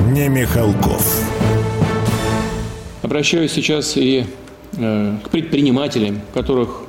не 0.00 0.28
Михалков. 0.28 1.24
Обращаюсь 3.02 3.52
сейчас 3.52 3.96
и 3.96 4.24
э, 4.76 5.16
к 5.22 5.30
предпринимателям, 5.30 6.20
которых 6.34 6.82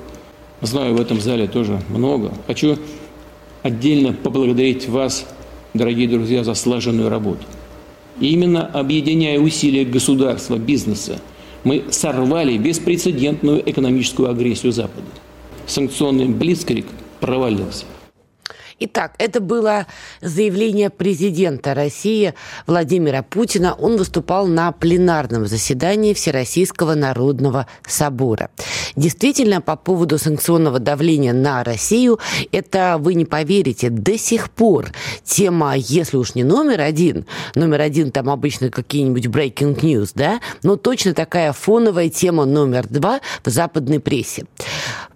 знаю 0.62 0.96
в 0.96 1.02
этом 1.02 1.20
зале 1.20 1.48
тоже 1.48 1.80
много. 1.90 2.32
Хочу 2.48 2.78
отдельно 3.64 4.14
поблагодарить 4.14 4.88
вас, 4.88 5.26
дорогие 5.74 6.08
друзья, 6.08 6.44
за 6.44 6.54
слаженную 6.54 7.10
работу. 7.10 7.46
И 8.20 8.32
именно 8.34 8.66
объединяя 8.66 9.40
усилия 9.40 9.86
государства, 9.86 10.58
бизнеса, 10.58 11.20
мы 11.64 11.86
сорвали 11.90 12.58
беспрецедентную 12.58 13.68
экономическую 13.70 14.30
агрессию 14.30 14.72
Запада. 14.72 15.08
Санкционный 15.68 16.26
блицкрик 16.26 16.86
провалился. 17.20 17.86
Итак, 18.84 19.14
это 19.20 19.42
было 19.42 19.86
заявление 20.22 20.90
президента 20.90 21.76
России 21.76 22.34
Владимира 22.66 23.22
Путина. 23.22 23.76
Он 23.76 23.96
выступал 23.96 24.48
на 24.48 24.72
пленарном 24.72 25.46
заседании 25.46 26.16
Всероссийского 26.16 26.96
народного 26.96 27.68
собора. 27.86 28.50
Действительно, 28.96 29.62
по 29.62 29.76
поводу 29.76 30.18
санкционного 30.18 30.80
давления 30.80 31.32
на 31.32 31.64
Россию, 31.64 32.18
это, 32.52 32.98
вы 33.00 33.14
не 33.14 33.26
поверите, 33.26 33.92
до 33.92 34.18
сих 34.18 34.50
пор 34.50 34.88
тема, 35.24 35.76
если 35.78 36.18
уж 36.18 36.34
не 36.34 36.44
номер 36.44 36.82
один, 36.82 37.28
номер 37.54 37.82
один 37.82 38.12
там 38.12 38.32
обычно 38.32 38.72
какие-нибудь 38.72 39.28
breaking 39.28 39.80
news, 39.80 40.10
да, 40.16 40.40
но 40.64 40.76
точно 40.76 41.14
такая 41.14 41.54
фоновая 41.54 42.10
тема 42.10 42.46
номер 42.46 42.88
два 42.88 43.22
в 43.46 43.50
западной 43.52 44.00
прессе. 44.00 44.48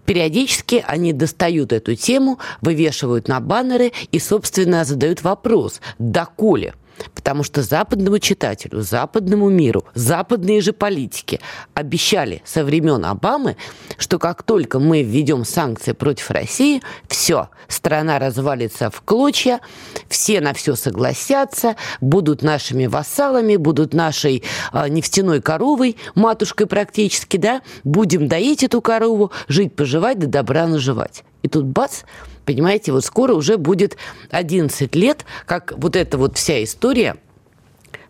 Периодически 0.05 0.83
они 0.87 1.13
достают 1.13 1.73
эту 1.73 1.95
тему, 1.95 2.39
вывешивают 2.61 3.27
на 3.27 3.39
баннеры 3.39 3.91
и, 4.11 4.19
собственно, 4.19 4.85
задают 4.85 5.23
вопрос, 5.23 5.81
доколе– 5.97 6.73
Потому 7.13 7.43
что 7.43 7.61
западному 7.61 8.19
читателю, 8.19 8.81
западному 8.81 9.49
миру, 9.49 9.85
западные 9.93 10.61
же 10.61 10.73
политики 10.73 11.39
обещали 11.73 12.41
со 12.45 12.63
времен 12.63 13.03
Обамы, 13.05 13.57
что 13.97 14.19
как 14.19 14.43
только 14.43 14.79
мы 14.79 15.03
введем 15.03 15.45
санкции 15.45 15.93
против 15.93 16.31
России, 16.31 16.81
все, 17.07 17.49
страна 17.67 18.19
развалится 18.19 18.89
в 18.89 19.01
клочья, 19.01 19.59
все 20.07 20.41
на 20.41 20.53
все 20.53 20.75
согласятся, 20.75 21.75
будут 22.01 22.41
нашими 22.41 22.85
вассалами, 22.85 23.55
будут 23.55 23.93
нашей 23.93 24.43
э, 24.73 24.87
нефтяной 24.89 25.41
коровой, 25.41 25.97
матушкой 26.13 26.67
практически, 26.67 27.37
да, 27.37 27.61
будем 27.83 28.27
доить 28.27 28.63
эту 28.63 28.81
корову, 28.81 29.31
жить, 29.47 29.75
поживать, 29.75 30.19
да 30.19 30.27
добра 30.27 30.67
наживать. 30.67 31.23
И 31.43 31.47
тут 31.47 31.65
бац, 31.65 32.01
Понимаете, 32.45 32.91
вот 32.91 33.03
скоро 33.03 33.33
уже 33.33 33.57
будет 33.57 33.97
11 34.31 34.95
лет, 34.95 35.25
как 35.45 35.73
вот 35.77 35.95
эта 35.95 36.17
вот 36.17 36.37
вся 36.37 36.63
история 36.63 37.17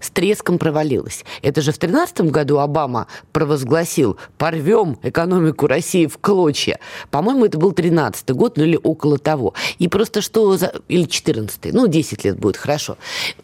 с 0.06 0.09
треском 0.09 0.58
провалилась. 0.58 1.25
Это 1.42 1.61
же 1.61 1.72
в 1.72 1.80
2013 1.80 2.31
году 2.31 2.59
Обама 2.59 3.08
провозгласил 3.31 4.17
«порвем 4.38 4.97
экономику 5.03 5.68
России 5.68 6.06
в 6.06 6.18
клочья». 6.18 6.79
По-моему, 7.09 7.46
это 7.46 7.57
был 7.57 7.72
13 7.72 8.29
год, 8.31 8.57
ну 8.57 8.63
или 8.63 8.79
около 8.81 9.18
того. 9.18 9.53
И 9.79 9.88
просто 9.88 10.22
что... 10.22 10.57
За... 10.57 10.74
Или 10.88 11.06
14 11.06 11.74
ну 11.74 11.88
10 11.88 12.24
лет 12.24 12.40
будет, 12.40 12.57
хорошо. 12.57 12.97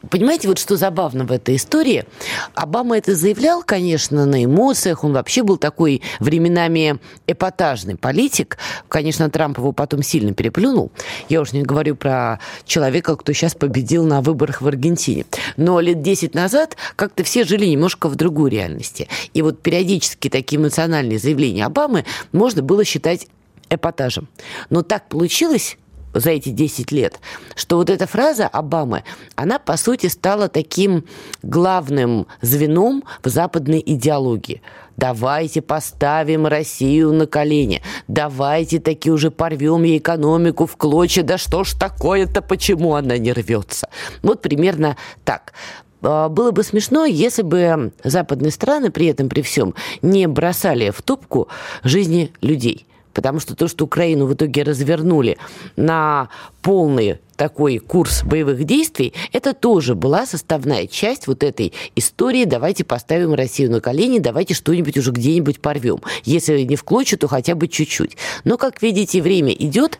Понимаете, 0.10 0.48
вот 0.48 0.60
что 0.60 0.78
забавно 0.78 1.26
в 1.26 1.32
этой 1.32 1.56
истории? 1.56 2.06
Обама 2.54 2.98
это 2.98 3.16
заявлял, 3.16 3.64
конечно, 3.64 4.26
на 4.26 4.46
эмоциях. 4.46 5.04
Он 5.04 5.14
вообще 5.14 5.44
был 5.44 5.58
такой 5.58 6.02
временами 6.20 7.00
эпатажный 7.28 7.96
политик. 7.96 8.58
Конечно, 8.88 9.30
Трамп 9.30 9.58
его 9.58 9.72
потом 9.72 10.04
сильно 10.04 10.34
переплюнул. 10.34 10.92
Я 11.30 11.42
уж 11.42 11.54
не 11.54 11.64
говорю 11.64 11.96
про 11.96 12.40
человека, 12.66 13.16
кто 13.16 13.34
сейчас 13.34 13.56
победил 13.56 14.06
на 14.06 14.22
выборах 14.22 14.62
в 14.62 14.68
Аргентине. 14.68 15.26
Но 15.58 15.80
лет 15.80 16.02
10 16.02 16.36
назад 16.36 16.51
назад 16.52 16.78
как-то 16.96 17.24
все 17.24 17.44
жили 17.44 17.66
немножко 17.66 18.10
в 18.10 18.16
другой 18.16 18.52
реальности. 18.52 19.08
И 19.34 19.42
вот 19.42 19.62
периодически 19.62 20.30
такие 20.30 20.60
эмоциональные 20.60 21.20
заявления 21.20 21.66
Обамы 21.66 22.06
можно 22.32 22.62
было 22.62 22.84
считать 22.84 23.28
эпатажем. 23.70 24.28
Но 24.70 24.82
так 24.82 25.08
получилось, 25.08 25.78
за 26.14 26.32
эти 26.32 26.50
10 26.50 26.92
лет, 26.92 27.20
что 27.56 27.78
вот 27.78 27.90
эта 27.90 28.06
фраза 28.06 28.46
Обамы, 28.48 29.04
она, 29.36 29.60
по 29.60 29.78
сути, 29.78 30.08
стала 30.08 30.50
таким 30.50 31.06
главным 31.42 32.28
звеном 32.42 33.04
в 33.24 33.30
западной 33.30 33.82
идеологии. 33.86 34.62
Давайте 34.98 35.62
поставим 35.62 36.46
Россию 36.48 37.14
на 37.14 37.28
колени. 37.28 37.82
Давайте 38.08 38.80
таки 38.80 39.10
уже 39.10 39.32
порвем 39.32 39.84
ей 39.84 40.00
экономику 40.00 40.66
в 40.66 40.76
клочья. 40.76 41.24
Да 41.24 41.38
что 41.38 41.64
ж 41.64 41.74
такое-то, 41.80 42.42
почему 42.42 42.96
она 42.96 43.18
не 43.18 43.32
рвется? 43.32 43.90
Вот 44.22 44.42
примерно 44.42 44.98
так. 45.24 45.54
А, 46.02 46.30
было 46.30 46.52
бы 46.52 46.64
смешно, 46.64 47.06
если 47.06 47.42
бы 47.42 47.92
западные 48.04 48.52
страны 48.52 48.92
при 48.92 49.08
этом, 49.08 49.30
при 49.30 49.42
всем, 49.42 49.76
не 50.02 50.28
бросали 50.28 50.90
в 50.90 51.02
топку 51.02 51.48
жизни 51.84 52.32
людей. 52.42 52.86
Потому 53.14 53.40
что 53.40 53.56
то, 53.56 53.68
что 53.68 53.86
Украину 53.86 54.26
в 54.26 54.34
итоге 54.34 54.64
развернули 54.64 55.38
на 55.76 56.30
полный 56.62 57.20
такой 57.36 57.80
курс 57.80 58.24
боевых 58.24 58.64
действий, 58.64 59.14
это 59.34 59.54
тоже 59.54 59.96
была 59.96 60.26
составная 60.26 60.88
часть 60.88 61.28
вот 61.28 61.44
этой 61.44 61.74
истории 61.96 62.46
«давайте 62.46 62.84
поставим 62.84 63.34
Россию 63.34 63.72
на 63.72 63.82
колени, 63.82 64.20
давайте 64.20 64.54
что-нибудь 64.54 64.98
уже 64.98 65.12
где-нибудь 65.12 65.60
порвем». 65.60 66.02
Если 66.24 66.62
не 66.62 66.76
в 66.76 66.84
клочья, 66.84 67.18
то 67.18 67.28
хотя 67.28 67.56
бы 67.56 67.68
чуть-чуть. 67.68 68.16
Но, 68.44 68.58
как 68.58 68.82
видите, 68.82 69.22
время 69.22 69.52
идет, 69.54 69.98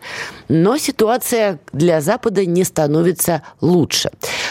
но 0.48 0.78
ситуация 0.78 1.58
для 1.72 2.00
Запада 2.00 2.46
не 2.46 2.64
становится 2.64 3.42
лучше. 3.60 4.10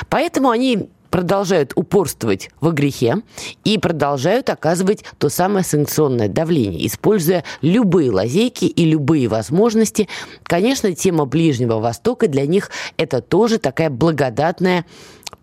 Поэтому 0.10 0.50
они 0.50 0.90
продолжают 1.12 1.74
упорствовать 1.76 2.50
во 2.60 2.72
грехе 2.72 3.18
и 3.64 3.78
продолжают 3.78 4.50
оказывать 4.50 5.04
то 5.20 5.30
самое 5.30 5.64
санкционное 5.64 6.30
давление, 6.30 6.88
используя 6.88 7.44
любые 7.62 8.10
лазейки 8.10 8.66
и 8.66 8.86
любые 8.86 9.28
возможности. 9.28 10.08
Конечно, 10.44 10.96
тема 10.96 11.26
Ближнего 11.26 11.80
Востока 11.80 12.28
для 12.28 12.48
них 12.48 12.72
это 12.98 13.22
тоже 13.22 13.60
такая 13.60 13.90
благодатная 13.90 14.86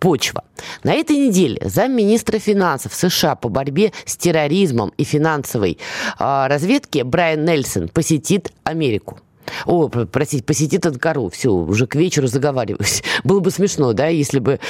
почва. 0.00 0.44
На 0.82 0.94
этой 0.94 1.16
неделе 1.16 1.60
замминистра 1.64 2.38
финансов 2.38 2.94
США 2.94 3.34
по 3.36 3.48
борьбе 3.48 3.92
с 4.04 4.16
терроризмом 4.16 4.92
и 4.96 5.04
финансовой 5.04 5.78
э, 6.18 6.46
разведки 6.46 7.02
Брайан 7.02 7.44
Нельсон 7.44 7.88
посетит 7.88 8.52
Америку. 8.64 9.20
О, 9.66 9.88
простите, 9.88 10.44
посетит 10.44 10.86
Анкару. 10.86 11.28
Все, 11.30 11.50
уже 11.50 11.86
к 11.86 11.94
вечеру 11.94 12.26
заговариваюсь. 12.26 13.02
Было 13.24 13.40
бы 13.40 13.50
смешно, 13.50 13.92
да, 13.92 14.08
если 14.08 14.38
бы 14.38 14.60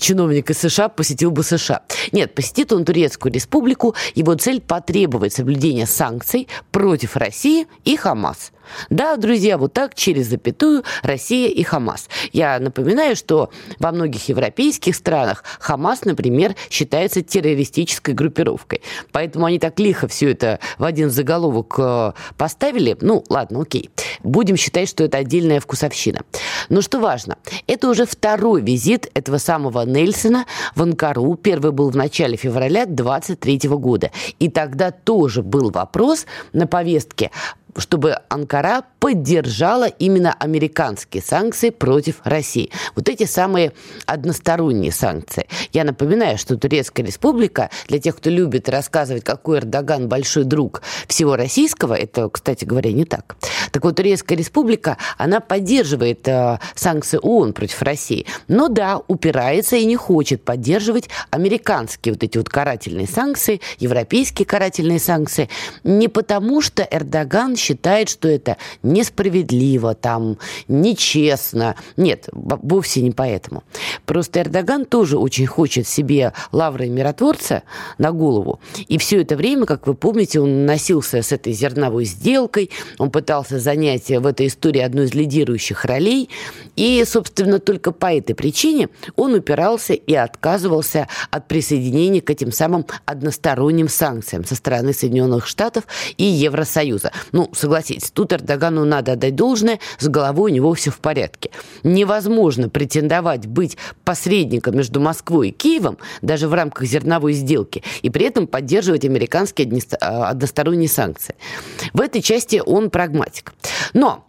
чиновник 0.00 0.50
из 0.50 0.58
США 0.58 0.88
посетил 0.88 1.30
бы 1.30 1.42
США. 1.42 1.82
Нет, 2.12 2.34
посетит 2.34 2.72
он 2.72 2.84
Турецкую 2.84 3.32
республику. 3.32 3.94
Его 4.14 4.34
цель 4.34 4.60
потребовать 4.60 5.32
соблюдения 5.32 5.86
санкций 5.86 6.48
против 6.70 7.16
России 7.16 7.66
и 7.84 7.96
Хамас. 7.96 8.52
Да, 8.90 9.16
друзья, 9.16 9.58
вот 9.58 9.72
так 9.72 9.94
через 9.94 10.26
запятую 10.26 10.84
Россия 11.02 11.48
и 11.48 11.62
Хамас. 11.62 12.08
Я 12.32 12.58
напоминаю, 12.58 13.16
что 13.16 13.50
во 13.78 13.92
многих 13.92 14.28
европейских 14.28 14.94
странах 14.94 15.44
Хамас, 15.58 16.04
например, 16.04 16.54
считается 16.70 17.22
террористической 17.22 18.14
группировкой. 18.14 18.82
Поэтому 19.12 19.46
они 19.46 19.58
так 19.58 19.78
лихо 19.78 20.08
все 20.08 20.30
это 20.30 20.60
в 20.78 20.84
один 20.84 21.10
заголовок 21.10 21.74
э, 21.78 22.12
поставили. 22.36 22.96
Ну, 23.00 23.24
ладно, 23.28 23.62
окей. 23.62 23.90
Будем 24.22 24.56
считать, 24.56 24.88
что 24.88 25.04
это 25.04 25.18
отдельная 25.18 25.60
вкусовщина. 25.60 26.22
Но 26.68 26.80
что 26.80 27.00
важно, 27.00 27.38
это 27.66 27.88
уже 27.88 28.06
второй 28.06 28.62
визит 28.62 29.10
этого 29.14 29.38
самого 29.38 29.84
Нельсона 29.84 30.46
в 30.74 30.82
Анкару. 30.82 31.34
Первый 31.36 31.72
был 31.72 31.90
в 31.90 31.96
начале 31.96 32.36
февраля 32.36 32.86
23 32.86 33.60
года. 33.68 34.10
И 34.38 34.48
тогда 34.48 34.90
тоже 34.90 35.42
был 35.42 35.70
вопрос 35.70 36.26
на 36.52 36.66
повестке 36.66 37.30
чтобы 37.78 38.16
Анкара 38.28 38.84
поддержала 38.98 39.86
именно 39.86 40.34
американские 40.38 41.22
санкции 41.22 41.70
против 41.70 42.20
России. 42.24 42.70
Вот 42.94 43.08
эти 43.08 43.24
самые 43.24 43.72
односторонние 44.06 44.92
санкции. 44.92 45.46
Я 45.72 45.84
напоминаю, 45.84 46.38
что 46.38 46.56
Турецкая 46.56 47.06
республика, 47.06 47.70
для 47.86 47.98
тех, 47.98 48.16
кто 48.16 48.30
любит 48.30 48.68
рассказывать, 48.68 49.24
какой 49.24 49.58
Эрдоган 49.58 50.08
большой 50.08 50.44
друг 50.44 50.82
всего 51.06 51.36
российского, 51.36 51.94
это, 51.94 52.28
кстати 52.28 52.64
говоря, 52.64 52.92
не 52.92 53.04
так. 53.04 53.36
Так 53.70 53.84
вот, 53.84 53.96
Турецкая 53.96 54.36
республика, 54.36 54.98
она 55.16 55.40
поддерживает 55.40 56.26
э, 56.26 56.58
санкции 56.74 57.18
ООН 57.22 57.52
против 57.52 57.82
России, 57.82 58.26
но 58.48 58.68
да, 58.68 59.00
упирается 59.06 59.76
и 59.76 59.84
не 59.84 59.96
хочет 59.96 60.42
поддерживать 60.42 61.08
американские 61.30 62.14
вот 62.14 62.22
эти 62.22 62.38
вот 62.38 62.48
карательные 62.48 63.06
санкции, 63.06 63.60
европейские 63.78 64.46
карательные 64.46 64.98
санкции, 64.98 65.48
не 65.84 66.08
потому 66.08 66.60
что 66.60 66.86
Эрдоган 66.90 67.56
считает, 67.56 67.67
что 68.08 68.28
это 68.28 68.56
несправедливо, 68.82 69.94
там, 69.94 70.38
нечестно. 70.68 71.76
Нет, 71.96 72.28
вовсе 72.32 73.02
не 73.02 73.10
поэтому. 73.10 73.64
Просто 74.06 74.40
Эрдоган 74.40 74.84
тоже 74.84 75.18
очень 75.18 75.46
хочет 75.46 75.86
себе 75.86 76.32
лавры 76.52 76.88
миротворца 76.88 77.62
на 77.98 78.12
голову. 78.12 78.60
И 78.88 78.98
все 78.98 79.22
это 79.22 79.36
время, 79.36 79.66
как 79.66 79.86
вы 79.86 79.94
помните, 79.94 80.40
он 80.40 80.66
носился 80.66 81.22
с 81.22 81.32
этой 81.32 81.52
зерновой 81.52 82.04
сделкой, 82.04 82.70
он 82.98 83.10
пытался 83.10 83.58
занять 83.58 84.08
в 84.08 84.26
этой 84.26 84.46
истории 84.46 84.80
одну 84.80 85.02
из 85.02 85.14
лидирующих 85.14 85.84
ролей. 85.84 86.28
И, 86.76 87.04
собственно, 87.04 87.58
только 87.58 87.92
по 87.92 88.12
этой 88.12 88.34
причине 88.34 88.88
он 89.16 89.34
упирался 89.34 89.94
и 89.94 90.14
отказывался 90.14 91.08
от 91.30 91.48
присоединения 91.48 92.20
к 92.20 92.30
этим 92.30 92.52
самым 92.52 92.86
односторонним 93.04 93.88
санкциям 93.88 94.44
со 94.44 94.54
стороны 94.54 94.92
Соединенных 94.92 95.46
Штатов 95.46 95.84
и 96.16 96.24
Евросоюза. 96.24 97.12
Ну, 97.32 97.47
согласитесь, 97.52 98.10
тут 98.10 98.32
Эрдогану 98.32 98.84
надо 98.84 99.12
отдать 99.12 99.34
должное, 99.34 99.78
с 99.98 100.08
головой 100.08 100.52
у 100.52 100.54
него 100.54 100.74
все 100.74 100.90
в 100.90 100.98
порядке. 100.98 101.50
Невозможно 101.82 102.68
претендовать 102.68 103.46
быть 103.46 103.76
посредником 104.04 104.76
между 104.76 105.00
Москвой 105.00 105.48
и 105.48 105.52
Киевом, 105.52 105.98
даже 106.22 106.48
в 106.48 106.54
рамках 106.54 106.84
зерновой 106.84 107.32
сделки, 107.32 107.82
и 108.02 108.10
при 108.10 108.26
этом 108.26 108.46
поддерживать 108.46 109.04
американские 109.04 109.68
а, 110.00 110.30
односторонние 110.30 110.88
санкции. 110.88 111.34
В 111.92 112.00
этой 112.00 112.22
части 112.22 112.62
он 112.64 112.90
прагматик. 112.90 113.54
Но 113.92 114.27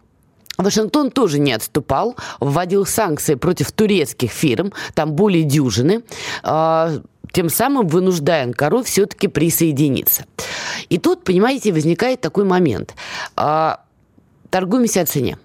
Вашингтон 0.62 1.10
тоже 1.10 1.38
не 1.38 1.52
отступал, 1.52 2.16
вводил 2.40 2.86
санкции 2.86 3.34
против 3.34 3.72
турецких 3.72 4.30
фирм, 4.30 4.72
там 4.94 5.12
более 5.12 5.44
дюжины, 5.44 6.02
а, 6.42 6.92
тем 7.32 7.48
самым 7.48 7.86
вынуждая 7.86 8.44
Анкару 8.44 8.82
все-таки 8.82 9.28
присоединиться. 9.28 10.24
И 10.88 10.98
тут, 10.98 11.24
понимаете, 11.24 11.72
возникает 11.72 12.20
такой 12.20 12.44
момент. 12.44 12.94
А, 13.36 13.84
торгуемся 14.50 15.02
о 15.02 15.06
цене. 15.06 15.38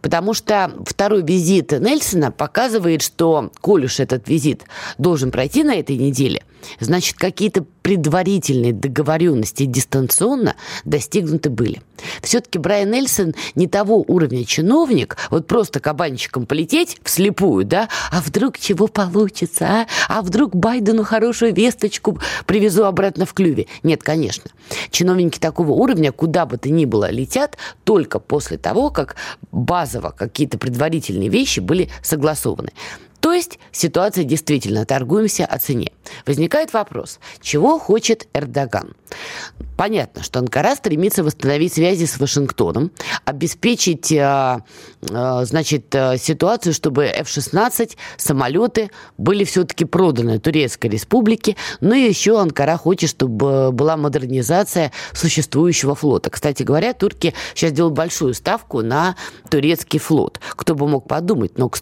Потому 0.00 0.32
что 0.32 0.72
второй 0.86 1.22
визит 1.22 1.72
Нельсона 1.72 2.30
показывает, 2.30 3.02
что, 3.02 3.50
коль 3.60 3.84
уж 3.84 4.00
этот 4.00 4.28
визит 4.28 4.64
должен 4.96 5.30
пройти 5.30 5.64
на 5.64 5.74
этой 5.74 5.96
неделе, 5.96 6.42
значит, 6.80 7.16
какие-то 7.16 7.64
предварительные 7.82 8.72
договоренности 8.72 9.64
дистанционно 9.64 10.56
достигнуты 10.84 11.50
были. 11.50 11.82
Все-таки 12.22 12.58
Брайан 12.58 12.90
Нельсон 12.90 13.34
не 13.54 13.68
того 13.68 14.04
уровня 14.06 14.44
чиновник, 14.44 15.16
вот 15.30 15.46
просто 15.46 15.80
кабанчиком 15.80 16.46
полететь 16.46 16.98
вслепую, 17.04 17.64
да, 17.64 17.88
а 18.10 18.20
вдруг 18.20 18.58
чего 18.58 18.88
получится, 18.88 19.66
а? 19.66 19.86
А 20.08 20.22
вдруг 20.22 20.54
Байдену 20.54 21.04
хорошую 21.04 21.54
весточку 21.54 22.18
привезу 22.46 22.84
обратно 22.84 23.24
в 23.24 23.34
клюве? 23.34 23.66
Нет, 23.82 24.02
конечно. 24.02 24.50
Чиновники 24.90 25.38
такого 25.38 25.72
уровня, 25.72 26.12
куда 26.12 26.46
бы 26.46 26.58
то 26.58 26.68
ни 26.68 26.84
было, 26.84 27.10
летят 27.10 27.56
только 27.84 28.18
после 28.18 28.58
того, 28.58 28.90
как 28.90 29.16
базово 29.52 30.10
какие-то 30.10 30.58
предварительные 30.58 31.28
вещи 31.28 31.60
были 31.60 31.88
согласованы. 32.02 32.72
То 33.26 33.32
есть 33.32 33.58
ситуация 33.72 34.22
действительно, 34.22 34.86
торгуемся 34.86 35.46
о 35.46 35.58
цене. 35.58 35.90
Возникает 36.26 36.72
вопрос, 36.72 37.18
чего 37.40 37.76
хочет 37.76 38.28
Эрдоган? 38.32 38.94
Понятно, 39.76 40.22
что 40.22 40.38
Анкара 40.38 40.74
стремится 40.74 41.22
восстановить 41.22 41.74
связи 41.74 42.06
с 42.06 42.18
Вашингтоном, 42.18 42.90
обеспечить, 43.26 44.10
э, 44.10 44.62
э, 45.02 45.44
значит, 45.44 45.94
э, 45.94 46.16
ситуацию, 46.16 46.72
чтобы 46.72 47.04
F-16 47.04 47.96
самолеты 48.16 48.90
были 49.18 49.44
все-таки 49.44 49.84
проданы 49.84 50.38
Турецкой 50.38 50.88
республике, 50.88 51.56
но 51.80 51.94
еще 51.94 52.40
Анкара 52.40 52.78
хочет, 52.78 53.10
чтобы 53.10 53.70
была 53.70 53.98
модернизация 53.98 54.92
существующего 55.12 55.94
флота. 55.94 56.30
Кстати 56.30 56.62
говоря, 56.62 56.94
турки 56.94 57.34
сейчас 57.54 57.72
делают 57.72 57.94
большую 57.94 58.32
ставку 58.32 58.80
на 58.80 59.14
турецкий 59.50 59.98
флот. 59.98 60.40
Кто 60.56 60.74
бы 60.74 60.88
мог 60.88 61.06
подумать, 61.06 61.58
но 61.58 61.68
к 61.68 61.76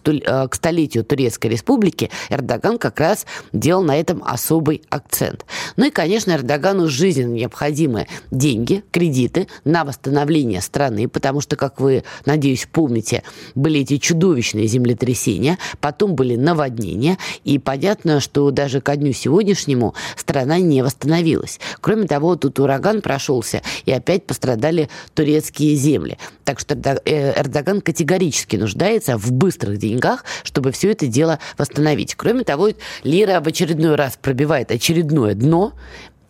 столетию 0.55 1.05
Турецкой 1.05 1.49
республики 1.49 2.11
Эрдоган 2.29 2.79
как 2.79 2.99
раз 2.99 3.25
делал 3.53 3.85
на 3.85 3.97
этом 3.97 4.23
особый 4.25 4.82
акцент. 4.91 5.44
Ну 5.76 5.87
и, 5.87 5.91
конечно, 5.91 6.32
Эрдогану 6.32 6.88
жизненно 7.14 7.34
необходимы 7.34 8.06
деньги, 8.31 8.82
кредиты 8.90 9.46
на 9.64 9.84
восстановление 9.84 10.61
страны, 10.61 11.08
потому 11.08 11.40
что, 11.40 11.56
как 11.56 11.81
вы, 11.81 12.02
надеюсь, 12.26 12.69
помните, 12.70 13.22
были 13.55 13.81
эти 13.81 13.99
чудовищные 13.99 14.66
землетрясения, 14.66 15.58
потом 15.81 16.14
были 16.14 16.37
наводнения, 16.37 17.19
и 17.44 17.58
понятно, 17.58 18.20
что 18.20 18.50
даже 18.50 18.81
ко 18.81 18.96
дню 18.96 19.12
сегодняшнему 19.12 19.94
страна 20.16 20.58
не 20.58 20.82
восстановилась. 20.82 21.61
Кроме 21.81 22.06
того, 22.06 22.37
тут 22.37 22.58
ураган 22.58 23.00
прошелся, 23.00 23.62
и 23.84 23.93
опять 23.93 24.26
пострадали 24.26 24.88
турецкие 25.14 25.76
земли. 25.76 26.19
Так 26.44 26.58
что 26.58 26.75
э, 26.75 27.40
Эрдоган 27.40 27.81
категорически 27.81 28.56
нуждается 28.56 29.16
в 29.16 29.32
быстрых 29.32 29.78
деньгах, 29.78 30.25
чтобы 30.43 30.72
все 30.72 30.90
это 30.90 31.06
дело 31.06 31.38
восстановить. 31.58 32.14
Кроме 32.16 32.44
того, 32.44 32.70
лира 33.05 33.40
в 33.40 33.46
очередной 33.46 33.94
раз 33.94 34.19
пробивает 34.20 34.70
очередное 34.70 35.34
дно, 35.34 35.75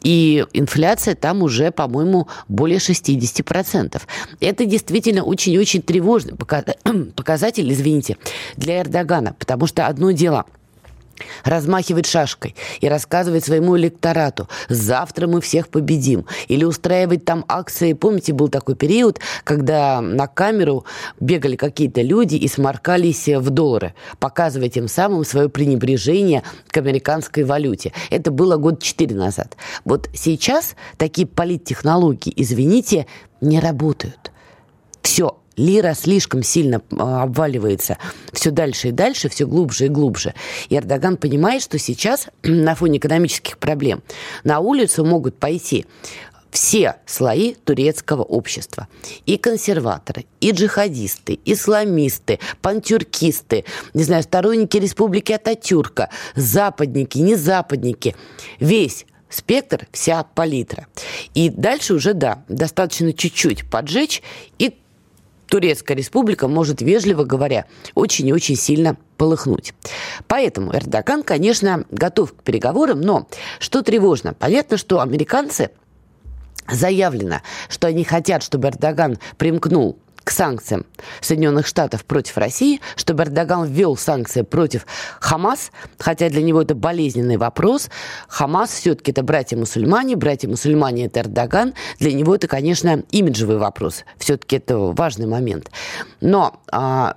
и 0.05 0.45
инфляция 0.53 1.17
там 1.17 1.43
уже, 1.43 1.73
по-моему, 1.73 2.29
более 2.47 2.79
60%. 2.79 4.01
Это 4.41 4.65
действительно 4.67 5.25
очень-очень 5.25 5.83
тревожный 5.83 6.35
показатель, 7.17 7.73
извините, 7.73 8.17
для 8.57 8.83
Эрдогана, 8.83 9.35
потому 9.39 9.67
что 9.67 9.87
одно 9.87 10.13
дело– 10.13 10.45
размахивать 11.45 12.07
шашкой 12.07 12.55
и 12.81 12.89
рассказывать 12.89 13.45
своему 13.45 13.77
электорату 13.77 14.49
«завтра 14.69 15.27
мы 15.27 15.41
всех 15.41 15.69
победим» 15.69 16.27
или 16.49 16.65
устраивать 16.65 17.25
там 17.25 17.45
акции. 17.49 17.93
Помните, 17.93 18.33
был 18.33 18.49
такой 18.49 18.75
период, 18.77 19.21
когда 19.45 20.01
на 20.01 20.27
камеру 20.27 20.85
бегали 21.21 21.57
какие-то 21.57 22.03
люди 22.03 22.37
и 22.37 22.49
сморкались 22.49 23.29
в 23.29 23.51
доллары, 23.51 23.95
показывая 24.19 24.69
тем 24.69 24.89
самым 24.89 25.25
свое 25.25 25.49
пренебрежение 25.49 26.43
к 26.69 26.77
американской 26.77 27.45
валюте. 27.45 27.93
Это 28.11 28.31
было 28.31 28.57
год 28.57 28.83
четыре 28.83 29.17
назад. 29.17 29.57
Вот 29.85 30.09
сейчас 30.15 30.75
такие 30.97 31.27
политтехнологии, 31.27 32.33
извините, 32.37 33.07
не 33.41 33.61
работают. 33.61 34.33
Все, 35.03 35.39
лира 35.57 35.95
слишком 35.95 36.43
сильно 36.43 36.83
а, 36.99 37.25
обваливается 37.25 37.99
все 38.33 38.51
дальше 38.51 38.89
и 38.89 38.93
дальше, 38.93 39.29
все 39.29 39.47
глубже 39.47 39.87
и 39.87 39.89
глубже. 39.89 40.35
И 40.69 40.77
Эрдоган 40.77 41.17
понимает, 41.17 41.63
что 41.63 41.79
сейчас 41.79 42.29
на 42.43 42.75
фоне 42.75 42.99
экономических 42.99 43.59
проблем 43.59 44.03
на 44.45 44.61
улицу 44.61 45.05
могут 45.05 45.39
пойти 45.39 45.87
все 46.55 46.97
слои 47.05 47.55
турецкого 47.55 48.23
общества. 48.23 48.87
И 49.27 49.37
консерваторы, 49.39 50.25
и 50.41 50.53
джихадисты, 50.53 51.41
исламисты, 51.45 52.39
пантюркисты, 52.63 53.65
не 53.93 54.05
знаю, 54.05 54.23
сторонники 54.23 54.77
республики 54.77 55.33
Ататюрка, 55.33 56.11
западники, 56.37 57.19
не 57.19 57.35
западники. 57.35 58.15
Весь 58.61 59.05
спектр, 59.29 59.89
вся 59.91 60.23
палитра. 60.23 60.87
И 61.35 61.51
дальше 61.51 61.95
уже, 61.95 62.15
да, 62.15 62.45
достаточно 62.49 63.13
чуть-чуть 63.13 63.69
поджечь, 63.69 64.23
и 64.59 64.77
Турецкая 65.49 65.97
республика 65.97 66.49
может, 66.49 66.81
вежливо 66.81 67.25
говоря, 67.25 67.67
очень 67.95 68.27
и 68.29 68.33
очень 68.33 68.57
сильно 68.57 68.97
полыхнуть. 69.17 69.75
Поэтому 70.27 70.75
Эрдоган, 70.75 71.23
конечно, 71.23 71.85
готов 71.91 72.33
к 72.33 72.43
переговорам, 72.43 73.01
но 73.01 73.29
что 73.59 73.83
тревожно, 73.83 74.35
понятно, 74.35 74.77
что 74.77 75.01
американцы 75.01 75.71
заявлено, 76.71 77.43
что 77.69 77.87
они 77.87 78.05
хотят, 78.05 78.43
чтобы 78.43 78.69
Эрдоган 78.69 79.19
примкнул 79.37 79.99
к 80.25 80.31
санкциям 80.31 80.87
Соединенных 81.21 81.67
Штатов 81.67 82.05
против 82.05 82.37
России, 82.39 82.81
чтобы 82.97 83.25
Эрдоган 83.25 83.67
ввел 83.71 83.97
санкции 83.97 84.43
против 84.43 84.87
Хамас, 85.21 85.71
хотя 85.99 86.29
для 86.31 86.43
него 86.43 86.63
это 86.63 86.75
болезненный 86.75 87.37
вопрос. 87.37 87.91
Хамас 88.29 88.71
все-таки 88.71 89.13
это 89.13 89.23
братья-мусульмане, 89.23 90.17
братья-мусульмане 90.17 91.07
это 91.07 91.21
Эрдоган. 91.21 91.75
Для 91.99 92.13
него 92.13 92.35
это, 92.35 92.49
конечно, 92.49 93.03
имиджевый 93.11 93.59
вопрос. 93.59 94.05
Все-таки 94.19 94.57
это 94.57 94.79
важный 94.79 95.27
момент. 95.27 95.71
Но 96.21 96.61
а, 96.73 97.17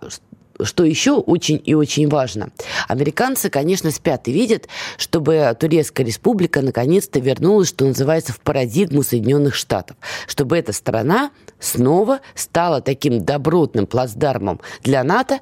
что 0.62 0.84
еще 0.84 1.14
очень 1.14 1.62
и 1.64 1.74
очень 1.74 2.08
важно, 2.10 2.50
американцы, 2.88 3.50
конечно, 3.50 3.92
спят 3.92 4.28
и 4.28 4.32
видят, 4.32 4.68
чтобы 4.98 5.56
Турецкая 5.60 6.06
республика 6.06 6.62
наконец-то 6.62 7.20
вернулась, 7.20 7.70
что 7.70 7.86
называется, 7.86 8.34
в 8.34 8.40
парадигму 8.40 9.04
Соединенных 9.04 9.56
Штатов, 9.56 9.98
чтобы 10.28 10.58
эта 10.58 10.74
страна 10.74 11.32
снова 11.60 12.20
стала 12.36 12.82
таким 12.82 13.24
добротным 13.24 13.88
плацдармом 13.88 14.62
для 14.84 15.04
НАТО 15.04 15.40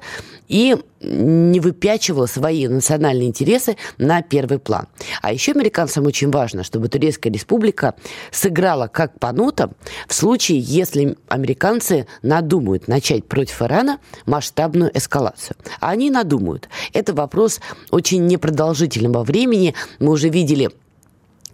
и 0.48 0.76
не 1.00 1.60
выпячивала 1.60 2.26
свои 2.26 2.66
национальные 2.68 3.28
интересы 3.28 3.76
на 3.98 4.22
первый 4.22 4.58
план. 4.58 4.88
А 5.22 5.32
еще 5.32 5.52
американцам 5.52 6.06
очень 6.06 6.30
важно, 6.30 6.64
чтобы 6.64 6.88
Турецкая 6.88 7.32
республика 7.32 7.94
сыграла 8.30 8.86
как 8.88 9.18
по 9.20 9.32
нотам 9.32 9.72
в 10.08 10.14
случае, 10.14 10.58
если 10.58 11.16
американцы 11.28 12.06
надумают 12.22 12.88
начать 12.88 13.26
против 13.26 13.62
Ирана 13.62 13.98
масштабную 14.24 14.96
эскалацию. 14.96 15.56
А 15.80 15.90
они 15.90 16.10
надумают. 16.10 16.68
Это 16.92 17.12
вопрос 17.14 17.60
очень 17.90 18.26
непродолжительного 18.26 19.22
времени. 19.22 19.74
Мы 19.98 20.12
уже 20.12 20.28
видели 20.28 20.70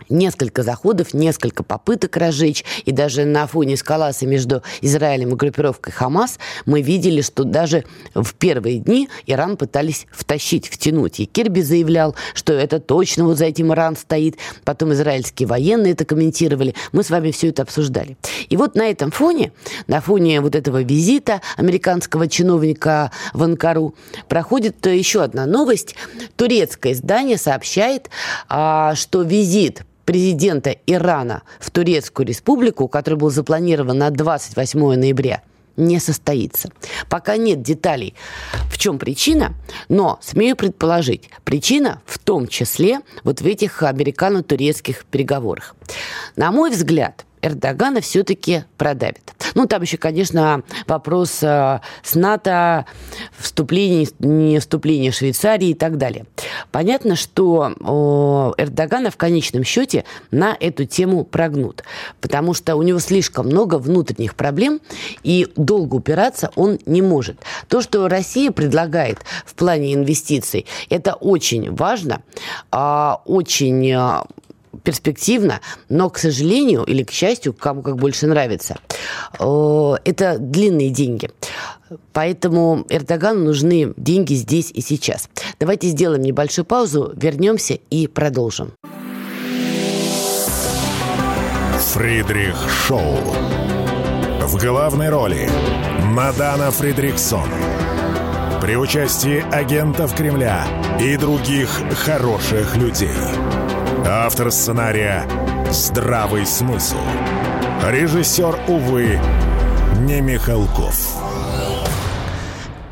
несколько 0.09 0.63
заходов, 0.63 1.15
несколько 1.15 1.63
попыток 1.63 2.17
разжечь. 2.17 2.65
И 2.85 2.93
даже 2.93 3.25
на 3.25 3.47
фоне 3.47 3.75
эскалации 3.75 4.27
между 4.27 4.63
Израилем 4.81 5.31
и 5.31 5.37
группировкой 5.37 5.93
Хамас 5.93 6.39
мы 6.67 6.83
видели, 6.83 7.21
что 7.21 7.45
даже 7.45 7.85
в 8.15 8.35
первые 8.35 8.79
дни 8.79 9.09
Иран 9.27 9.57
пытались 9.57 10.07
втащить, 10.11 10.69
втянуть. 10.69 11.21
И 11.21 11.27
Кирби 11.27 11.61
заявлял, 11.61 12.15
что 12.35 12.53
это 12.53 12.81
точно 12.81 13.25
вот 13.25 13.39
за 13.39 13.47
этим 13.47 13.73
Иран 13.73 13.97
стоит. 13.97 14.37
Потом 14.65 14.93
израильские 14.93 15.47
военные 15.47 15.93
это 15.93 16.05
комментировали. 16.05 16.75
Мы 16.93 17.03
с 17.03 17.11
вами 17.11 17.31
все 17.31 17.49
это 17.49 17.63
обсуждали. 17.63 18.17
И 18.49 18.57
вот 18.57 18.75
на 18.75 18.83
этом 18.89 19.11
фоне, 19.11 19.53
на 19.87 20.01
фоне 20.01 20.41
вот 20.41 20.55
этого 20.55 20.83
визита 20.83 21.41
американского 21.57 22.29
чиновника 22.29 23.11
в 23.33 23.43
Анкару, 23.43 23.95
проходит 24.29 24.85
еще 24.87 25.23
одна 25.23 25.47
новость. 25.47 25.95
Турецкое 26.37 26.93
издание 26.93 27.39
сообщает, 27.39 28.11
а, 28.49 28.95
что 28.95 29.23
визит 29.23 29.83
президента 30.05 30.77
Ирана 30.87 31.43
в 31.61 31.71
Турецкую 31.71 32.27
республику, 32.27 32.89
который 32.89 33.15
был 33.15 33.31
запланирован 33.31 33.99
на 33.99 34.11
28 34.11 34.95
ноября, 34.97 35.43
не 35.77 35.99
состоится. 35.99 36.71
Пока 37.09 37.37
нет 37.37 37.63
деталей, 37.63 38.15
в 38.71 38.79
чем 38.79 38.99
причина, 38.99 39.55
но 39.89 40.19
смею 40.21 40.57
предположить, 40.57 41.31
причина 41.45 42.03
в 42.05 42.19
том 42.19 42.47
числе 42.47 43.01
вот 43.25 43.41
в 43.41 43.47
этих 43.47 43.83
американо-турецких 43.83 45.05
переговорах. 45.07 45.75
На 46.37 46.53
мой 46.53 46.71
взгляд, 46.71 47.25
Эрдогана 47.43 48.01
все-таки 48.01 48.65
продавит. 48.79 49.33
Ну, 49.55 49.67
там 49.67 49.83
еще, 49.83 49.97
конечно, 49.97 50.63
вопрос 50.87 51.43
э, 51.43 51.81
с 52.03 52.15
НАТО, 52.15 52.87
вступление, 53.37 54.07
не 54.21 54.61
вступление 54.61 55.13
Швейцарии 55.13 55.71
и 55.71 55.75
так 55.75 55.99
далее. 55.99 56.27
Понятно, 56.71 57.17
что 57.17 58.55
Эрдогана 58.57 59.11
в 59.11 59.17
конечном 59.17 59.65
счете 59.65 60.05
на 60.31 60.57
эту 60.59 60.85
тему 60.85 61.25
прогнут, 61.25 61.83
потому 62.21 62.55
что 62.55 62.77
у 62.77 62.83
него 62.83 62.99
слишком 63.01 63.47
много 63.47 63.77
внутренних 63.77 64.35
проблем, 64.35 64.81
и 65.23 65.49
долго 65.57 65.97
упираться 65.97 66.51
он 66.55 66.79
не 66.87 67.03
может. 67.03 67.39
То, 67.69 67.83
что 67.83 68.09
Россия 68.09 68.51
предлагает 68.51 69.19
в 69.45 69.55
плане 69.55 69.95
инвестиций, 69.95 70.67
это 70.89 71.15
очень 71.15 71.75
важно, 71.75 72.23
а, 72.71 73.21
очень 73.25 73.91
э, 73.91 74.23
перспективно, 74.83 75.61
но, 75.89 76.11
к 76.11 76.19
сожалению, 76.19 76.85
или 76.85 77.03
к 77.03 77.11
счастью, 77.11 77.53
кому 77.53 77.83
как 77.83 77.97
больше 77.97 78.27
нравится, 78.27 78.79
это 79.39 80.37
длинные 80.39 80.91
деньги. 80.91 81.31
Поэтому 82.13 82.87
Эрдогану 82.89 83.45
нужны 83.45 83.93
деньги 83.97 84.35
здесь 84.35 84.71
и 84.71 84.81
сейчас. 84.81 85.29
Давайте 85.61 85.89
сделаем 85.89 86.23
небольшую 86.23 86.65
паузу, 86.65 87.13
вернемся 87.17 87.79
и 87.91 88.07
продолжим. 88.07 88.73
Фридрих 91.93 92.57
Шоу. 92.87 93.19
В 94.41 94.57
главной 94.59 95.11
роли 95.11 95.51
Мадана 96.05 96.71
Фридриксон. 96.71 97.49
При 98.63 98.77
участии 98.77 99.45
агентов 99.55 100.15
Кремля 100.15 100.65
и 100.99 101.17
других 101.17 101.69
хороших 102.05 102.77
людей. 102.77 103.11
Автор 104.05 104.51
сценария 104.51 105.29
«Здравый 105.71 106.45
смысл». 106.45 106.97
Режиссер, 107.89 108.59
увы, 108.67 109.21
не 110.01 110.21
Михалков. 110.21 111.23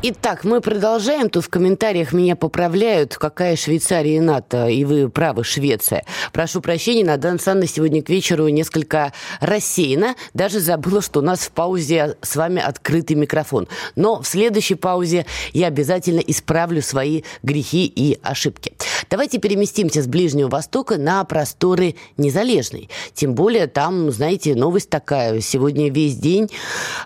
Итак, 0.03 0.45
мы 0.45 0.61
продолжаем. 0.61 1.29
Тут 1.29 1.45
в 1.45 1.49
комментариях 1.49 2.11
меня 2.11 2.35
поправляют, 2.35 3.17
какая 3.17 3.55
Швейцария 3.55 4.17
и 4.17 4.19
НАТО, 4.19 4.67
и 4.67 4.83
вы 4.83 5.09
правы, 5.09 5.43
Швеция. 5.43 6.05
Прошу 6.33 6.59
прощения, 6.59 7.05
Надана 7.05 7.33
Александровна 7.33 7.67
сегодня 7.67 8.01
к 8.01 8.09
вечеру 8.09 8.47
несколько 8.47 9.13
рассеяна. 9.41 10.15
Даже 10.33 10.59
забыла, 10.59 11.03
что 11.03 11.19
у 11.19 11.23
нас 11.23 11.41
в 11.41 11.51
паузе 11.51 12.17
с 12.23 12.35
вами 12.35 12.59
открытый 12.59 13.15
микрофон. 13.15 13.67
Но 13.95 14.21
в 14.21 14.27
следующей 14.27 14.75
паузе 14.75 15.27
я 15.53 15.67
обязательно 15.67 16.21
исправлю 16.21 16.81
свои 16.81 17.21
грехи 17.43 17.85
и 17.85 18.17
ошибки. 18.23 18.73
Давайте 19.11 19.37
переместимся 19.37 20.01
с 20.01 20.07
Ближнего 20.07 20.49
Востока 20.49 20.97
на 20.97 21.23
просторы 21.25 21.95
Незалежной. 22.17 22.89
Тем 23.13 23.35
более 23.35 23.67
там, 23.67 24.09
знаете, 24.09 24.55
новость 24.55 24.89
такая. 24.89 25.41
Сегодня 25.41 25.91
весь 25.91 26.15
день 26.15 26.49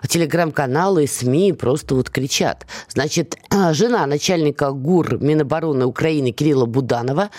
телеграм-каналы, 0.08 1.06
СМИ 1.06 1.52
просто 1.52 1.94
вот 1.94 2.08
кричат– 2.08 2.66
Значит, 2.96 3.36
жена 3.72 4.06
начальника 4.06 4.70
ГУР 4.70 5.18
Минобороны 5.22 5.84
Украины 5.84 6.30
Кирилла 6.30 6.64
Буданова 6.64 7.30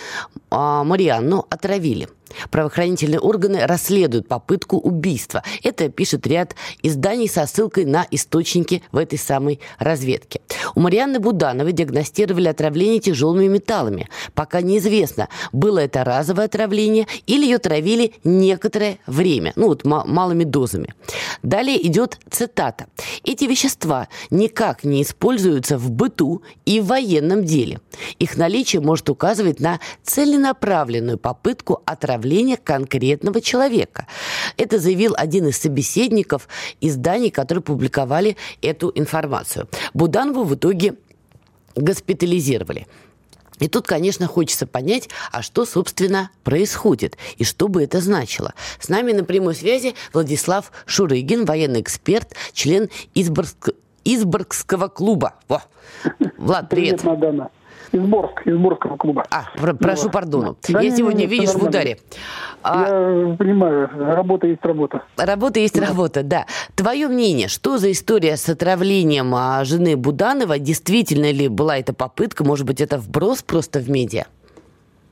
а, 0.50 0.84
Марианну 0.84 1.44
отравили. 1.50 2.08
Правоохранительные 2.50 3.20
органы 3.20 3.66
расследуют 3.66 4.28
попытку 4.28 4.76
убийства. 4.78 5.42
Это 5.62 5.88
пишет 5.88 6.26
ряд 6.26 6.54
изданий 6.82 7.28
со 7.28 7.46
ссылкой 7.46 7.84
на 7.84 8.06
источники 8.10 8.82
в 8.92 8.98
этой 8.98 9.18
самой 9.18 9.60
разведке. 9.78 10.40
У 10.74 10.80
Марианны 10.80 11.18
Будановой 11.18 11.72
диагностировали 11.72 12.48
отравление 12.48 13.00
тяжелыми 13.00 13.46
металлами. 13.46 14.08
Пока 14.34 14.60
неизвестно, 14.60 15.28
было 15.52 15.78
это 15.78 16.04
разовое 16.04 16.46
отравление 16.46 17.06
или 17.26 17.44
ее 17.44 17.58
травили 17.58 18.14
некоторое 18.24 18.98
время, 19.06 19.52
ну 19.56 19.68
вот 19.68 19.84
малыми 19.84 20.44
дозами. 20.44 20.94
Далее 21.42 21.84
идет 21.86 22.18
цитата. 22.30 22.86
Эти 23.24 23.44
вещества 23.44 24.08
никак 24.30 24.84
не 24.84 25.02
используются 25.02 25.78
в 25.78 25.90
быту 25.90 26.42
и 26.64 26.80
в 26.80 26.86
военном 26.86 27.44
деле. 27.44 27.80
Их 28.18 28.36
наличие 28.36 28.80
может 28.80 29.08
указывать 29.10 29.60
на 29.60 29.80
целенаправленную 30.02 31.18
попытку 31.18 31.82
отравления 31.84 32.17
становления 32.18 32.56
конкретного 32.56 33.40
человека. 33.40 34.06
Это 34.56 34.78
заявил 34.78 35.14
один 35.16 35.46
из 35.46 35.58
собеседников 35.58 36.48
изданий, 36.80 37.30
которые 37.30 37.62
публиковали 37.62 38.36
эту 38.60 38.90
информацию. 38.94 39.68
Буданову 39.94 40.44
в 40.44 40.54
итоге 40.54 40.94
госпитализировали. 41.76 42.86
И 43.60 43.68
тут, 43.68 43.86
конечно, 43.86 44.26
хочется 44.26 44.66
понять, 44.66 45.08
а 45.32 45.42
что, 45.42 45.64
собственно, 45.64 46.30
происходит 46.44 47.16
и 47.38 47.44
что 47.44 47.68
бы 47.68 47.82
это 47.82 48.00
значило. 48.00 48.54
С 48.80 48.88
нами 48.88 49.12
на 49.12 49.24
прямой 49.24 49.54
связи 49.54 49.94
Владислав 50.12 50.72
Шурыгин, 50.86 51.44
военный 51.44 51.80
эксперт, 51.80 52.34
член 52.52 52.88
Изборск... 53.14 53.70
Изборгского 54.04 54.88
клуба. 54.88 55.34
Во. 55.48 55.62
Влад, 56.38 56.68
привет. 56.68 57.00
Привет, 57.00 57.04
Мадана. 57.04 57.50
Из 57.92 58.00
Борска, 58.02 58.42
из 58.50 58.56
Борского 58.56 58.96
клуба. 58.96 59.24
А, 59.30 59.44
про- 59.58 59.74
прошу 59.74 60.04
вот. 60.04 60.12
пардону. 60.12 60.56
Да, 60.68 60.80
Я 60.80 60.90
сегодня, 60.94 61.20
нет, 61.20 61.30
видишь, 61.30 61.54
в 61.54 61.62
ударе. 61.62 61.98
А... 62.62 63.28
Я 63.30 63.36
понимаю, 63.36 63.88
работа 63.96 64.46
есть 64.46 64.64
работа. 64.64 65.02
Работа 65.16 65.60
есть 65.60 65.78
да. 65.80 65.86
работа, 65.86 66.22
да. 66.22 66.46
Твое 66.74 67.08
мнение, 67.08 67.48
что 67.48 67.78
за 67.78 67.90
история 67.92 68.36
с 68.36 68.48
отравлением 68.48 69.34
а, 69.34 69.64
жены 69.64 69.96
Буданова? 69.96 70.58
Действительно 70.58 71.32
ли 71.32 71.48
была 71.48 71.78
эта 71.78 71.94
попытка? 71.94 72.44
Может 72.44 72.66
быть, 72.66 72.80
это 72.80 72.98
вброс 72.98 73.42
просто 73.42 73.80
в 73.80 73.88
медиа? 73.88 74.24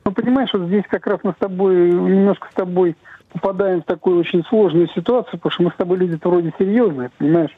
Ну, 0.05 0.11
понимаешь, 0.11 0.49
вот 0.53 0.67
здесь 0.67 0.83
как 0.89 1.07
раз 1.07 1.19
мы 1.23 1.33
с 1.33 1.37
тобой, 1.37 1.75
немножко 1.91 2.47
с 2.51 2.53
тобой 2.53 2.95
попадаем 3.33 3.81
в 3.81 3.85
такую 3.85 4.19
очень 4.19 4.43
сложную 4.45 4.87
ситуацию, 4.89 5.33
потому 5.33 5.51
что 5.51 5.63
мы 5.63 5.71
с 5.71 5.75
тобой 5.75 5.97
люди 5.97 6.19
вроде 6.23 6.53
серьезные, 6.57 7.09
понимаешь? 7.17 7.55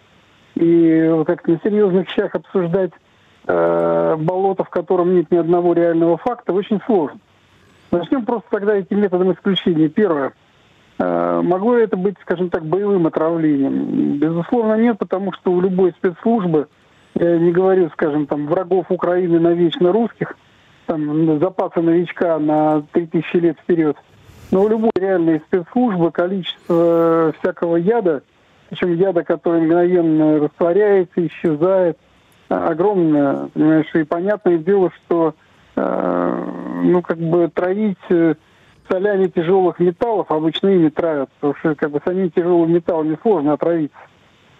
И 0.56 1.24
как-то 1.28 1.52
на 1.52 1.60
серьезных 1.64 2.08
вещах 2.08 2.34
обсуждать 2.36 2.92
э, 3.50 4.16
болото, 4.18 4.64
в 4.64 4.70
котором 4.70 5.16
нет 5.16 5.32
ни 5.32 5.38
одного 5.38 5.74
реального 5.74 6.18
факта, 6.18 6.54
очень 6.54 6.80
сложно. 6.86 7.20
Начнем 7.92 8.26
просто 8.26 8.48
тогда 8.52 8.76
этим 8.76 9.02
методом 9.02 9.34
исключения. 9.34 9.90
Первое. 9.90 10.34
Э, 11.00 11.42
могло 11.44 11.76
это 11.76 11.98
быть, 11.98 12.16
скажем 12.22 12.50
так, 12.50 12.66
боевым 12.66 13.08
отравлением? 13.08 14.20
Безусловно, 14.20 14.76
нет, 14.76 14.98
потому 15.00 15.34
что 15.34 15.52
у 15.52 15.62
любой 15.62 15.92
спецслужбы, 15.94 16.68
я 17.16 17.38
не 17.40 17.52
говорю, 17.52 17.90
скажем, 17.90 18.28
там, 18.28 18.48
врагов 18.48 18.86
Украины 18.90 19.40
навечно 19.40 19.92
русских, 19.92 20.38
там, 20.86 21.40
запасы 21.40 21.82
новичка 21.82 22.38
на 22.38 22.84
3000 22.92 23.38
лет 23.38 23.58
вперед, 23.60 23.98
но 24.52 24.64
у 24.64 24.70
любой 24.70 24.92
реальной 24.96 25.40
спецслужбы 25.48 26.12
количество 26.12 27.34
всякого 27.40 27.78
яда, 27.78 28.24
причем 28.70 28.94
яда, 28.94 29.24
который 29.24 29.62
мгновенно 29.62 30.40
растворяется, 30.40 31.26
исчезает– 31.26 31.98
огромная, 32.50 33.48
понимаешь, 33.54 33.94
и 33.94 34.04
понятное 34.04 34.58
дело, 34.58 34.92
что 34.92 35.36
э, 35.76 36.46
ну, 36.84 37.02
как 37.02 37.18
бы 37.18 37.48
травить 37.48 37.98
э, 38.10 38.36
солями 38.90 39.28
тяжелых 39.28 39.80
металлов 39.80 40.32
обычно 40.32 40.70
ими 40.70 40.90
травят, 40.90 41.30
потому 41.40 41.56
что 41.60 41.76
как 41.76 41.92
бы 41.92 42.02
самим 42.04 42.32
тяжелым 42.32 42.74
металлами 42.74 43.18
сложно 43.22 43.54
отравиться. 43.54 43.98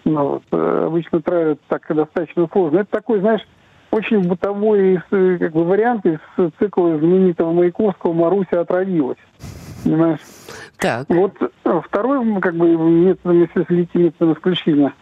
Ну, 0.04 0.28
вот, 0.28 0.42
э, 0.52 0.84
обычно 0.86 1.20
травят 1.20 1.60
так 1.68 1.84
достаточно 1.88 2.48
сложно. 2.50 2.78
Это 2.78 2.90
такой, 2.90 3.20
знаешь, 3.20 3.46
очень 3.90 4.26
бытовой 4.26 5.00
как 5.10 5.52
бы, 5.52 5.64
вариант 5.64 6.06
из 6.06 6.20
цикла 6.58 6.96
знаменитого 6.98 7.52
Маяковского 7.52 8.12
«Маруся 8.12 8.60
отравилась». 8.60 9.18
Понимаешь? 9.82 10.20
Так. 10.78 11.06
Вот 11.08 11.32
второй, 11.86 12.40
как 12.40 12.54
бы, 12.54 12.68
методом, 12.68 13.40
если 13.40 13.64
следить 13.64 13.94
методом 13.94 14.34
исключения, 14.34 14.92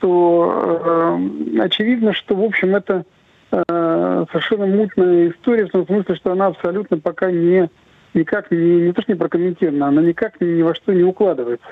то 0.00 1.18
э, 1.18 1.60
очевидно, 1.60 2.12
что, 2.12 2.34
в 2.34 2.42
общем, 2.42 2.74
это 2.74 3.04
э, 3.50 4.24
совершенно 4.30 4.66
мутная 4.66 5.30
история, 5.30 5.66
в 5.66 5.70
том 5.70 5.86
смысле, 5.86 6.14
что 6.16 6.32
она 6.32 6.46
абсолютно 6.46 6.98
пока 6.98 7.30
не 7.30 7.68
никак 8.14 8.50
не, 8.50 8.86
не 8.86 8.92
то 8.92 9.02
что 9.02 9.12
не 9.12 9.18
прокомментирована, 9.18 9.88
она 9.88 10.02
никак 10.02 10.40
ни, 10.40 10.46
ни 10.46 10.62
во 10.62 10.74
что 10.74 10.92
не 10.92 11.02
укладывается. 11.02 11.68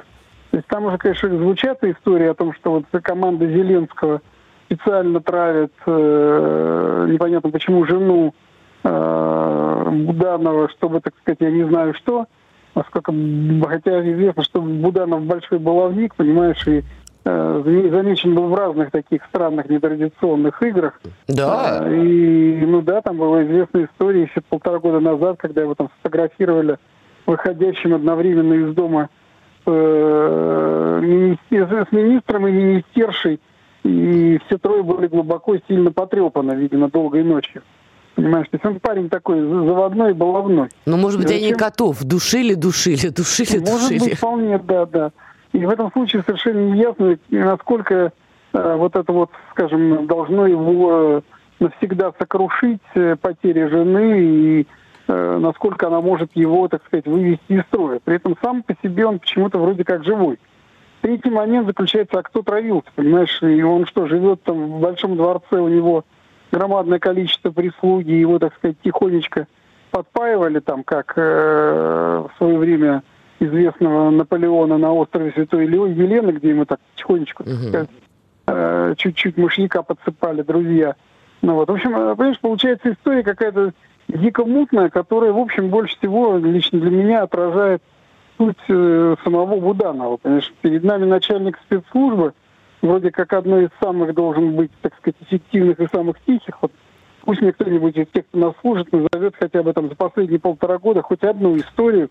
То 0.51 0.59
есть 0.59 0.69
там 0.69 0.85
уже, 0.85 0.99
конечно, 0.99 1.29
звучат 1.29 1.83
истории 1.85 2.29
о 2.29 2.35
том, 2.35 2.55
что 2.55 2.73
вот 2.73 3.03
команда 3.03 3.47
Зеленского 3.47 4.23
специально 4.67 5.21
травит 5.21 5.73
э, 5.87 7.07
непонятно 7.11 7.51
почему 7.51 7.85
жену 7.85 8.35
э, 8.85 9.91
Буданова, 9.91 10.69
чтобы, 10.71 11.01
так 11.01 11.15
сказать, 11.21 11.39
я 11.41 11.51
не 11.51 11.65
знаю 11.65 11.95
что, 11.95 12.27
насколько, 12.75 13.13
хотя 13.69 14.01
известно, 14.13 14.43
что 14.45 14.61
Буданов 14.61 15.25
большой 15.25 15.59
баловник, 15.59 16.15
понимаешь, 16.15 16.67
и 16.67 16.85
замечен 17.27 18.35
был 18.35 18.49
в 18.49 18.55
разных 18.55 18.91
таких 18.91 19.25
странных 19.27 19.69
нетрадиционных 19.69 20.63
играх. 20.63 21.01
Да. 21.27 21.83
Э, 21.83 21.95
и, 21.95 22.65
ну 22.65 22.83
да, 22.83 23.01
там 23.01 23.17
была 23.17 23.45
известная 23.45 23.87
история 23.87 24.23
еще 24.23 24.41
полтора 24.49 24.79
года 24.79 25.01
назад, 25.01 25.37
когда 25.39 25.63
его 25.63 25.75
там 25.75 25.91
сфотографировали 25.99 26.79
выходящим 27.27 27.95
одновременно 27.95 28.55
из 28.55 28.75
дома 28.75 29.09
э, 29.67 31.01
с 31.51 31.93
министром 31.93 32.47
и 32.47 32.53
министершей, 32.53 33.41
и 33.83 34.39
все 34.47 34.59
трое 34.59 34.85
были 34.85 35.09
глубоко 35.09 35.57
сильно 35.69 35.91
потрепаны, 35.91 36.53
видимо, 36.53 36.89
долгой 36.89 37.25
ночью. 37.25 37.63
Понимаешь, 38.15 38.47
то 38.51 38.57
есть 38.57 38.65
он 38.65 38.81
парень 38.81 39.11
такой 39.11 39.41
заводной 39.41 40.13
и 40.13 40.15
баловной. 40.15 40.69
Ну, 40.87 40.97
может 40.97 41.21
быть, 41.21 41.31
и 41.31 41.35
они 41.35 41.53
котов 41.53 42.03
душили, 42.03 42.55
душили, 42.55 43.09
душили, 43.09 43.59
может 43.59 43.65
душили. 43.65 43.99
Может 43.99 44.09
быть, 44.09 44.19
вполне, 44.19 44.59
да, 44.59 44.87
да. 44.87 45.13
И 45.53 45.65
в 45.65 45.71
этом 45.71 45.91
случае 45.93 46.23
совершенно 46.23 46.71
не 46.71 46.81
ясно, 46.81 47.19
насколько 47.31 48.13
э, 48.53 48.77
вот 48.77 48.97
это 48.97 49.13
вот, 49.13 49.31
скажем, 49.53 50.07
должно 50.07 50.47
его 50.47 51.23
навсегда 51.61 52.13
сокрушить 52.19 52.83
э, 52.95 53.17
потери 53.17 53.67
жены 53.67 54.21
и 54.21 54.67
э, 55.09 55.39
насколько 55.39 55.87
она 55.87 56.01
может 56.01 56.31
его, 56.35 56.69
так 56.69 56.85
сказать, 56.87 57.07
вывести 57.07 57.53
из 57.53 57.63
строя. 57.63 58.01
При 58.05 58.17
этом 58.17 58.37
сам 58.43 58.63
по 58.63 58.75
себе 58.83 59.07
он 59.07 59.19
почему-то 59.19 59.59
вроде 59.59 59.85
как 59.85 60.05
живой. 60.05 60.39
Третий 61.01 61.31
момент 61.31 61.67
заключается, 61.67 62.19
а 62.19 62.23
кто 62.23 62.43
травился, 62.43 62.89
понимаешь? 62.95 63.41
И 63.43 63.63
он 63.63 63.87
что, 63.87 64.07
живет 64.07 64.43
там 64.43 64.67
в 64.67 64.81
большом 64.81 65.17
дворце, 65.17 65.61
у 65.61 65.69
него 65.69 66.05
громадное 66.51 66.99
количество 66.99 67.51
прислуги, 67.51 68.11
его, 68.11 68.39
так 68.39 68.55
сказать, 68.57 68.77
тихонечко 68.83 69.47
подпаивали 69.91 70.59
там, 70.59 70.85
как 70.85 71.15
э, 71.17 72.25
в 72.29 72.31
свое 72.39 72.59
время 72.59 73.03
известного 73.41 74.11
Наполеона 74.11 74.79
на 74.79 74.93
острове 74.93 75.33
Святой 75.33 75.67
Елены, 75.67 76.31
где 76.33 76.51
ему 76.51 76.65
так 76.65 76.81
тихонечко, 76.95 77.45
так 77.45 77.55
сказать, 77.55 77.91
э, 78.47 78.95
чуть-чуть 78.97 79.37
мышьяка 79.37 79.83
подсыпали 79.83 80.43
друзья. 80.43 80.95
Ну 81.43 81.55
вот, 81.55 81.69
в 81.69 81.73
общем, 81.73 81.97
э, 81.97 82.15
понимаешь, 82.17 82.41
получается 82.41 82.93
история 82.93 83.23
какая-то 83.23 83.73
дико 84.09 84.45
мутная, 84.45 84.89
которая, 84.89 85.33
в 85.33 85.39
общем, 85.39 85.69
больше 85.69 85.97
всего 85.99 86.39
лично 86.39 86.81
для 86.81 86.91
меня 86.91 87.23
отражает 87.23 87.83
суть 88.39 88.57
э, 88.69 89.17
самого 89.23 89.61
Буданова. 89.61 90.17
Понимаешь, 90.17 90.53
перед 90.63 90.85
нами 90.85 91.05
начальник 91.05 91.59
спецслужбы, 91.67 92.33
вроде 92.83 93.11
как 93.11 93.33
одной 93.33 93.65
из 93.65 93.71
самых 93.81 94.15
должен 94.15 94.55
быть, 94.55 94.71
так 94.83 94.95
сказать, 94.97 95.17
эффективных 95.21 95.81
и 95.81 95.89
самых 95.89 96.17
тихих. 96.25 96.57
Вот 96.63 96.73
пусть 97.25 97.43
мне 97.43 97.53
кто-нибудь 97.53 97.97
из 97.97 98.07
тех, 98.09 98.27
кто 98.29 98.39
нас 98.39 98.55
служит, 98.61 98.93
назовет 98.93 99.35
хотя 99.39 99.63
бы 99.63 99.73
там 99.73 99.89
за 99.89 99.97
последние 99.97 100.39
полтора 100.39 100.79
года 100.79 101.03
хоть 101.03 101.23
одну 101.23 101.57
историю, 101.57 102.11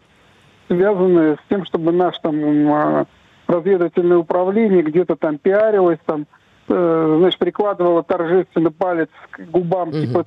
связанную 0.68 1.38
с 1.38 1.50
тем, 1.50 1.66
чтобы 1.66 1.92
наш 1.92 2.18
там 2.20 2.36
а, 2.72 3.06
разведывательное 3.48 4.18
управление 4.18 4.82
где-то 4.82 5.16
там 5.16 5.38
пиарилось, 5.38 6.00
там, 6.06 6.26
э, 6.68 7.16
значит, 7.20 7.40
прикладывало 7.40 8.04
торжественно 8.04 8.72
палец 8.72 9.10
к 9.32 9.40
губам, 9.42 9.90
угу. 9.90 9.98
типа, 10.00 10.26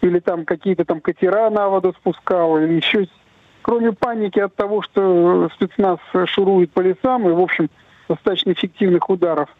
или 0.00 0.18
там 0.20 0.44
какие-то 0.44 0.84
там 0.84 1.00
катера 1.00 1.50
на 1.50 1.68
воду 1.68 1.94
спускало, 1.98 2.58
или 2.58 2.74
еще 2.74 3.06
кроме 3.62 3.92
паники 3.92 4.38
от 4.38 4.54
того, 4.54 4.80
что 4.82 5.50
спецназ 5.54 5.98
шурует 6.26 6.72
по 6.72 6.80
лесам 6.80 7.28
и, 7.28 7.32
в 7.32 7.40
общем, 7.40 7.68
достаточно 8.08 8.52
эффективных 8.52 9.10
ударов 9.10 9.50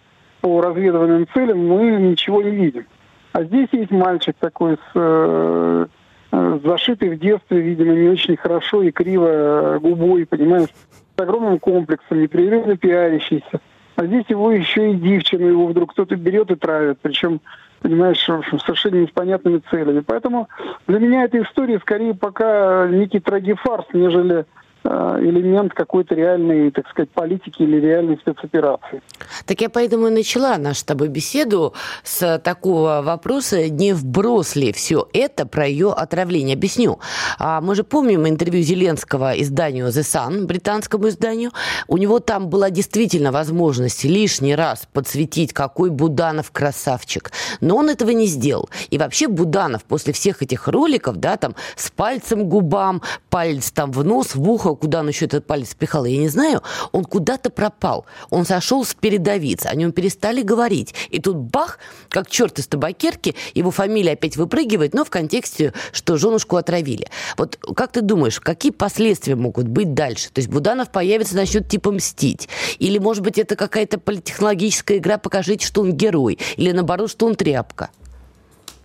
по 0.40 0.62
разведывательным 0.62 1.26
целям, 1.34 1.68
мы 1.68 1.90
ничего 1.90 2.42
не 2.42 2.52
видим. 2.52 2.86
А 3.32 3.44
здесь 3.44 3.68
есть 3.72 3.90
мальчик 3.90 4.34
такой 4.38 4.76
с, 4.76 4.90
э, 4.94 5.86
зашитый 6.30 7.10
в 7.10 7.18
детстве, 7.18 7.60
видимо, 7.60 7.94
не 7.94 8.08
очень 8.08 8.36
хорошо 8.36 8.82
и 8.82 8.90
криво 8.90 9.78
губой, 9.80 10.26
понимаешь, 10.26 10.68
с 11.16 11.20
огромным 11.20 11.58
комплексом, 11.58 12.22
непрерывно 12.22 12.76
пиарящийся. 12.76 13.60
А 13.96 14.06
здесь 14.06 14.24
его 14.28 14.52
еще 14.52 14.92
и 14.92 14.94
девчину 14.94 15.46
его 15.48 15.66
вдруг 15.66 15.92
кто-то 15.92 16.14
берет 16.16 16.50
и 16.50 16.54
травит. 16.54 16.98
Причем 17.02 17.40
понимаешь, 17.80 18.20
совершенно 18.20 18.96
непонятными 18.96 19.60
целями. 19.70 20.00
Поэтому 20.06 20.48
для 20.86 21.00
меня 21.00 21.24
эта 21.24 21.42
история 21.42 21.78
скорее 21.80 22.14
пока 22.14 22.86
некий 22.88 23.18
трагифарс, 23.18 23.86
нежели 23.92 24.44
Э, 24.44 24.44
элемент 24.84 25.74
какой-то 25.74 26.14
реальной, 26.14 26.70
так 26.70 26.88
сказать, 26.88 27.10
политики 27.10 27.62
или 27.62 27.80
реальной 27.80 28.18
спецоперации. 28.18 29.02
Так 29.46 29.60
я 29.60 29.68
поэтому 29.68 30.06
и 30.08 30.10
начала 30.10 30.56
нашу 30.58 30.80
с 30.80 30.84
тобой 30.84 31.08
беседу 31.08 31.74
с 32.04 32.38
такого 32.38 33.02
вопроса, 33.02 33.68
не 33.68 33.92
вброс 33.92 34.56
ли 34.56 34.72
все 34.72 35.08
это 35.12 35.46
про 35.46 35.66
ее 35.66 35.92
отравление. 35.92 36.54
Объясню. 36.54 36.98
А 37.38 37.60
мы 37.60 37.74
же 37.74 37.84
помним 37.84 38.26
интервью 38.28 38.62
Зеленского 38.62 39.32
изданию 39.40 39.88
The 39.88 40.02
Sun, 40.02 40.46
британскому 40.46 41.08
изданию. 41.08 41.50
У 41.86 41.96
него 41.96 42.18
там 42.20 42.48
была 42.48 42.70
действительно 42.70 43.32
возможность 43.32 44.04
лишний 44.04 44.54
раз 44.54 44.88
подсветить, 44.92 45.52
какой 45.52 45.90
Буданов 45.90 46.50
красавчик. 46.50 47.30
Но 47.60 47.76
он 47.76 47.90
этого 47.90 48.10
не 48.10 48.26
сделал. 48.26 48.68
И 48.90 48.98
вообще 48.98 49.28
Буданов 49.28 49.84
после 49.84 50.12
всех 50.12 50.42
этих 50.42 50.68
роликов, 50.68 51.16
да, 51.16 51.36
там 51.36 51.54
с 51.76 51.90
пальцем 51.90 52.48
губам, 52.48 53.02
палец 53.30 53.70
там 53.70 53.92
в 53.92 54.04
нос, 54.04 54.34
в 54.34 54.48
ухо, 54.48 54.74
куда 54.78 55.00
он 55.00 55.08
еще 55.08 55.26
этот 55.26 55.46
палец 55.46 55.74
пихал, 55.74 56.04
я 56.04 56.16
не 56.18 56.28
знаю, 56.28 56.62
он 56.92 57.04
куда-то 57.04 57.50
пропал. 57.50 58.06
Он 58.30 58.44
сошел 58.44 58.84
с 58.84 58.94
передовиц, 58.94 59.66
о 59.66 59.74
нем 59.74 59.92
перестали 59.92 60.42
говорить. 60.42 60.94
И 61.10 61.20
тут 61.20 61.36
бах, 61.36 61.78
как 62.08 62.30
черт 62.30 62.58
из 62.58 62.66
табакерки, 62.66 63.34
его 63.54 63.70
фамилия 63.70 64.12
опять 64.12 64.36
выпрыгивает, 64.36 64.94
но 64.94 65.04
в 65.04 65.10
контексте, 65.10 65.72
что 65.92 66.16
женушку 66.16 66.56
отравили. 66.56 67.08
Вот 67.36 67.58
как 67.76 67.92
ты 67.92 68.00
думаешь, 68.00 68.40
какие 68.40 68.72
последствия 68.72 69.36
могут 69.36 69.68
быть 69.68 69.94
дальше? 69.94 70.30
То 70.32 70.38
есть 70.38 70.50
Буданов 70.50 70.90
появится, 70.90 71.36
начнет 71.36 71.68
типа 71.68 71.92
мстить? 71.92 72.48
Или, 72.78 72.98
может 72.98 73.22
быть, 73.22 73.38
это 73.38 73.56
какая-то 73.56 73.98
политехнологическая 73.98 74.98
игра, 74.98 75.18
покажите, 75.18 75.66
что 75.66 75.82
он 75.82 75.92
герой? 75.92 76.38
Или, 76.56 76.72
наоборот, 76.72 77.10
что 77.10 77.26
он 77.26 77.34
тряпка? 77.34 77.90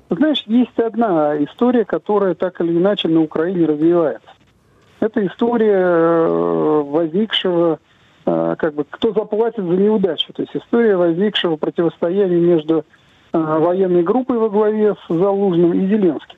Знаешь, 0.09 0.43
есть 0.45 0.77
одна 0.77 1.35
история, 1.43 1.85
которая 1.85 2.35
так 2.35 2.61
или 2.61 2.77
иначе 2.77 3.07
на 3.07 3.21
Украине 3.21 3.65
развивается. 3.65 4.27
Это 5.03 5.27
история 5.27 5.81
э, 5.81 6.81
возникшего, 6.85 7.79
э, 8.25 8.55
как 8.57 8.73
бы, 8.73 8.85
кто 8.89 9.11
заплатит 9.11 9.65
за 9.65 9.75
неудачу. 9.75 10.31
То 10.31 10.43
есть 10.43 10.55
история 10.55 10.95
возникшего 10.95 11.57
противостояния 11.57 12.39
между 12.39 12.85
э, 13.33 13.37
военной 13.37 14.01
группой 14.03 14.37
во 14.37 14.47
главе 14.47 14.93
с 14.93 15.13
Залужным 15.13 15.73
и 15.73 15.87
Зеленским. 15.87 16.37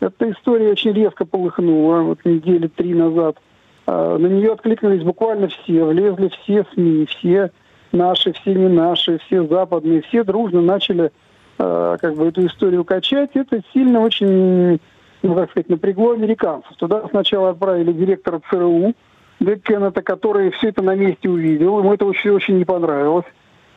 Эта 0.00 0.30
история 0.30 0.72
очень 0.72 0.92
резко 0.92 1.24
полыхнула 1.24 2.00
вот 2.00 2.18
недели 2.26 2.66
три 2.66 2.92
назад. 2.92 3.38
На 3.86 4.18
нее 4.18 4.52
откликнулись 4.52 5.02
буквально 5.02 5.48
все, 5.48 5.84
влезли 5.84 6.28
все 6.28 6.66
СМИ, 6.74 7.06
все 7.06 7.50
наши, 7.92 8.32
все 8.32 8.54
не 8.54 8.68
наши, 8.68 9.18
все 9.26 9.46
западные, 9.46 10.02
все 10.02 10.24
дружно 10.24 10.60
начали 10.60 11.10
как 11.56 12.16
бы 12.16 12.26
эту 12.26 12.46
историю 12.46 12.84
качать. 12.84 13.30
Это 13.34 13.62
сильно 13.72 14.00
очень 14.00 14.78
ну, 15.24 15.34
так 15.34 15.50
сказать, 15.50 15.70
напрягло 15.70 16.12
американцев. 16.12 16.76
Туда 16.76 17.08
сначала 17.08 17.50
отправили 17.50 17.92
директора 17.92 18.42
ЦРУ, 18.50 18.94
Дэк 19.40 19.62
Кеннета, 19.62 20.02
который 20.02 20.50
все 20.50 20.68
это 20.68 20.82
на 20.82 20.94
месте 20.94 21.30
увидел. 21.30 21.78
Ему 21.78 21.94
это 21.94 22.04
очень, 22.04 22.30
очень 22.30 22.58
не 22.58 22.66
понравилось. 22.66 23.24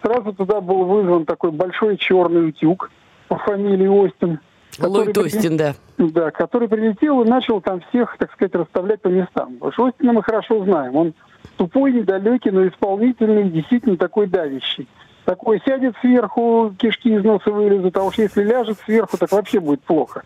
Сразу 0.04 0.34
туда 0.34 0.60
был 0.60 0.84
вызван 0.84 1.26
такой 1.26 1.52
большой 1.52 1.96
черный 1.98 2.50
утюг 2.50 2.92
по 3.30 3.38
фамилии 3.38 3.88
Остин. 3.88 4.40
Ллойд 4.78 5.18
Остин, 5.18 5.56
да. 5.56 5.74
Да, 5.98 6.32
который 6.32 6.68
прилетел 6.68 7.24
и 7.24 7.28
начал 7.28 7.62
там 7.62 7.82
всех, 7.90 8.18
так 8.18 8.32
сказать, 8.34 8.54
расставлять 8.54 9.02
по 9.02 9.08
местам. 9.08 9.54
Потому 9.54 9.72
что 9.72 9.86
Остина 9.86 10.14
мы 10.14 10.24
хорошо 10.24 10.66
знаем. 10.66 10.96
Он 10.98 11.14
тупой, 11.56 11.94
недалекий, 11.94 12.52
но 12.52 12.68
исполнительный, 12.68 13.50
действительно 13.50 13.96
такой 13.96 14.28
давящий. 14.28 14.88
Такой 15.24 15.62
сядет 15.66 15.96
сверху, 16.02 16.74
кишки 16.78 17.14
из 17.14 17.24
носа 17.24 17.52
вылезут, 17.52 17.98
а 17.98 18.04
уж 18.04 18.18
если 18.18 18.44
ляжет 18.44 18.78
сверху, 18.86 19.18
так 19.18 19.32
вообще 19.32 19.60
будет 19.60 19.82
плохо. 19.82 20.24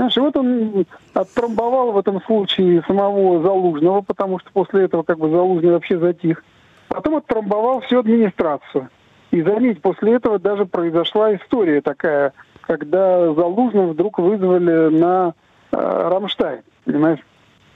Знаешь, 0.00 0.16
вот 0.16 0.34
он 0.34 0.86
оттрамбовал 1.12 1.92
в 1.92 1.98
этом 1.98 2.22
случае 2.22 2.82
самого 2.86 3.42
Залужного, 3.42 4.00
потому 4.00 4.38
что 4.38 4.50
после 4.50 4.84
этого 4.84 5.02
как 5.02 5.18
бы 5.18 5.28
Залужный 5.28 5.72
вообще 5.72 5.98
затих. 5.98 6.42
Потом 6.88 7.16
оттрамбовал 7.16 7.82
всю 7.82 7.98
администрацию. 7.98 8.88
И 9.30 9.42
заметь, 9.42 9.82
после 9.82 10.14
этого 10.14 10.38
даже 10.38 10.64
произошла 10.64 11.34
история 11.36 11.82
такая, 11.82 12.32
когда 12.62 13.34
Залужного 13.34 13.88
вдруг 13.88 14.18
вызвали 14.18 14.88
на 14.88 15.34
э, 15.70 15.76
Рамштайн, 15.76 16.62
понимаешь? 16.86 17.20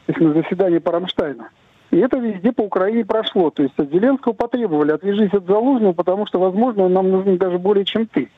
То 0.07 0.13
есть 0.13 0.21
на 0.21 0.33
заседание 0.33 0.81
по 0.81 0.93
Рамштайну. 0.93 1.45
И 1.91 1.99
это 1.99 2.17
везде 2.17 2.53
по 2.53 2.63
Украине 2.63 3.05
прошло. 3.05 3.51
То 3.51 3.65
есть 3.65 3.79
от 3.79 3.91
Зеленского 3.91 4.33
потребовали, 4.33 4.93
отвяжись 4.93 5.35
от 5.35 5.45
Залужного, 5.45 5.93
потому 5.93 6.27
что, 6.27 6.39
возможно, 6.39 6.85
он 6.85 6.95
нам 6.95 7.11
нужен 7.11 7.37
даже 7.37 7.59
более, 7.59 7.85
чем 7.85 8.07
ты. 8.07 8.31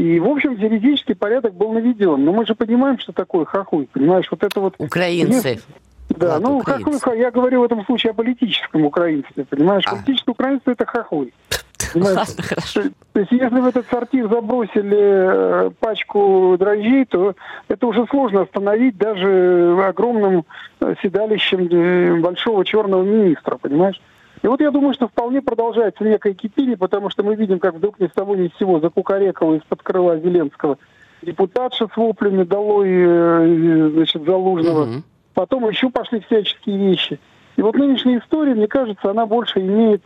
И, 0.00 0.18
в 0.18 0.26
общем, 0.28 0.56
теоретический 0.56 1.14
порядок 1.14 1.52
был 1.52 1.72
наведен. 1.72 2.24
Но 2.24 2.32
мы 2.32 2.46
же 2.46 2.54
понимаем, 2.54 2.98
что 2.98 3.12
такое 3.12 3.44
хохуй. 3.44 3.86
Понимаешь, 3.92 4.26
вот 4.30 4.42
это 4.42 4.58
вот... 4.58 4.74
Украинцы. 4.78 5.60
Да, 6.08 6.28
Ладно, 6.30 6.48
ну, 6.48 6.56
украинцы. 6.56 6.98
хохуй, 6.98 7.18
я 7.18 7.30
говорю 7.30 7.60
в 7.60 7.64
этом 7.64 7.84
случае 7.84 8.12
о 8.12 8.14
политическом 8.14 8.86
украинстве, 8.86 9.44
понимаешь? 9.44 9.84
А. 9.86 9.90
Политическое 9.90 10.30
украинство– 10.30 10.70
это 10.72 10.86
хохуй. 10.86 11.34
Ладно, 11.94 12.42
хорошо. 12.42 12.84
То 13.12 13.20
есть, 13.20 13.30
если 13.30 13.60
в 13.60 13.66
этот 13.66 13.86
сортир 13.90 14.26
забросили 14.30 15.66
э, 15.66 15.70
пачку 15.78 16.56
дрожжей, 16.58 17.04
то 17.04 17.34
это 17.68 17.86
уже 17.86 18.06
сложно 18.06 18.42
остановить 18.42 18.96
даже 18.96 19.76
огромным 19.86 20.46
э, 20.80 20.94
седалищем 21.02 21.68
э, 21.70 22.20
большого 22.22 22.64
черного 22.64 23.02
министра, 23.02 23.58
понимаешь? 23.58 24.00
И 24.42 24.46
вот 24.46 24.60
я 24.60 24.70
думаю, 24.70 24.94
что 24.94 25.08
вполне 25.08 25.42
продолжается 25.42 26.02
некое 26.02 26.34
кипение, 26.34 26.76
потому 26.76 27.10
что 27.10 27.22
мы 27.22 27.34
видим, 27.34 27.58
как 27.58 27.74
вдруг 27.74 28.00
ни 28.00 28.06
с 28.06 28.12
того 28.12 28.36
ни 28.36 28.48
с 28.48 28.58
сего 28.58 28.80
закукарекала 28.80 29.54
из-под 29.56 29.82
крыла 29.82 30.18
Зеленского 30.18 30.78
депутатша 31.22 31.88
с 31.92 31.96
воплями 31.96 32.44
долой, 32.44 33.90
значит, 33.90 34.24
Залужного. 34.24 34.82
Угу. 34.84 35.02
Потом 35.34 35.68
еще 35.68 35.90
пошли 35.90 36.20
всяческие 36.20 36.78
вещи. 36.78 37.18
И 37.56 37.62
вот 37.62 37.74
нынешняя 37.74 38.20
история, 38.20 38.54
мне 38.54 38.66
кажется, 38.66 39.10
она 39.10 39.26
больше 39.26 39.60
имеет 39.60 40.02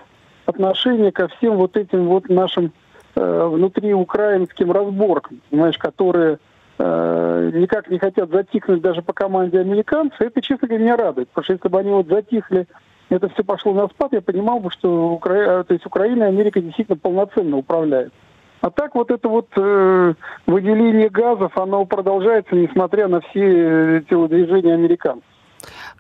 отношение 0.47 1.13
ко 1.13 1.29
всем 1.29 1.57
вот 1.57 1.77
этим 1.77 2.07
вот 2.07 2.29
нашим 2.29 2.73
э, 3.15 3.47
внутриукраинским 3.47 4.73
разборкам, 4.73 5.41
понимаешь, 5.51 5.79
которые 5.79 6.39
э, 6.79 7.51
никак 7.55 7.89
не 7.89 7.99
хотят 7.99 8.31
затихнуть 8.31 8.83
даже 8.83 9.03
по 9.03 9.13
команде 9.13 9.61
американцев, 9.61 10.21
это, 10.21 10.43
честно 10.43 10.69
говоря, 10.69 10.85
меня 10.85 10.97
радует, 10.97 11.29
потому 11.29 11.45
что 11.45 11.53
если 11.55 11.69
бы 11.69 11.79
они 11.79 11.91
вот 11.91 12.09
затихли, 12.09 12.67
это 13.11 13.29
все 13.31 13.45
пошло 13.45 13.73
на 13.73 13.89
спад, 13.89 14.13
я 14.13 14.21
понимал 14.21 14.61
бы, 14.61 14.71
что 14.71 15.11
Укра... 15.11 15.35
Э, 15.35 15.65
то 15.65 15.75
есть 15.75 15.87
Украина 15.87 16.25
и 16.25 16.29
Америка 16.29 16.61
действительно 16.61 16.97
полноценно 16.97 17.57
управляют. 17.57 18.13
А 18.61 18.71
так 18.71 18.95
вот 18.95 19.11
это 19.11 19.29
вот 19.29 19.49
э, 19.57 20.15
выделение 20.47 21.11
газов, 21.11 21.57
оно 21.59 21.85
продолжается, 21.85 22.55
несмотря 22.55 23.09
на 23.09 23.21
все 23.21 23.41
э, 23.41 24.03
телодвижения 24.09 24.75
американцев. 24.75 25.29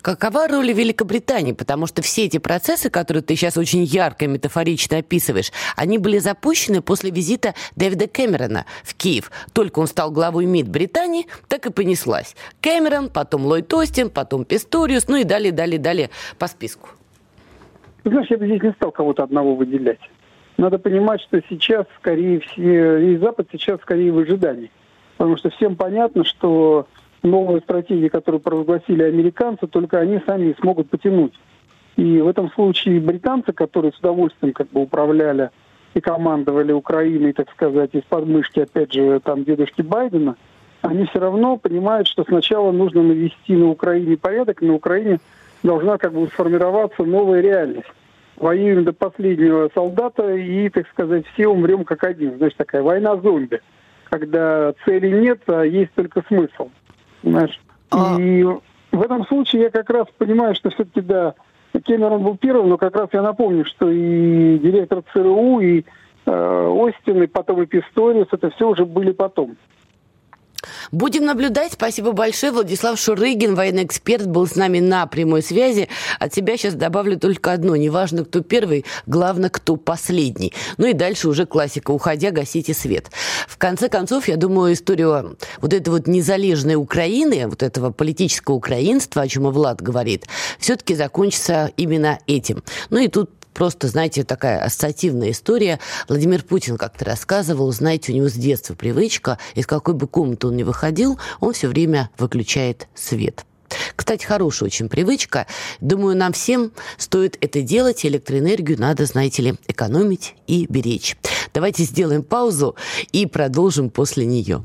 Какова 0.04 0.48
роль 0.48 0.70
Великобритании? 0.70 1.52
Потому 1.52 1.86
что 1.86 2.02
все 2.02 2.26
эти 2.26 2.36
процессы, 2.36 2.90
которые 2.90 3.22
ты 3.22 3.36
сейчас 3.36 3.56
очень 3.56 3.84
ярко 3.84 4.26
и 4.26 4.28
метафорично 4.28 4.98
описываешь, 4.98 5.50
они 5.76 5.96
были 5.96 6.18
запущены 6.18 6.82
после 6.82 7.10
визита 7.10 7.54
Дэвида 7.76 8.06
Кэмерона 8.08 8.66
в 8.82 8.94
Киев. 8.96 9.32
Только 9.54 9.78
он 9.78 9.86
стал 9.86 10.10
главой 10.10 10.44
МИД 10.44 10.68
Британии, 10.68 11.26
так 11.48 11.64
и 11.64 11.72
понеслась. 11.72 12.36
Кэмерон, 12.60 13.08
потом 13.08 13.46
Ллойд 13.46 13.72
Остин, 13.72 14.10
потом 14.10 14.44
Писториус, 14.44 15.08
ну 15.08 15.16
и 15.16 15.24
далее, 15.24 15.52
далее, 15.52 15.78
далее 15.78 16.10
по 16.38 16.48
списку. 16.48 16.90
Знаешь, 18.04 18.28
я 18.28 18.36
бы 18.36 18.44
здесь 18.44 18.62
не 18.62 18.72
стал 18.72 18.92
кого-то 18.92 19.22
одного 19.22 19.54
выделять. 19.54 20.00
Надо 20.58 20.76
понимать, 20.78 21.22
что 21.22 21.40
сейчас 21.48 21.86
скорее 21.96 22.40
все, 22.40 22.98
весь 22.98 23.20
Запад 23.20 23.48
сейчас 23.50 23.80
скорее 23.80 24.12
в 24.12 24.18
ожидании. 24.18 24.70
Потому 25.16 25.38
что 25.38 25.48
всем 25.48 25.76
понятно, 25.76 26.24
что 26.24 26.88
новые 27.24 27.60
стратегии, 27.60 28.08
которые 28.08 28.40
провозгласили 28.40 29.02
американцы, 29.02 29.66
только 29.66 29.98
они 29.98 30.20
сами 30.26 30.54
смогут 30.60 30.90
потянуть. 30.90 31.32
И 31.96 32.20
в 32.20 32.28
этом 32.28 32.50
случае 32.52 33.00
британцы, 33.00 33.52
которые 33.52 33.92
с 33.92 33.98
удовольствием 33.98 34.52
как 34.52 34.68
бы 34.68 34.82
управляли 34.82 35.50
и 35.94 36.00
командовали 36.00 36.72
Украиной, 36.72 37.32
так 37.32 37.50
сказать, 37.50 37.90
из 37.94 38.02
подмышки, 38.02 38.60
опять 38.60 38.92
же, 38.92 39.20
там, 39.20 39.44
дедушки 39.44 39.82
Байдена, 39.82 40.37
они 40.82 41.06
все 41.06 41.20
равно 41.20 41.56
понимают, 41.56 42.08
что 42.08 42.24
сначала 42.24 42.72
нужно 42.72 43.02
навести 43.02 43.56
на 43.56 43.70
Украине 43.70 44.16
порядок, 44.16 44.60
на 44.60 44.74
Украине 44.74 45.18
должна 45.62 45.96
как 45.96 46.12
бы 46.12 46.26
сформироваться 46.26 47.04
новая 47.04 47.40
реальность. 47.40 47.88
Воюем 48.37 48.84
до 48.84 48.92
последнего 48.92 49.70
солдата 49.72 50.34
и, 50.34 50.68
так 50.68 50.88
сказать, 50.88 51.24
все 51.28 51.46
умрем 51.46 51.84
как 51.84 52.02
один. 52.02 52.37
Значит, 52.37 52.58
такая 52.58 52.82
война 52.82 53.16
зомби, 53.16 53.60
когда 54.10 54.74
цели 54.84 55.08
нет, 55.08 55.40
а 55.46 55.62
есть 55.62 55.92
только 55.94 56.22
смысл. 56.26 56.68
Понимаешь? 57.24 57.60
А... 57.90 58.20
И 58.20 58.44
в 58.44 59.02
этом 59.02 59.26
случае 59.26 59.62
я 59.62 59.70
как 59.70 59.88
раз 59.90 60.06
понимаю, 60.18 60.54
что 60.54 60.70
все-таки, 60.70 61.00
да, 61.00 61.34
Кэмерон 61.72 62.22
был 62.22 62.37
первым, 62.37 62.68
но 62.68 62.76
как 62.76 62.94
раз 62.94 63.08
я 63.12 63.22
напомню, 63.22 63.64
что 63.64 63.90
и 63.90 64.58
директор 64.58 65.02
ЦРУ, 65.12 65.60
и 65.60 65.84
э, 66.26 66.66
Остин, 66.68 67.22
и 67.22 67.26
потом 67.26 67.62
и 67.62 67.66
Писториус, 67.66 68.28
это 68.30 68.50
все 68.50 68.68
уже 68.68 68.84
были 68.84 69.12
потом. 69.12 69.56
Будем 70.92 71.24
наблюдать. 71.24 71.72
Спасибо 71.72 72.12
большое. 72.12 72.53
Владислав 72.53 72.98
Шурыгин, 72.98 73.55
военный 73.55 73.85
эксперт, 73.85 74.27
был 74.27 74.46
с 74.46 74.57
нами 74.57 74.81
на 74.81 75.07
прямой 75.07 75.42
связи. 75.42 75.88
От 76.18 76.35
себя 76.35 76.57
сейчас 76.57 76.74
добавлю 76.74 77.18
только 77.18 77.53
одно. 77.53 77.77
Неважно, 77.77 78.24
кто 78.24 78.40
первый, 78.40 78.85
главное, 79.07 79.50
кто 79.50 79.77
последний. 79.77 80.53
Ну 80.77 80.87
и 80.87 80.92
дальше 80.92 81.29
уже 81.29 81.46
классика. 81.46 81.90
Уходя, 81.90 82.31
гасите 82.31 82.74
свет. 82.74 83.11
В 83.48 83.59
конце 83.59 83.88
концов, 83.88 84.29
я 84.29 84.37
думаю, 84.37 84.74
историю 84.74 85.37
вот 85.61 85.72
этой 85.72 85.88
вот 85.90 86.07
незалежной 86.07 86.77
Украины, 86.77 87.46
вот 87.46 87.62
этого 87.62 87.90
политического 87.90 88.55
украинства, 88.55 89.22
о 89.22 89.29
чем 89.29 89.48
и 89.48 89.50
Влад 89.50 89.81
говорит, 89.81 90.27
все-таки 90.59 90.94
закончится 90.94 91.70
именно 91.77 92.18
этим. 92.27 92.62
Ну 92.90 92.98
и 92.98 93.09
тут 93.09 93.31
просто, 93.54 93.88
знаете, 93.88 94.24
такая 94.24 94.62
ассоциативная 94.62 95.30
история. 95.30 95.80
Владимир 96.08 96.42
Путин 96.42 96.76
как-то 96.76 97.04
рассказывал, 97.06 97.72
знаете, 97.72 98.12
у 98.12 98.14
него 98.14 98.28
с 98.28 98.34
детства 98.34 98.74
привычка, 98.74 99.38
из 99.54 99.66
какой 99.66 99.94
бы 99.94 100.06
комнаты 100.06 100.48
он 100.48 100.56
ни 100.56 100.62
выходил, 100.62 101.18
он 101.40 101.54
все 101.54 101.68
время 101.68 102.10
выключает 102.18 102.88
свет. 102.94 103.46
Кстати, 103.96 104.24
хорошая 104.24 104.68
очень 104.68 104.88
привычка. 104.88 105.46
Думаю, 105.80 106.16
нам 106.16 106.32
всем 106.32 106.72
стоит 106.98 107.38
это 107.40 107.62
делать. 107.62 108.04
Электроэнергию 108.04 108.78
надо, 108.78 109.06
знаете 109.06 109.42
ли, 109.42 109.54
экономить 109.66 110.34
и 110.46 110.66
беречь. 110.68 111.16
Давайте 111.52 111.84
сделаем 111.84 112.22
паузу 112.22 112.76
и 113.12 113.26
продолжим 113.26 113.90
после 113.90 114.26
нее. 114.26 114.64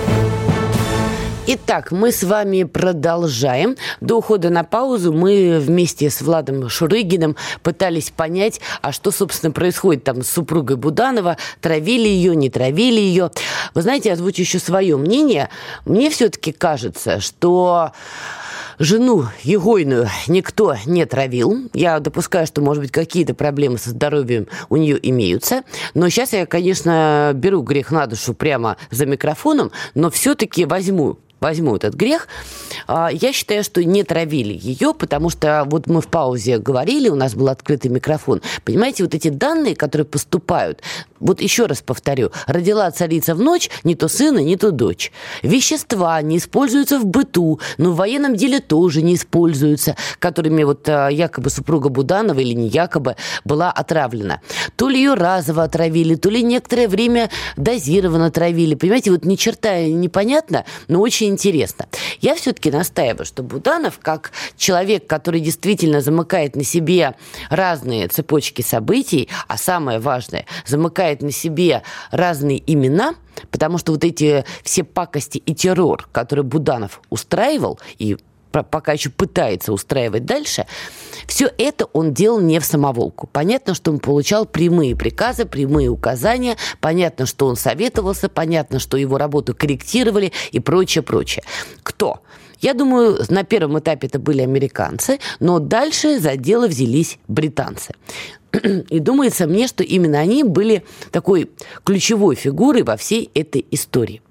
Итак, 1.53 1.91
мы 1.91 2.13
с 2.13 2.23
вами 2.23 2.63
продолжаем. 2.63 3.75
До 3.99 4.19
ухода 4.19 4.49
на 4.49 4.63
паузу 4.63 5.11
мы 5.11 5.59
вместе 5.59 6.09
с 6.09 6.21
Владом 6.21 6.69
Шурыгиным 6.69 7.35
пытались 7.61 8.09
понять, 8.09 8.61
а 8.81 8.93
что, 8.93 9.11
собственно, 9.11 9.51
происходит 9.51 10.05
там 10.05 10.23
с 10.23 10.29
супругой 10.29 10.77
Буданова, 10.77 11.35
травили 11.59 12.07
ее, 12.07 12.37
не 12.37 12.49
травили 12.49 13.01
ее. 13.01 13.31
Вы 13.73 13.81
знаете, 13.81 14.07
я 14.07 14.13
озвучу 14.13 14.43
еще 14.43 14.59
свое 14.59 14.95
мнение. 14.95 15.49
Мне 15.83 16.09
все-таки 16.09 16.53
кажется, 16.53 17.19
что 17.19 17.91
Жену 18.79 19.25
Егойную 19.43 20.07
никто 20.27 20.77
не 20.85 21.05
травил. 21.05 21.69
Я 21.73 21.99
допускаю, 21.99 22.47
что, 22.47 22.61
может 22.61 22.81
быть, 22.81 22.93
какие-то 22.93 23.33
проблемы 23.33 23.77
со 23.77 23.89
здоровьем 23.89 24.47
у 24.69 24.77
нее 24.77 24.97
имеются. 25.09 25.63
Но 25.95 26.07
сейчас 26.07 26.31
я, 26.31 26.45
конечно, 26.45 27.33
беру 27.35 27.61
грех 27.61 27.91
на 27.91 28.07
душу 28.07 28.33
прямо 28.33 28.77
за 28.89 29.05
микрофоном, 29.05 29.73
но 29.95 30.09
все-таки 30.09 30.63
возьму 30.63 31.17
возьму 31.41 31.75
этот 31.75 31.95
грех. 31.95 32.27
А, 32.87 33.09
я 33.11 33.33
считаю, 33.33 33.63
что 33.63 33.83
не 33.83 34.03
травили 34.03 34.57
ее, 34.61 34.93
потому 34.93 35.31
что 35.31 35.63
вот 35.65 35.87
мы 35.87 35.99
в 35.99 36.07
паузе 36.07 36.59
говорили, 36.59 37.09
у 37.09 37.15
нас 37.15 37.33
был 37.33 37.49
открытый 37.49 37.89
микрофон. 37.89 38.41
Понимаете, 38.63 39.03
вот 39.03 39.15
эти 39.15 39.29
данные, 39.29 39.75
которые 39.75 40.05
поступают, 40.05 40.81
вот 41.19 41.41
еще 41.41 41.65
раз 41.65 41.81
повторю, 41.81 42.31
родила 42.45 42.89
царица 42.91 43.33
в 43.33 43.39
ночь 43.39 43.69
не 43.83 43.95
то 43.95 44.07
сына, 44.07 44.39
не 44.39 44.55
то 44.55 44.71
дочь. 44.71 45.11
Вещества 45.41 46.21
не 46.21 46.37
используются 46.37 46.99
в 46.99 47.05
быту, 47.05 47.59
но 47.79 47.91
в 47.91 47.95
военном 47.95 48.35
деле 48.35 48.59
тоже 48.59 49.01
не 49.01 49.15
используются, 49.15 49.95
которыми 50.19 50.63
вот 50.63 50.87
а, 50.87 51.09
якобы 51.09 51.49
супруга 51.49 51.89
Буданова 51.89 52.39
или 52.39 52.53
не 52.53 52.67
якобы 52.67 53.15
была 53.45 53.71
отравлена. 53.71 54.41
То 54.75 54.89
ли 54.89 54.99
ее 54.99 55.15
разово 55.15 55.63
отравили, 55.63 56.13
то 56.13 56.29
ли 56.29 56.43
некоторое 56.43 56.87
время 56.87 57.31
дозированно 57.57 58.29
травили. 58.29 58.75
Понимаете, 58.75 59.09
вот 59.09 59.25
ни 59.25 59.35
черта 59.35 59.81
непонятно, 59.81 60.65
но 60.87 61.01
очень 61.01 61.30
интересно. 61.31 61.87
Я 62.19 62.35
все-таки 62.35 62.71
настаиваю, 62.71 63.25
что 63.25 63.43
Буданов, 63.43 63.99
как 63.99 64.31
человек, 64.55 65.07
который 65.07 65.39
действительно 65.39 66.01
замыкает 66.01 66.55
на 66.55 66.63
себе 66.63 67.15
разные 67.49 68.07
цепочки 68.07 68.61
событий, 68.61 69.29
а 69.47 69.57
самое 69.57 69.99
важное, 69.99 70.45
замыкает 70.65 71.21
на 71.21 71.31
себе 71.31 71.83
разные 72.11 72.61
имена, 72.71 73.15
потому 73.49 73.77
что 73.77 73.93
вот 73.93 74.03
эти 74.03 74.45
все 74.63 74.83
пакости 74.83 75.37
и 75.39 75.55
террор, 75.55 76.07
которые 76.11 76.43
Буданов 76.43 77.01
устраивал 77.09 77.79
и 77.97 78.17
пока 78.51 78.93
еще 78.93 79.09
пытается 79.09 79.73
устраивать 79.73 80.25
дальше, 80.25 80.65
все 81.27 81.51
это 81.57 81.85
он 81.93 82.13
делал 82.13 82.39
не 82.39 82.59
в 82.59 82.65
самоволку. 82.65 83.27
Понятно, 83.31 83.73
что 83.73 83.91
он 83.91 83.99
получал 83.99 84.45
прямые 84.45 84.95
приказы, 84.95 85.45
прямые 85.45 85.89
указания, 85.89 86.57
понятно, 86.79 87.25
что 87.25 87.47
он 87.47 87.55
советовался, 87.55 88.29
понятно, 88.29 88.79
что 88.79 88.97
его 88.97 89.17
работу 89.17 89.55
корректировали 89.55 90.31
и 90.51 90.59
прочее, 90.59 91.01
прочее. 91.01 91.43
Кто? 91.83 92.21
Я 92.59 92.75
думаю, 92.75 93.19
на 93.29 93.43
первом 93.43 93.79
этапе 93.79 94.07
это 94.07 94.19
были 94.19 94.41
американцы, 94.41 95.19
но 95.39 95.59
дальше 95.59 96.19
за 96.19 96.35
дело 96.35 96.67
взялись 96.67 97.17
британцы. 97.27 97.95
И 98.89 98.99
думается 98.99 99.47
мне, 99.47 99.67
что 99.67 99.83
именно 99.83 100.19
они 100.19 100.43
были 100.43 100.83
такой 101.11 101.49
ключевой 101.83 102.35
фигурой 102.35 102.83
во 102.83 102.97
всей 102.97 103.31
этой 103.33 103.65
истории. 103.71 104.21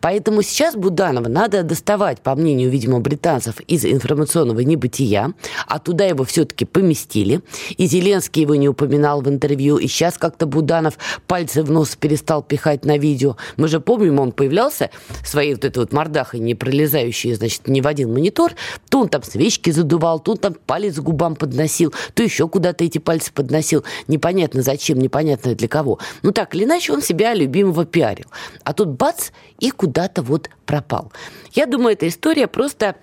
Поэтому 0.00 0.42
сейчас 0.42 0.74
Буданова 0.74 1.28
надо 1.28 1.62
доставать, 1.62 2.20
по 2.20 2.34
мнению, 2.34 2.70
видимо, 2.70 3.00
британцев, 3.00 3.60
из 3.66 3.84
информационного 3.84 4.60
небытия, 4.60 5.34
а 5.66 5.78
туда 5.78 6.04
его 6.04 6.24
все-таки 6.24 6.64
поместили. 6.64 7.40
И 7.76 7.86
Зеленский 7.86 8.42
его 8.42 8.54
не 8.54 8.68
упоминал 8.68 9.20
в 9.20 9.28
интервью, 9.28 9.78
и 9.78 9.86
сейчас 9.86 10.18
как-то 10.18 10.46
Буданов 10.46 10.98
пальцы 11.26 11.62
в 11.62 11.70
нос 11.70 11.96
перестал 11.96 12.42
пихать 12.42 12.84
на 12.84 12.98
видео. 12.98 13.36
Мы 13.56 13.68
же 13.68 13.80
помним, 13.80 14.18
он 14.20 14.32
появлялся 14.32 14.90
своей 15.24 15.54
вот 15.54 15.64
этой 15.64 15.78
вот 15.78 15.92
мордахой, 15.92 16.40
не 16.40 16.54
пролезающей, 16.54 17.34
значит, 17.34 17.68
не 17.68 17.80
в 17.80 17.86
один 17.86 18.12
монитор, 18.12 18.52
то 18.88 19.00
он 19.00 19.08
там 19.08 19.22
свечки 19.22 19.70
задувал, 19.70 20.20
то 20.20 20.32
он 20.32 20.38
там 20.38 20.54
палец 20.54 20.96
к 20.96 21.02
губам 21.02 21.36
подносил, 21.36 21.92
то 22.14 22.22
еще 22.22 22.48
куда-то 22.48 22.84
эти 22.84 22.98
пальцы 22.98 23.32
подносил. 23.32 23.84
Непонятно 24.08 24.62
зачем, 24.62 24.98
непонятно 24.98 25.54
для 25.54 25.68
кого. 25.68 25.98
Ну 26.22 26.32
так 26.32 26.54
или 26.54 26.64
иначе, 26.64 26.92
он 26.92 27.02
себя 27.02 27.34
любимого 27.34 27.84
пиарил. 27.84 28.26
А 28.64 28.72
тут 28.72 28.88
бац, 28.88 29.30
и 29.60 29.70
куда-то 29.70 30.22
вот 30.22 30.50
пропал. 30.70 31.10
Я 31.52 31.66
думаю, 31.66 31.94
эта 31.94 32.06
история 32.06 32.46
просто 32.46 32.94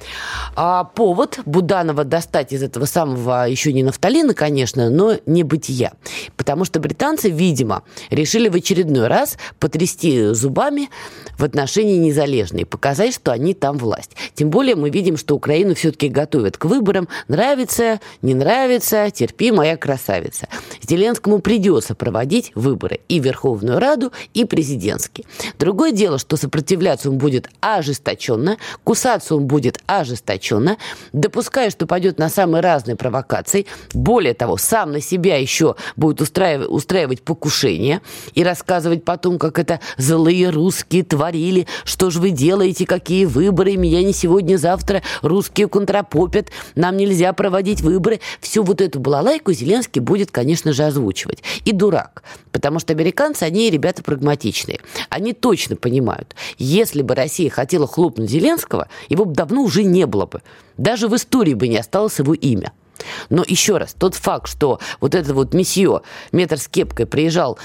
а, 0.56 0.86
повод 0.86 1.40
Буданова 1.46 2.06
достать 2.06 2.54
из 2.54 2.64
этого 2.64 2.86
самого, 2.86 3.46
еще 3.46 3.74
не 3.74 3.84
нафталина, 3.84 4.34
конечно, 4.34 4.90
но 4.90 5.18
не 5.26 5.44
бытия. 5.44 5.92
Потому 6.38 6.64
что 6.64 6.80
британцы, 6.80 7.30
видимо, 7.30 7.84
решили 8.10 8.48
в 8.48 8.56
очередной 8.56 9.08
раз 9.08 9.38
потрясти 9.60 10.34
зубами 10.34 10.90
в 11.38 11.44
отношении 11.44 11.98
незалежной, 11.98 12.66
показать, 12.66 13.14
что 13.14 13.34
они 13.34 13.54
там 13.54 13.78
власть. 13.78 14.12
Тем 14.34 14.50
более 14.50 14.76
мы 14.76 14.90
видим, 14.92 15.18
что 15.18 15.36
Украину 15.36 15.76
все-таки 15.76 16.08
готовят 16.08 16.56
к 16.56 16.64
выборам. 16.64 17.10
Нравится, 17.28 18.00
не 18.22 18.34
нравится, 18.34 19.12
терпи, 19.12 19.52
моя 19.52 19.76
красавица. 19.76 20.48
Зеленскому 20.88 21.40
придется 21.40 21.96
проводить 21.96 22.54
выборы 22.56 23.02
и 23.10 23.20
Верховную 23.20 23.80
Раду, 23.80 24.14
и 24.34 24.46
президентские. 24.46 25.26
Другое 25.60 25.92
дело, 25.92 26.18
что 26.18 26.38
сопротивляться 26.38 27.10
он 27.10 27.18
будет 27.18 27.50
ожесточенно, 27.62 28.58
кусаться 28.84 29.36
он 29.36 29.48
будет 29.48 29.80
ожесточенно, 29.86 30.78
допуская, 31.14 31.70
что 31.70 31.88
пойдет 31.88 32.18
на 32.18 32.30
самые 32.30 32.62
разные 32.62 32.96
провокации. 32.96 33.66
Более 33.94 34.34
того, 34.34 34.58
сам 34.58 34.92
на 34.92 35.02
себя 35.02 35.38
еще 35.38 35.76
будет 35.96 36.22
устраивать, 36.22 36.70
устраивать 36.70 37.22
покушение 37.24 38.02
и 38.34 38.44
рассказывать 38.44 39.04
потом, 39.04 39.40
как 39.40 39.60
это 39.60 39.80
злые 39.98 40.50
русские 40.50 41.04
творили, 41.04 41.68
что 41.84 42.10
же 42.10 42.20
вы 42.20 42.32
делаете, 42.32 42.86
какие 42.86 43.26
выборы, 43.26 43.76
меня 43.76 44.04
не 44.04 44.14
сегодня-завтра 44.14 45.02
русские 45.22 45.68
контрапопят, 45.68 46.50
нам 46.76 46.98
нельзя 46.98 47.34
проводить 47.34 47.82
выборы. 47.82 48.20
Всю 48.40 48.64
вот 48.64 48.82
эту 48.82 49.00
балалайку 49.00 49.52
Зеленский 49.54 50.02
будет, 50.02 50.32
конечно 50.32 50.74
же, 50.74 50.84
озвучивать. 50.84 51.44
И 51.66 51.72
дурак, 51.72 52.24
потому 52.52 52.80
что 52.80 52.94
американцы, 52.94 53.44
они 53.44 53.70
ребята 53.70 54.04
прагматичные. 54.04 54.80
Они 55.10 55.34
точно 55.34 55.76
понимают, 55.76 56.36
если 56.58 57.02
бы 57.02 57.16
Россия 57.16 57.47
хотела 57.50 57.88
хлопнуть 57.88 58.30
Зеленского, 58.30 58.88
его 59.10 59.26
бы 59.26 59.34
давно 59.34 59.62
уже 59.62 59.84
не 59.84 60.06
было 60.06 60.26
бы. 60.26 60.42
Даже 60.78 61.08
в 61.08 61.16
истории 61.16 61.54
бы 61.54 61.68
не 61.68 61.78
осталось 61.78 62.20
его 62.20 62.34
имя. 62.34 62.72
Но 63.30 63.44
еще 63.48 63.78
раз, 63.78 63.94
тот 63.94 64.16
факт, 64.16 64.50
что 64.50 64.80
вот 65.00 65.16
этот 65.16 65.34
вот 65.34 65.54
месье 65.54 66.02
метр 66.32 66.58
с 66.58 66.68
кепкой 66.68 67.06
приезжал 67.06 67.60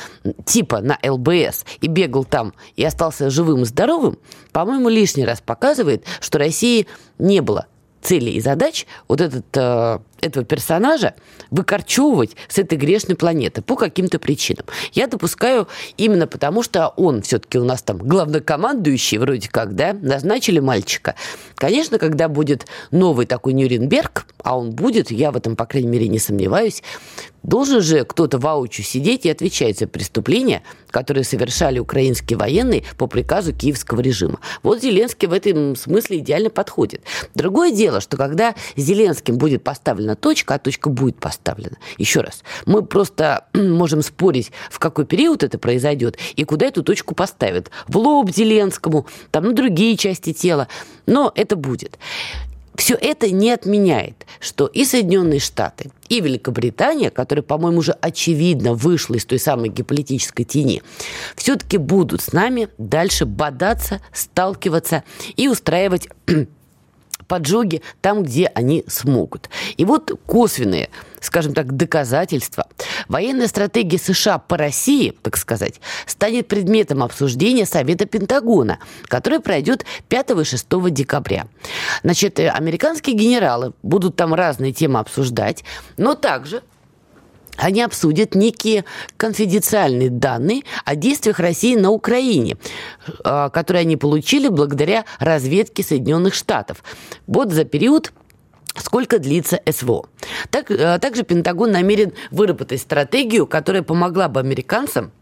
типа 0.45 0.81
на 0.81 0.99
ЛБС 1.03 1.64
и 1.81 1.87
бегал 1.87 2.25
там 2.25 2.53
и 2.77 2.85
остался 2.85 3.31
живым 3.31 3.62
и 3.62 3.64
здоровым, 3.64 4.18
по-моему, 4.53 4.88
лишний 4.88 5.25
раз 5.25 5.40
показывает, 5.40 6.05
что 6.21 6.38
России 6.38 6.87
не 7.18 7.40
было 7.40 7.66
целей 8.03 8.33
и 8.33 8.40
задач 8.40 8.87
вот 9.09 9.21
этот, 9.21 9.47
э, 9.57 9.99
этого 10.23 10.47
персонажа 10.47 11.15
выкорчевывать 11.51 12.37
с 12.49 12.59
этой 12.59 12.79
грешной 12.79 13.17
планеты 13.17 13.61
по 13.61 13.77
каким-то 13.77 14.19
причинам. 14.19 14.65
Я 14.93 15.09
допускаю 15.09 15.69
именно 15.99 16.27
потому, 16.27 16.63
что 16.63 16.89
он 16.97 17.21
все-таки 17.23 17.59
у 17.59 17.65
нас 17.65 17.83
там 17.83 17.99
главнокомандующий 17.99 19.19
вроде 19.19 19.51
как, 19.51 19.75
да, 19.75 19.93
назначили 19.93 20.61
мальчика. 20.61 21.17
Конечно, 21.57 21.99
когда 21.99 22.29
будет 22.29 22.67
новый 22.91 23.27
такой 23.27 23.53
Нюрнберг, 23.53 24.27
а 24.43 24.57
он 24.57 24.71
будет, 24.71 25.11
я 25.11 25.33
в 25.33 25.37
этом, 25.37 25.57
по 25.57 25.67
крайней 25.67 25.89
мере, 25.89 26.09
не 26.09 26.19
сомневаюсь, 26.19 26.83
Должен 27.43 27.81
же 27.81 28.05
кто-то 28.05 28.39
в 28.39 28.47
аучу 28.47 28.83
сидеть 28.83 29.27
и 29.27 29.31
отвечать 29.31 29.79
за 29.79 29.87
преступления, 29.87 30.63
которые 30.91 31.25
совершали 31.25 31.79
украинские 31.79 32.39
военные 32.39 32.85
по 32.97 33.07
приказу 33.07 33.53
киевского 33.53 34.01
режима. 34.01 34.39
Вот 34.63 34.81
Зеленский 34.81 35.27
в 35.27 35.33
этом 35.33 35.75
смысле 35.75 36.19
идеально 36.19 36.51
подходит. 36.51 37.03
Другое 37.35 37.73
дело, 37.73 38.01
что 38.01 38.17
когда 38.17 38.55
Зеленским 38.77 39.39
будет 39.39 39.65
поставлена 39.65 40.15
точка, 40.15 40.55
а 40.55 40.59
точка 40.59 40.89
будет 40.89 41.17
поставлена, 41.17 41.77
еще 41.99 42.21
раз, 42.21 42.45
мы 42.67 42.83
просто 42.83 43.47
можем 43.55 44.03
спорить, 44.03 44.53
в 44.71 44.79
какой 44.79 45.05
период 45.05 45.43
это 45.43 45.59
произойдет 45.59 46.19
и 46.37 46.45
куда 46.45 46.67
эту 46.67 46.83
точку 46.83 47.15
поставят. 47.15 47.71
В 47.89 47.97
лоб 47.97 48.31
Зеленскому, 48.31 49.07
там 49.31 49.45
на 49.45 49.53
другие 49.53 49.97
части 49.97 50.33
тела, 50.33 50.69
но 51.07 51.33
это 51.35 51.57
будет 51.57 51.99
все 52.75 52.95
это 52.95 53.31
не 53.31 53.51
отменяет, 53.51 54.27
что 54.41 54.67
и 54.67 54.85
Соединенные 54.85 55.41
Штаты, 55.41 55.91
и 56.09 56.21
Великобритания, 56.21 57.11
которая, 57.11 57.43
по-моему, 57.43 57.79
уже 57.79 57.93
очевидно 57.93 58.75
вышла 58.75 59.15
из 59.15 59.25
той 59.25 59.39
самой 59.39 59.69
геополитической 59.69 60.45
тени, 60.45 60.83
все-таки 61.37 61.77
будут 61.77 62.23
с 62.23 62.33
нами 62.33 62.69
дальше 62.79 63.27
бодаться, 63.27 64.01
сталкиваться 64.13 65.05
и 65.37 65.49
устраивать 65.49 66.09
поджоги 67.29 67.83
там, 68.01 68.23
где 68.23 68.47
они 68.47 68.85
смогут. 68.89 69.51
И 69.77 69.85
вот 69.85 70.11
косвенные 70.27 70.89
скажем 71.23 71.55
так, 71.55 71.75
доказательства, 71.75 72.67
военная 73.09 73.47
стратегия 73.47 73.99
США 73.99 74.39
по 74.39 74.57
России, 74.57 75.15
так 75.23 75.37
сказать, 75.37 75.81
станет 76.07 76.49
предметом 76.49 77.03
обсуждения 77.03 77.65
Совета 77.65 78.05
Пентагона, 78.05 78.79
который 79.07 79.41
пройдет 79.41 79.87
5 80.09 80.31
и 80.31 80.45
6 80.45 80.67
декабря. 80.91 81.47
Значит, 82.03 82.39
э, 82.39 82.49
американские 82.49 83.17
генералы 83.17 83.73
будут 83.83 84.17
там 84.17 84.35
разные 84.35 84.73
темы 84.73 84.99
обсуждать, 84.99 85.65
но 85.97 86.15
также 86.15 86.63
они 87.57 87.83
обсудят 87.83 88.35
некие 88.35 88.85
конфиденциальные 89.17 90.11
данные 90.11 90.63
о 90.85 90.97
действиях 90.97 91.39
России 91.39 91.77
на 91.77 91.91
Украине, 91.91 92.57
э, 93.25 93.51
которые 93.53 93.83
они 93.83 93.97
получили 93.97 94.49
благодаря 94.49 95.05
разведке 95.19 95.83
Соединенных 95.83 96.35
Штатов. 96.35 96.83
Вот 97.27 97.53
за 97.53 97.65
период 97.65 98.13
сколько 98.77 99.19
длится 99.19 99.61
СВО. 99.71 100.09
Так, 100.51 100.71
э, 100.71 100.99
также 100.99 101.23
Пентагон 101.23 101.73
намерен 101.73 102.13
выработать 102.31 102.81
стратегию, 102.81 103.47
которая 103.47 103.83
помогла 103.83 104.29
бы 104.29 104.41
американцам 104.41 105.13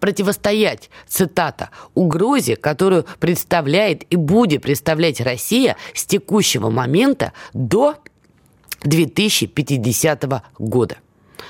противостоять, 0.00 0.90
цитата, 1.06 1.70
угрозе, 1.94 2.56
которую 2.56 3.04
представляет 3.20 4.04
и 4.10 4.16
будет 4.16 4.62
представлять 4.62 5.20
Россия 5.20 5.76
с 5.94 6.06
текущего 6.06 6.70
момента 6.70 7.32
до 7.52 7.96
2050 8.82 10.42
года. 10.58 10.96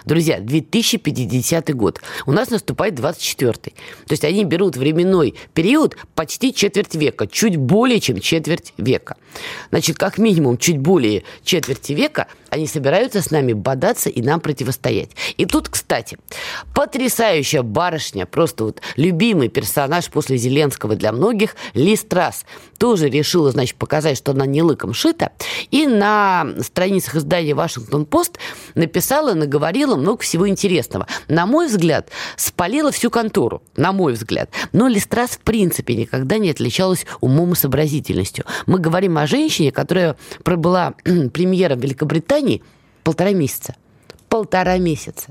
Друзья, 0.05 0.41
2050 0.41 1.75
год. 1.75 2.01
У 2.27 2.33
нас 2.33 2.51
наступает 2.51 2.95
24 2.95 3.53
-й. 3.53 3.73
То 4.07 4.13
есть 4.13 4.25
они 4.25 4.45
берут 4.45 4.77
временной 4.77 5.35
период 5.55 5.97
почти 6.15 6.53
четверть 6.53 6.95
века, 6.95 7.27
чуть 7.27 7.57
более 7.57 8.01
чем 8.01 8.21
четверть 8.21 8.73
века. 8.77 9.17
Значит, 9.71 9.97
как 9.97 10.19
минимум 10.19 10.59
чуть 10.59 10.79
более 10.79 11.23
четверти 11.45 11.93
века 11.93 12.27
они 12.57 12.67
собираются 12.67 13.21
с 13.21 13.31
нами 13.31 13.53
бодаться 13.53 14.09
и 14.09 14.23
нам 14.23 14.41
противостоять. 14.41 15.11
И 15.37 15.45
тут, 15.45 15.69
кстати, 15.69 16.19
потрясающая 16.75 17.63
барышня, 17.63 18.27
просто 18.27 18.65
вот 18.65 18.81
любимый 18.97 19.49
персонаж 19.49 20.09
после 20.09 20.39
Зеленского 20.39 20.97
для 20.97 21.13
многих, 21.13 21.55
Ли 21.75 21.95
Страс, 21.97 22.47
тоже 22.79 23.09
решила, 23.09 23.51
значит, 23.51 23.77
показать, 23.77 24.17
что 24.17 24.33
она 24.33 24.47
не 24.47 24.63
лыком 24.63 24.95
шита, 24.95 25.33
и 25.71 25.87
на 25.87 26.47
страницах 26.63 27.17
издания 27.17 27.55
«Вашингтон-Пост» 27.55 28.39
написала, 28.75 29.35
наговорила 29.35 29.86
много 29.95 30.23
всего 30.23 30.49
интересного. 30.49 31.07
На 31.29 31.47
мой 31.47 31.69
взгляд, 31.69 32.11
спалила 32.37 32.91
всю 32.91 33.09
контору, 33.09 33.63
на 33.77 33.93
мой 33.93 34.15
взгляд. 34.15 34.51
Но 34.73 34.89
Ли 34.89 34.99
Страс 34.99 35.31
в 35.31 35.41
принципе 35.41 35.95
никогда 35.95 36.39
не 36.39 36.51
отличалась 36.51 37.07
умом 37.21 37.53
и 37.53 37.55
сообразительностью. 37.55 38.45
Мы 38.67 38.81
говорим 38.81 39.17
о 39.19 39.29
женщине, 39.29 39.71
которая 39.71 40.17
пробыла 40.43 40.95
премьером 41.33 41.79
Великобритании 41.79 42.17
Британии 42.17 42.63
полтора 43.05 43.33
месяца. 43.33 43.77
Полтора 44.29 44.79
месяца. 44.79 45.29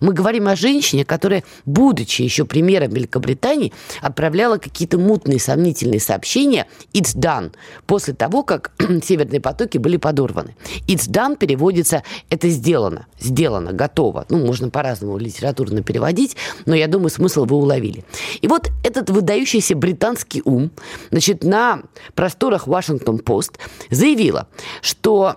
Мы 0.00 0.14
говорим 0.14 0.48
о 0.48 0.56
женщине, 0.56 1.04
которая, 1.04 1.44
будучи 1.66 2.22
еще 2.22 2.44
премьером 2.44 2.90
Великобритании, 2.90 3.72
отправляла 4.00 4.56
какие-то 4.56 4.98
мутные, 4.98 5.38
сомнительные 5.38 6.00
сообщения 6.00 6.66
«It's 6.92 7.14
done» 7.16 7.52
после 7.86 8.14
того, 8.14 8.42
как 8.42 8.72
северные 9.04 9.40
потоки 9.40 9.78
были 9.78 9.98
подорваны. 9.98 10.56
«It's 10.86 11.08
done» 11.08 11.36
переводится 11.36 12.02
«это 12.30 12.48
сделано», 12.48 13.06
«сделано», 13.18 13.72
«готово». 13.72 14.26
Ну, 14.30 14.38
можно 14.38 14.70
по-разному 14.70 15.18
литературно 15.18 15.82
переводить, 15.82 16.36
но 16.64 16.74
я 16.74 16.88
думаю, 16.88 17.10
смысл 17.10 17.44
вы 17.44 17.56
уловили. 17.56 18.04
И 18.40 18.48
вот 18.48 18.70
этот 18.82 19.10
выдающийся 19.10 19.76
британский 19.76 20.42
ум, 20.44 20.70
значит, 21.10 21.44
на 21.44 21.82
просторах 22.14 22.66
Вашингтон-Пост 22.66 23.58
заявила, 23.90 24.48
что 24.80 25.36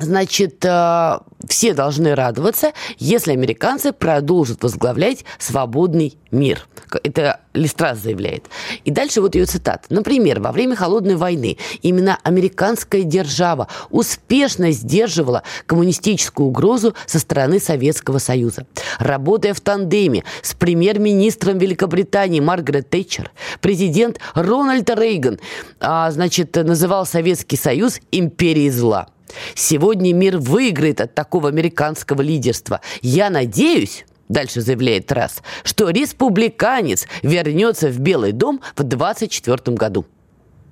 Значит, 0.00 0.64
э, 0.64 1.18
все 1.46 1.74
должны 1.74 2.14
радоваться, 2.14 2.72
если 2.98 3.32
американцы 3.32 3.92
продолжат 3.92 4.62
возглавлять 4.62 5.26
свободный 5.38 6.16
мир. 6.30 6.66
Это 7.02 7.40
Листрас 7.52 7.98
заявляет. 7.98 8.46
И 8.84 8.90
дальше 8.90 9.20
вот 9.20 9.34
ее 9.34 9.44
цитата. 9.44 9.84
Например, 9.90 10.40
во 10.40 10.52
время 10.52 10.74
Холодной 10.74 11.16
войны 11.16 11.58
именно 11.82 12.18
американская 12.22 13.02
держава 13.02 13.68
успешно 13.90 14.70
сдерживала 14.70 15.42
коммунистическую 15.66 16.48
угрозу 16.48 16.94
со 17.04 17.18
стороны 17.18 17.60
Советского 17.60 18.18
Союза. 18.18 18.66
Работая 18.98 19.52
в 19.52 19.60
тандеме 19.60 20.24
с 20.40 20.54
премьер-министром 20.54 21.58
Великобритании 21.58 22.40
Маргарет 22.40 22.88
Тэтчер, 22.88 23.30
президент 23.60 24.18
Рональд 24.34 24.88
Рейган, 24.88 25.38
а, 25.78 26.10
значит, 26.10 26.56
называл 26.56 27.04
Советский 27.04 27.56
Союз 27.56 28.00
империей 28.10 28.70
зла. 28.70 29.08
Сегодня 29.54 30.12
мир 30.12 30.38
выиграет 30.38 31.00
от 31.00 31.14
такого 31.14 31.48
американского 31.48 32.22
лидерства. 32.22 32.80
Я 33.02 33.30
надеюсь, 33.30 34.04
дальше 34.28 34.60
заявляет 34.60 35.06
Трасс, 35.06 35.42
что 35.64 35.90
республиканец 35.90 37.06
вернется 37.22 37.88
в 37.88 37.98
Белый 37.98 38.32
дом 38.32 38.60
в 38.76 38.82
2024 38.82 39.76
году. 39.76 40.06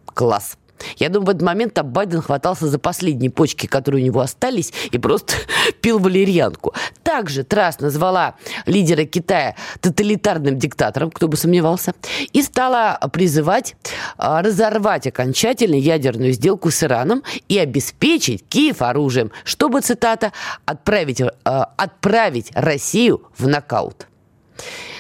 Класс. 0.07 0.57
Я 0.97 1.09
думаю, 1.09 1.27
в 1.27 1.31
этот 1.31 1.43
момент 1.43 1.75
там 1.75 1.89
Байден 1.89 2.23
хватался 2.23 2.67
за 2.67 2.79
последние 2.79 3.31
почки, 3.31 3.67
которые 3.67 4.03
у 4.03 4.05
него 4.05 4.21
остались, 4.21 4.73
и 4.91 4.99
просто 4.99 5.35
пил 5.81 5.99
валерьянку. 5.99 6.75
Также 7.03 7.45
Трасс 7.45 7.81
назвала 7.81 8.35
лидера 8.67 9.05
Китая 9.05 9.55
тоталитарным 9.81 10.59
диктатором, 10.59 11.11
кто 11.11 11.29
бы 11.29 11.37
сомневался, 11.37 11.95
и 12.33 12.43
стала 12.43 12.99
призывать 13.13 13.77
а, 14.17 14.43
разорвать 14.43 15.07
окончательно 15.07 15.75
ядерную 15.77 16.33
сделку 16.33 16.71
с 16.71 16.83
Ираном 16.83 17.23
и 17.49 17.59
обеспечить 17.59 18.45
Киев 18.49 18.83
оружием, 18.83 19.31
чтобы, 19.45 19.81
цитата, 19.81 20.33
отправить, 20.65 21.23
а, 21.45 21.73
отправить 21.77 22.51
Россию 22.55 23.23
в 23.37 23.47
нокаут. 23.47 24.07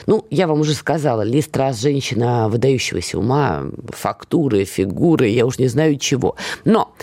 Ну, 0.08 0.24
я 0.30 0.46
вам 0.46 0.60
уже 0.60 0.72
сказала, 0.72 1.20
Ли 1.20 1.42
Страс 1.42 1.82
женщина 1.82 2.48
выдающегося 2.48 3.18
ума, 3.18 3.64
фактуры, 3.90 4.64
фигуры, 4.64 5.28
я 5.28 5.44
уж 5.44 5.58
не 5.58 5.68
знаю 5.68 5.98
чего. 5.98 6.34
Но 6.64 6.94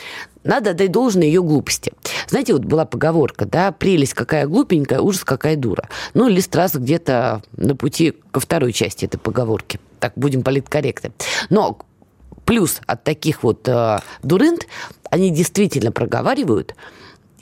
надо 0.43 0.71
отдать 0.71 0.91
должное 0.91 1.27
ее 1.27 1.43
глупости. 1.43 1.93
Знаете, 2.27 2.53
вот 2.53 2.65
была 2.65 2.85
поговорка, 2.85 3.45
да, 3.45 3.71
прелесть 3.71 4.15
какая 4.15 4.47
глупенькая, 4.47 5.01
ужас 5.01 5.23
какая 5.23 5.55
дура. 5.55 5.87
Ну, 6.15 6.27
Ли 6.27 6.41
Страс 6.41 6.73
где-то 6.73 7.43
на 7.55 7.75
пути 7.75 8.15
ко 8.31 8.39
второй 8.39 8.73
части 8.73 9.05
этой 9.05 9.19
поговорки. 9.19 9.79
Так, 9.99 10.13
будем 10.15 10.41
политкорректны. 10.41 11.11
Но 11.51 11.77
плюс 12.43 12.81
от 12.87 13.03
таких 13.03 13.43
вот 13.43 13.67
э, 13.67 13.99
дурынт, 14.23 14.65
они 15.11 15.29
действительно 15.29 15.91
проговаривают, 15.91 16.73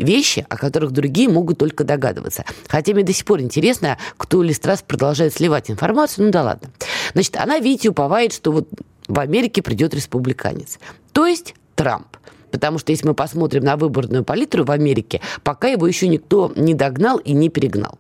вещи, 0.04 0.46
о 0.50 0.58
которых 0.58 0.92
другие 0.92 1.30
могут 1.30 1.58
только 1.58 1.84
догадываться. 1.84 2.46
Хотя 2.68 2.94
мне 2.94 3.04
до 3.04 3.14
сих 3.14 3.26
пор 3.26 3.42
интересно, 3.42 3.98
кто 4.18 4.44
Листрас 4.44 4.82
продолжает 4.82 5.34
сливать 5.34 5.72
информацию. 5.72 6.26
Ну 6.26 6.32
да 6.32 6.44
ладно. 6.44 6.70
Значит, 7.14 7.38
она, 7.38 7.60
видите, 7.60 7.90
уповает, 7.90 8.34
что 8.34 8.52
вот 8.52 8.68
в 9.08 9.20
Америке 9.20 9.62
придет 9.62 9.94
республиканец. 9.94 10.80
То 11.12 11.26
есть 11.26 11.56
Трамп. 11.76 12.08
Потому 12.52 12.78
что 12.78 12.92
если 12.92 13.08
мы 13.08 13.16
посмотрим 13.16 13.64
на 13.64 13.78
выборную 13.78 14.24
палитру 14.24 14.64
в 14.64 14.70
Америке, 14.70 15.22
пока 15.44 15.70
его 15.70 15.88
еще 15.88 16.08
никто 16.08 16.52
не 16.56 16.76
догнал 16.76 17.18
и 17.18 17.34
не 17.34 17.50
перегнал. 17.50 17.98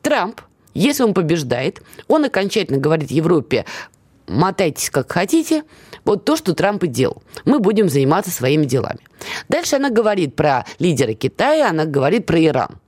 Трамп, 0.00 0.40
если 0.74 1.02
он 1.02 1.12
побеждает, 1.12 1.82
он 2.06 2.24
окончательно 2.24 2.78
говорит 2.78 3.10
Европе, 3.10 3.64
мотайтесь 4.28 4.90
как 4.90 5.10
хотите, 5.10 5.64
вот 6.04 6.24
то, 6.24 6.36
что 6.36 6.54
Трамп 6.54 6.84
и 6.84 6.88
делал. 6.88 7.22
Мы 7.44 7.58
будем 7.58 7.88
заниматься 7.88 8.30
своими 8.30 8.64
делами. 8.64 9.00
Дальше 9.48 9.76
она 9.76 9.90
говорит 9.90 10.36
про 10.36 10.64
лидера 10.78 11.14
Китая, 11.14 11.70
она 11.70 11.84
говорит 11.84 12.26
про 12.26 12.42
Иран. 12.44 12.78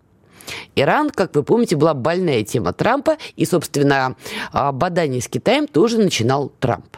Иран, 0.74 1.10
как 1.10 1.34
вы 1.34 1.42
помните, 1.42 1.76
была 1.76 1.94
больная 1.94 2.42
тема 2.42 2.72
Трампа, 2.72 3.16
и, 3.36 3.44
собственно, 3.44 4.16
а, 4.52 4.72
бадание 4.72 5.20
с 5.20 5.28
Китаем 5.28 5.66
тоже 5.66 5.98
начинал 5.98 6.52
Трамп. 6.60 6.96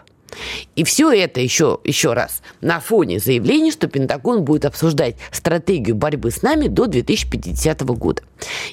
И 0.76 0.84
все 0.84 1.12
это 1.12 1.40
еще, 1.40 1.78
еще 1.84 2.12
раз 2.12 2.42
на 2.60 2.80
фоне 2.80 3.18
заявления, 3.18 3.70
что 3.70 3.88
Пентагон 3.88 4.44
будет 4.44 4.64
обсуждать 4.64 5.16
стратегию 5.30 5.96
борьбы 5.96 6.30
с 6.30 6.42
нами 6.42 6.68
до 6.68 6.86
2050 6.86 7.82
года. 7.82 8.22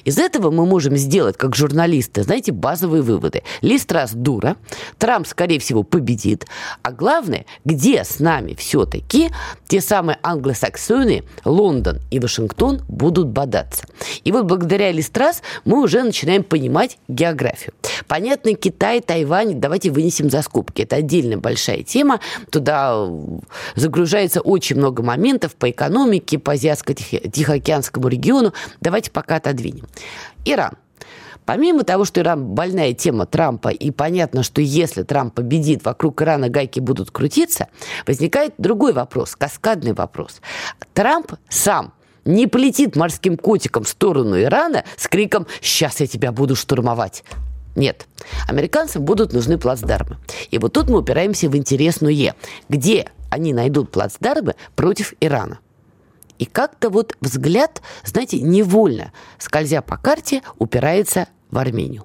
Из 0.04 0.18
этого 0.18 0.50
мы 0.50 0.66
можем 0.66 0.96
сделать, 0.96 1.36
как 1.36 1.54
журналисты, 1.54 2.22
знаете, 2.22 2.52
базовые 2.52 3.02
выводы. 3.02 3.42
Ли 3.62 3.78
Страс 3.78 4.12
дура, 4.12 4.56
Трамп, 4.98 5.26
скорее 5.26 5.58
всего, 5.58 5.82
победит, 5.82 6.46
а 6.82 6.92
главное, 6.92 7.46
где 7.64 8.04
с 8.04 8.18
нами 8.20 8.54
все-таки 8.54 9.30
те 9.68 9.80
самые 9.80 10.18
англосаксоны, 10.22 11.24
Лондон 11.44 12.00
и 12.10 12.18
Вашингтон 12.18 12.82
будут 12.88 13.28
бодаться. 13.28 13.84
И 14.24 14.32
вот 14.32 14.44
благодаря 14.44 14.90
Ли 14.92 15.02
Страс 15.02 15.42
мы 15.64 15.82
уже 15.82 16.02
начинаем 16.02 16.44
понимать 16.44 16.98
географию. 17.08 17.72
Понятно, 18.06 18.54
Китай, 18.54 19.00
Тайвань, 19.00 19.60
давайте 19.60 19.90
вынесем 19.90 20.30
за 20.30 20.42
скобки. 20.42 20.82
Это 20.82 20.96
отдельная 20.96 21.38
тема. 21.82 22.20
Туда 22.50 23.08
загружается 23.74 24.40
очень 24.40 24.76
много 24.76 25.02
моментов 25.02 25.54
по 25.54 25.70
экономике, 25.70 26.38
по 26.38 26.54
Азиатско-Тихоокеанскому 26.54 28.08
региону. 28.08 28.52
Давайте 28.80 29.10
пока 29.10 29.36
отодвинем. 29.36 29.86
Иран. 30.44 30.72
Помимо 31.44 31.82
того, 31.82 32.04
что 32.04 32.20
Иран 32.20 32.44
больная 32.44 32.92
тема 32.92 33.26
Трампа, 33.26 33.68
и 33.68 33.90
понятно, 33.90 34.42
что 34.42 34.60
если 34.60 35.02
Трамп 35.02 35.34
победит, 35.34 35.84
вокруг 35.84 36.22
Ирана 36.22 36.48
гайки 36.48 36.78
будут 36.78 37.10
крутиться, 37.10 37.66
возникает 38.06 38.54
другой 38.58 38.92
вопрос, 38.92 39.34
каскадный 39.34 39.92
вопрос. 39.92 40.40
Трамп 40.94 41.32
сам 41.48 41.92
не 42.24 42.46
полетит 42.46 42.94
морским 42.94 43.36
котиком 43.36 43.82
в 43.84 43.88
сторону 43.88 44.40
Ирана 44.40 44.84
с 44.96 45.08
криком 45.08 45.46
«Сейчас 45.60 46.00
я 46.00 46.06
тебя 46.06 46.30
буду 46.30 46.54
штурмовать». 46.54 47.24
Нет. 47.74 48.06
Американцам 48.48 49.04
будут 49.04 49.32
нужны 49.32 49.58
плацдармы. 49.58 50.18
И 50.50 50.58
вот 50.58 50.72
тут 50.72 50.88
мы 50.88 50.98
упираемся 50.98 51.48
в 51.48 51.56
интересное. 51.56 52.34
Где 52.68 53.08
они 53.30 53.52
найдут 53.52 53.90
плацдармы 53.90 54.54
против 54.76 55.14
Ирана? 55.20 55.58
И 56.38 56.44
как-то 56.44 56.90
вот 56.90 57.16
взгляд, 57.20 57.82
знаете, 58.04 58.40
невольно, 58.40 59.12
скользя 59.38 59.80
по 59.80 59.96
карте, 59.96 60.42
упирается 60.58 61.28
в 61.50 61.58
Армению. 61.58 62.04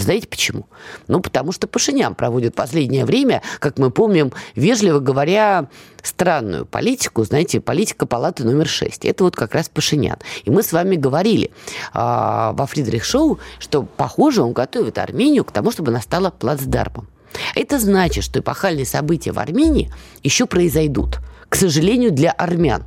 Знаете 0.00 0.26
почему? 0.28 0.66
Ну, 1.08 1.20
потому 1.20 1.52
что 1.52 1.66
Пашинян 1.66 2.14
проводит 2.14 2.54
последнее 2.54 3.04
время, 3.04 3.42
как 3.58 3.78
мы 3.78 3.90
помним, 3.90 4.32
вежливо 4.54 4.98
говоря, 4.98 5.68
странную 6.02 6.66
политику, 6.66 7.24
знаете, 7.24 7.60
политика 7.60 8.06
палаты 8.06 8.44
номер 8.44 8.66
6. 8.66 9.04
Это 9.04 9.24
вот 9.24 9.36
как 9.36 9.54
раз 9.54 9.68
Пашинян. 9.68 10.16
И 10.44 10.50
мы 10.50 10.62
с 10.62 10.72
вами 10.72 10.96
говорили 10.96 11.46
э, 11.46 11.50
во 11.92 12.66
Фридрих-шоу, 12.66 13.38
что, 13.58 13.82
похоже, 13.82 14.42
он 14.42 14.52
готовит 14.52 14.98
Армению 14.98 15.44
к 15.44 15.52
тому, 15.52 15.70
чтобы 15.70 15.90
она 15.90 16.00
стала 16.00 16.30
плацдармом. 16.30 17.08
Это 17.54 17.78
значит, 17.78 18.24
что 18.24 18.40
эпохальные 18.40 18.86
события 18.86 19.32
в 19.32 19.38
Армении 19.38 19.92
еще 20.22 20.46
произойдут. 20.46 21.20
К 21.48 21.56
сожалению, 21.56 22.12
для 22.12 22.30
армян. 22.30 22.84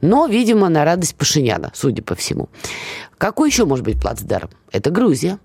Но, 0.00 0.26
видимо, 0.26 0.68
на 0.68 0.84
радость 0.84 1.16
Пашиняна, 1.16 1.72
судя 1.74 2.02
по 2.02 2.14
всему. 2.14 2.48
Какой 3.18 3.48
еще 3.50 3.64
может 3.64 3.84
быть 3.84 4.00
плацдарм? 4.00 4.50
Это 4.70 4.90
Грузия. 4.90 5.38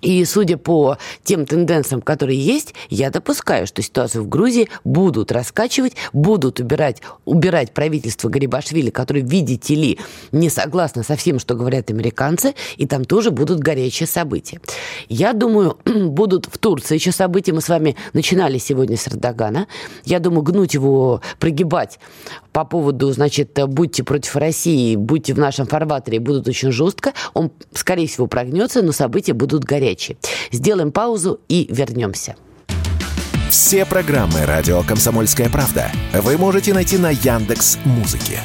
И 0.00 0.24
судя 0.24 0.56
по 0.56 0.98
тем 1.24 1.46
тенденциям, 1.46 2.02
которые 2.02 2.38
есть, 2.38 2.74
я 2.88 3.10
допускаю, 3.10 3.66
что 3.66 3.82
ситуацию 3.82 4.24
в 4.24 4.28
Грузии 4.28 4.68
будут 4.84 5.32
раскачивать, 5.32 5.94
будут 6.12 6.60
убирать, 6.60 7.02
убирать 7.24 7.72
правительство 7.72 8.28
Гарибашвили, 8.28 8.90
которое, 8.90 9.22
видите 9.22 9.74
ли, 9.74 9.98
не 10.32 10.50
согласно 10.50 11.02
со 11.02 11.16
всем, 11.16 11.38
что 11.38 11.54
говорят 11.54 11.90
американцы, 11.90 12.54
и 12.76 12.86
там 12.86 13.04
тоже 13.04 13.30
будут 13.30 13.60
горячие 13.60 14.06
события. 14.06 14.60
Я 15.08 15.32
думаю, 15.32 15.78
будут 15.84 16.46
в 16.46 16.58
Турции 16.58 16.94
еще 16.94 17.12
события. 17.12 17.52
Мы 17.52 17.60
с 17.60 17.68
вами 17.68 17.96
начинали 18.12 18.58
сегодня 18.58 18.96
с 18.96 19.08
Эрдогана. 19.08 19.66
Я 20.04 20.20
думаю, 20.20 20.42
гнуть 20.42 20.74
его, 20.74 21.22
прогибать 21.38 21.98
по 22.58 22.64
поводу, 22.64 23.12
значит, 23.12 23.56
будьте 23.68 24.02
против 24.02 24.34
России, 24.34 24.96
будьте 24.96 25.32
в 25.32 25.38
нашем 25.38 25.68
фарватере, 25.68 26.18
будут 26.18 26.48
очень 26.48 26.72
жестко. 26.72 27.12
Он, 27.32 27.52
скорее 27.72 28.08
всего, 28.08 28.26
прогнется, 28.26 28.82
но 28.82 28.90
события 28.90 29.32
будут 29.32 29.62
горячие. 29.62 30.18
Сделаем 30.50 30.90
паузу 30.90 31.38
и 31.48 31.68
вернемся. 31.70 32.34
Все 33.48 33.86
программы 33.86 34.44
«Радио 34.44 34.82
Комсомольская 34.82 35.48
правда» 35.48 35.92
вы 36.12 36.36
можете 36.36 36.74
найти 36.74 36.98
на 36.98 37.10
Яндекс 37.10 37.78
Музыке. 37.84 38.40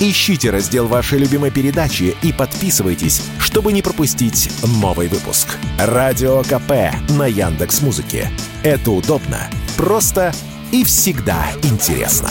Ищите 0.00 0.48
раздел 0.48 0.86
вашей 0.86 1.18
любимой 1.18 1.50
передачи 1.50 2.16
и 2.22 2.32
подписывайтесь, 2.32 3.22
чтобы 3.38 3.74
не 3.74 3.82
пропустить 3.82 4.50
новый 4.80 5.08
выпуск. 5.08 5.58
Радио 5.78 6.42
КП 6.44 6.96
на 7.18 7.26
Яндекс 7.26 7.82
Музыке. 7.82 8.30
Это 8.62 8.92
удобно, 8.92 9.40
просто 9.76 10.32
и 10.72 10.84
всегда 10.84 11.48
интересно. 11.64 12.30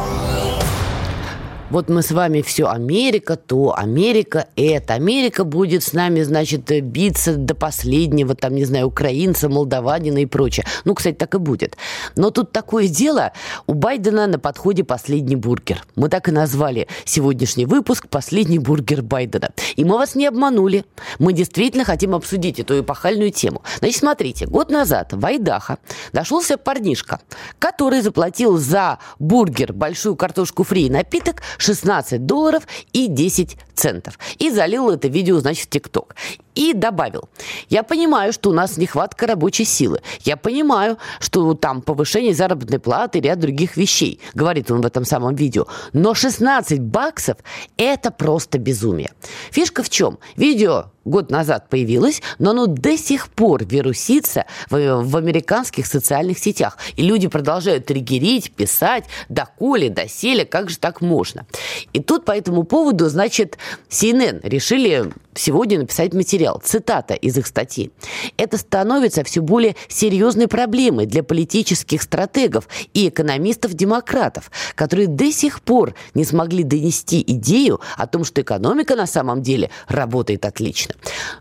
Вот 1.71 1.87
мы 1.87 2.01
с 2.01 2.11
вами 2.11 2.41
все 2.41 2.67
Америка, 2.67 3.37
то 3.37 3.73
Америка, 3.77 4.47
это. 4.57 4.93
Америка 4.93 5.45
будет 5.45 5.83
с 5.83 5.93
нами, 5.93 6.21
значит, 6.21 6.69
биться 6.83 7.37
до 7.37 7.55
последнего, 7.55 8.35
там, 8.35 8.55
не 8.55 8.65
знаю, 8.65 8.87
украинца, 8.87 9.47
молдаванина 9.47 10.17
и 10.17 10.25
прочее. 10.25 10.65
Ну, 10.83 10.95
кстати, 10.95 11.15
так 11.15 11.33
и 11.33 11.37
будет. 11.37 11.77
Но 12.17 12.29
тут 12.29 12.51
такое 12.51 12.89
дело, 12.89 13.31
у 13.67 13.73
Байдена 13.73 14.27
на 14.27 14.37
подходе 14.37 14.83
последний 14.83 15.37
бургер. 15.37 15.85
Мы 15.95 16.09
так 16.09 16.27
и 16.27 16.31
назвали 16.33 16.89
сегодняшний 17.05 17.65
выпуск 17.65 18.09
«Последний 18.09 18.59
бургер 18.59 19.01
Байдена». 19.01 19.51
И 19.77 19.85
мы 19.85 19.97
вас 19.97 20.15
не 20.15 20.27
обманули. 20.27 20.83
Мы 21.19 21.31
действительно 21.31 21.85
хотим 21.85 22.13
обсудить 22.13 22.59
эту 22.59 22.81
эпохальную 22.81 23.31
тему. 23.31 23.63
Значит, 23.79 23.99
смотрите, 23.99 24.45
год 24.45 24.71
назад 24.71 25.13
в 25.13 25.25
Айдахо 25.25 25.77
нашелся 26.11 26.57
парнишка, 26.57 27.21
который 27.59 28.01
заплатил 28.01 28.57
за 28.57 28.99
бургер, 29.19 29.71
большую 29.71 30.17
картошку 30.17 30.65
фри 30.65 30.87
и 30.87 30.89
напиток 30.89 31.37
16 31.61 32.25
долларов 32.25 32.67
и 32.93 33.07
10 33.07 33.57
центов. 33.75 34.19
И 34.39 34.51
залил 34.51 34.89
это 34.89 35.07
видео, 35.07 35.39
значит, 35.39 35.65
в 35.65 35.69
ТикТок. 35.69 36.15
И 36.55 36.73
добавил, 36.73 37.29
я 37.69 37.83
понимаю, 37.83 38.33
что 38.33 38.49
у 38.49 38.53
нас 38.53 38.77
нехватка 38.77 39.25
рабочей 39.25 39.65
силы. 39.65 40.01
Я 40.21 40.37
понимаю, 40.37 40.97
что 41.19 41.53
там 41.53 41.81
повышение 41.81 42.33
заработной 42.33 42.79
платы 42.79 43.19
и 43.19 43.21
ряд 43.21 43.39
других 43.39 43.77
вещей, 43.77 44.19
говорит 44.33 44.69
он 44.69 44.81
в 44.81 44.85
этом 44.85 45.05
самом 45.05 45.35
видео. 45.35 45.67
Но 45.93 46.13
16 46.13 46.81
баксов– 46.81 47.37
это 47.77 48.11
просто 48.11 48.57
безумие. 48.57 49.11
Фишка 49.51 49.81
в 49.81 49.89
чем? 49.89 50.19
Видео 50.35 50.91
год 51.05 51.31
назад 51.31 51.69
появилось, 51.69 52.21
но 52.39 52.51
оно 52.51 52.67
до 52.67 52.97
сих 52.97 53.29
пор 53.29 53.65
вирусится 53.65 54.45
в, 54.69 55.01
в 55.03 55.17
американских 55.17 55.87
социальных 55.87 56.37
сетях. 56.37 56.77
И 56.95 57.01
люди 57.01 57.27
продолжают 57.27 57.85
триггерить, 57.85 58.51
писать, 58.51 59.05
доколе, 59.29 59.89
доселе, 59.89 60.45
как 60.45 60.69
же 60.69 60.77
так 60.77 61.01
можно. 61.01 61.45
И 61.93 61.99
тут 61.99 62.25
по 62.25 62.31
этому 62.31 62.63
поводу, 62.63 63.09
значит, 63.09 63.57
CNN 63.89 64.39
решили 64.43 65.11
сегодня 65.33 65.79
написать 65.79 66.13
материал, 66.13 66.61
цитата 66.63 67.13
из 67.13 67.37
их 67.37 67.47
статьи. 67.47 67.91
Это 68.37 68.57
становится 68.57 69.23
все 69.23 69.41
более 69.41 69.75
серьезной 69.87 70.47
проблемой 70.47 71.05
для 71.05 71.23
политических 71.23 72.01
стратегов 72.01 72.67
и 72.93 73.09
экономистов-демократов, 73.09 74.51
которые 74.75 75.07
до 75.07 75.31
сих 75.31 75.61
пор 75.61 75.95
не 76.13 76.25
смогли 76.25 76.63
донести 76.63 77.23
идею 77.25 77.79
о 77.97 78.07
том, 78.07 78.23
что 78.23 78.41
экономика 78.41 78.95
на 78.95 79.07
самом 79.07 79.41
деле 79.41 79.69
работает 79.87 80.45
отлично. 80.45 80.95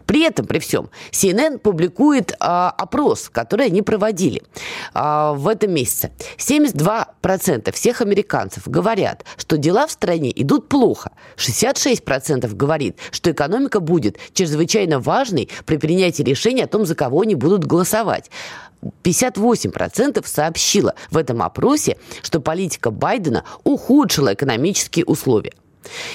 При 0.06 0.22
этом, 0.22 0.46
при 0.46 0.58
всем, 0.58 0.90
CNN 1.10 1.58
публикует 1.58 2.34
а, 2.40 2.70
опрос, 2.70 3.28
который 3.28 3.66
они 3.66 3.82
проводили 3.82 4.42
а, 4.94 5.32
в 5.32 5.48
этом 5.48 5.72
месяце. 5.72 6.12
72% 6.38 7.72
всех 7.72 8.00
американцев 8.00 8.68
говорят, 8.68 9.24
что 9.36 9.56
дела 9.56 9.86
в 9.86 9.90
стране 10.00 10.32
идут 10.34 10.68
плохо. 10.68 11.12
66% 11.36 12.54
говорит, 12.56 12.96
что 13.10 13.30
экономика 13.30 13.80
будет 13.80 14.16
чрезвычайно 14.32 14.98
важной 14.98 15.50
при 15.66 15.76
принятии 15.76 16.22
решения 16.22 16.64
о 16.64 16.68
том, 16.68 16.86
за 16.86 16.94
кого 16.94 17.20
они 17.20 17.34
будут 17.34 17.66
голосовать. 17.66 18.30
58% 19.04 20.26
сообщило 20.26 20.94
в 21.10 21.18
этом 21.18 21.42
опросе, 21.42 21.98
что 22.22 22.40
политика 22.40 22.90
Байдена 22.90 23.44
ухудшила 23.62 24.32
экономические 24.32 25.04
условия. 25.04 25.52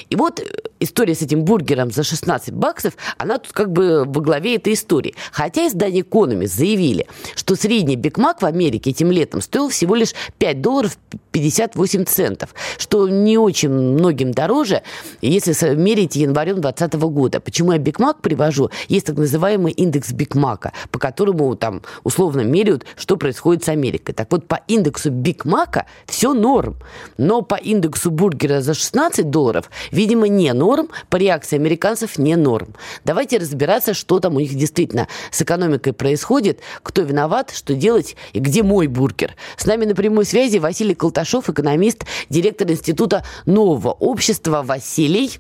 И 0.10 0.16
вот 0.16 0.40
э, 0.40 0.46
история 0.86 1.14
с 1.14 1.22
этим 1.22 1.44
бургером 1.44 1.92
за 1.92 2.04
16 2.04 2.54
баксов, 2.54 2.94
она 3.18 3.38
тут 3.38 3.52
как 3.54 3.72
бы 3.72 4.06
во 4.06 4.22
главе 4.22 4.56
этой 4.56 4.74
истории. 4.74 5.16
Хотя 5.32 5.68
издание 5.68 6.04
Economist 6.04 6.56
заявили, 6.56 7.08
что 7.36 7.56
средний 7.56 7.96
Биг 7.96 8.18
Мак 8.18 8.42
в 8.42 8.46
Америке 8.46 8.92
этим 8.92 9.12
летом 9.12 9.42
стоил 9.42 9.70
всего 9.70 9.96
лишь 9.96 10.14
5 10.38 10.62
долларов 10.62 10.98
58 11.32 12.06
центов, 12.06 12.56
что 12.78 13.10
не 13.10 13.38
очень 13.38 13.70
многим 13.70 14.32
дороже, 14.32 14.84
если 15.22 15.76
мерить 15.76 16.16
январем 16.16 16.62
2020 16.62 17.02
года. 17.12 17.40
Почему 17.40 17.74
я 17.74 17.78
Биг 17.78 18.00
Мак 18.00 18.22
привожу? 18.22 18.70
Есть 18.88 19.08
так 19.08 19.18
называемый 19.18 19.74
индекс 19.74 20.12
Биг 20.12 20.36
Мака, 20.36 20.72
по 20.92 21.00
которому 21.00 21.56
там 21.56 21.82
условно 22.04 22.42
меряют, 22.42 22.86
что 22.96 23.18
происходит 23.18 23.64
с 23.64 23.70
Америкой. 23.70 24.14
Так 24.16 24.32
вот, 24.32 24.48
по 24.48 24.62
индексу 24.68 25.12
Биг 25.12 25.46
Мака 25.46 25.86
все 26.06 26.34
норм, 26.34 26.78
но 27.18 27.42
по 27.42 27.56
индексу 27.56 28.12
бургера 28.12 28.62
за 28.62 28.74
16 28.74 29.30
долларов, 29.30 29.70
видимо, 29.92 30.28
не 30.28 30.54
норм, 30.54 30.66
по 31.10 31.18
реакции 31.18 31.56
американцев 31.56 32.18
не 32.18 32.36
норм. 32.36 32.76
Давайте 33.04 33.38
разбираться, 33.38 33.94
что 33.94 34.20
там 34.20 34.36
у 34.36 34.40
них 34.40 34.54
действительно 34.54 35.08
с 35.32 35.42
экономикой 35.42 35.94
происходит, 35.94 36.60
кто 36.84 37.02
виноват, 37.02 37.52
что 37.52 37.74
делать 37.74 38.16
и 38.34 38.40
где 38.40 38.64
мой 38.64 38.88
бургер. 38.88 39.36
С 39.58 39.66
нами 39.66 39.86
на 39.86 39.96
прямой 39.96 40.26
связи 40.26 40.58
Василий 40.58 40.96
Колташов, 40.96 41.50
экономист, 41.50 42.06
директор 42.30 42.70
Института 42.70 43.26
нового 43.46 43.92
общества. 43.92 44.62
Василий. 44.64 45.40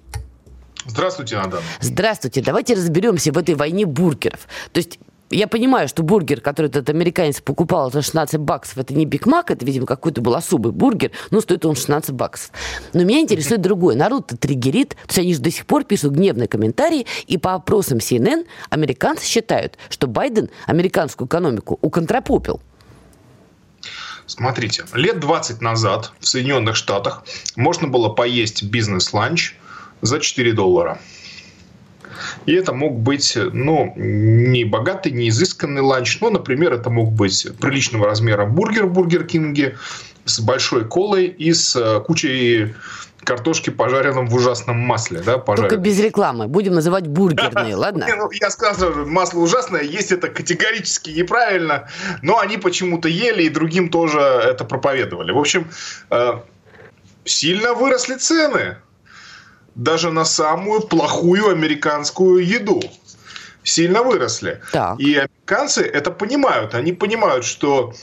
Здравствуйте, 0.85 1.37
Надан. 1.37 1.61
Здравствуйте. 1.81 2.41
Давайте 2.41 2.75
разберемся 2.75 3.31
в 3.31 3.37
этой 3.37 3.55
войне 3.55 3.85
бургеров. 3.85 4.47
То 4.71 4.79
есть 4.79 4.99
я 5.29 5.47
понимаю, 5.47 5.87
что 5.87 6.03
бургер, 6.03 6.41
который 6.41 6.67
этот 6.67 6.89
американец 6.89 7.41
покупал 7.41 7.91
за 7.91 8.01
16 8.01 8.39
баксов, 8.39 8.77
это 8.77 8.93
не 8.93 9.05
Биг 9.05 9.25
Мак, 9.25 9.51
это, 9.51 9.65
видимо, 9.65 9.85
какой-то 9.85 10.21
был 10.21 10.35
особый 10.35 10.71
бургер, 10.71 11.11
но 11.31 11.41
стоит 11.41 11.65
он 11.65 11.75
16 11.75 12.11
баксов. 12.11 12.51
Но 12.93 13.03
меня 13.03 13.21
интересует 13.21 13.61
другое. 13.61 13.95
Народ-то 13.95 14.37
триггерит, 14.37 14.89
то 14.89 15.07
есть 15.07 15.19
они 15.19 15.33
же 15.33 15.39
до 15.39 15.51
сих 15.51 15.65
пор 15.65 15.83
пишут 15.83 16.13
гневные 16.13 16.47
комментарии, 16.47 17.07
и 17.27 17.37
по 17.37 17.55
опросам 17.55 17.97
CNN 17.97 18.45
американцы 18.69 19.25
считают, 19.25 19.77
что 19.89 20.07
Байден 20.07 20.49
американскую 20.67 21.27
экономику 21.27 21.79
уконтропопил. 21.81 22.61
Смотрите, 24.27 24.85
лет 24.93 25.19
20 25.19 25.61
назад 25.61 26.11
в 26.19 26.27
Соединенных 26.27 26.75
Штатах 26.75 27.23
можно 27.55 27.87
было 27.87 28.09
поесть 28.09 28.63
бизнес-ланч 28.63 29.55
за 30.01 30.19
4 30.19 30.53
доллара. 30.53 30.99
И 32.45 32.53
это 32.53 32.73
мог 32.73 32.99
быть, 32.99 33.37
ну, 33.53 33.93
не 33.95 34.63
богатый, 34.63 35.11
не 35.11 35.29
изысканный 35.29 35.81
ланч, 35.81 36.19
но, 36.21 36.29
например, 36.29 36.73
это 36.73 36.89
мог 36.89 37.11
быть 37.11 37.47
приличного 37.59 38.05
размера 38.05 38.45
бургер 38.45 38.85
в 38.85 38.93
Бургер 38.93 39.25
Кинге 39.25 39.77
с 40.25 40.39
большой 40.39 40.85
колой 40.85 41.25
и 41.27 41.53
с 41.53 41.75
э, 41.75 41.99
кучей 42.01 42.73
картошки, 43.25 43.69
пожаренном 43.69 44.27
в 44.27 44.35
ужасном 44.35 44.77
масле. 44.77 45.21
Да, 45.25 45.37
Только 45.37 45.77
без 45.77 45.99
рекламы. 45.99 46.47
Будем 46.47 46.73
называть 46.73 47.07
бургерные, 47.07 47.75
ладно? 47.75 48.05
Ну, 48.07 48.29
я 48.31 48.49
сказал, 48.49 49.05
масло 49.05 49.39
ужасное, 49.39 49.81
есть 49.81 50.11
это 50.11 50.29
категорически 50.29 51.09
неправильно, 51.09 51.89
но 52.21 52.39
они 52.39 52.57
почему-то 52.57 53.09
ели 53.09 53.43
и 53.43 53.49
другим 53.49 53.89
тоже 53.89 54.19
это 54.19 54.63
проповедовали. 54.63 55.31
В 55.31 55.37
общем, 55.37 55.67
э, 56.11 56.33
сильно 57.25 57.73
выросли 57.73 58.15
цены 58.15 58.77
даже 59.75 60.11
на 60.11 60.25
самую 60.25 60.81
плохую 60.81 61.49
американскую 61.49 62.45
еду. 62.45 62.81
Сильно 63.63 64.03
выросли. 64.03 64.61
Так. 64.71 64.99
И 64.99 65.15
американцы 65.15 65.81
это 65.81 66.11
понимают. 66.11 66.75
Они 66.75 66.93
понимают, 66.93 67.45
что 67.45 67.93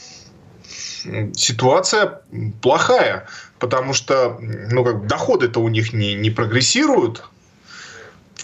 ситуация 1.35 2.21
плохая, 2.61 3.27
потому 3.59 3.93
что 3.93 4.37
ну, 4.39 4.83
как, 4.83 5.07
доходы-то 5.07 5.59
у 5.59 5.69
них 5.69 5.93
не, 5.93 6.15
не 6.15 6.29
прогрессируют, 6.29 7.23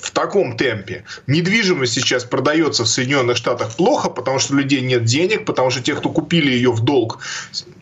в 0.02 0.12
таком 0.12 0.58
темпе. 0.58 1.04
Недвижимость 1.28 1.94
сейчас 1.94 2.24
продается 2.24 2.84
в 2.84 2.88
Соединенных 2.88 3.38
Штатах 3.38 3.76
плохо, 3.76 4.10
потому 4.10 4.40
что 4.40 4.54
у 4.54 4.58
людей 4.58 4.82
нет 4.82 5.04
денег, 5.04 5.46
потому 5.46 5.70
что 5.70 5.82
те, 5.82 5.96
кто 5.96 6.10
купили 6.10 6.52
ее 6.52 6.72
в 6.72 6.82
долг 6.82 7.20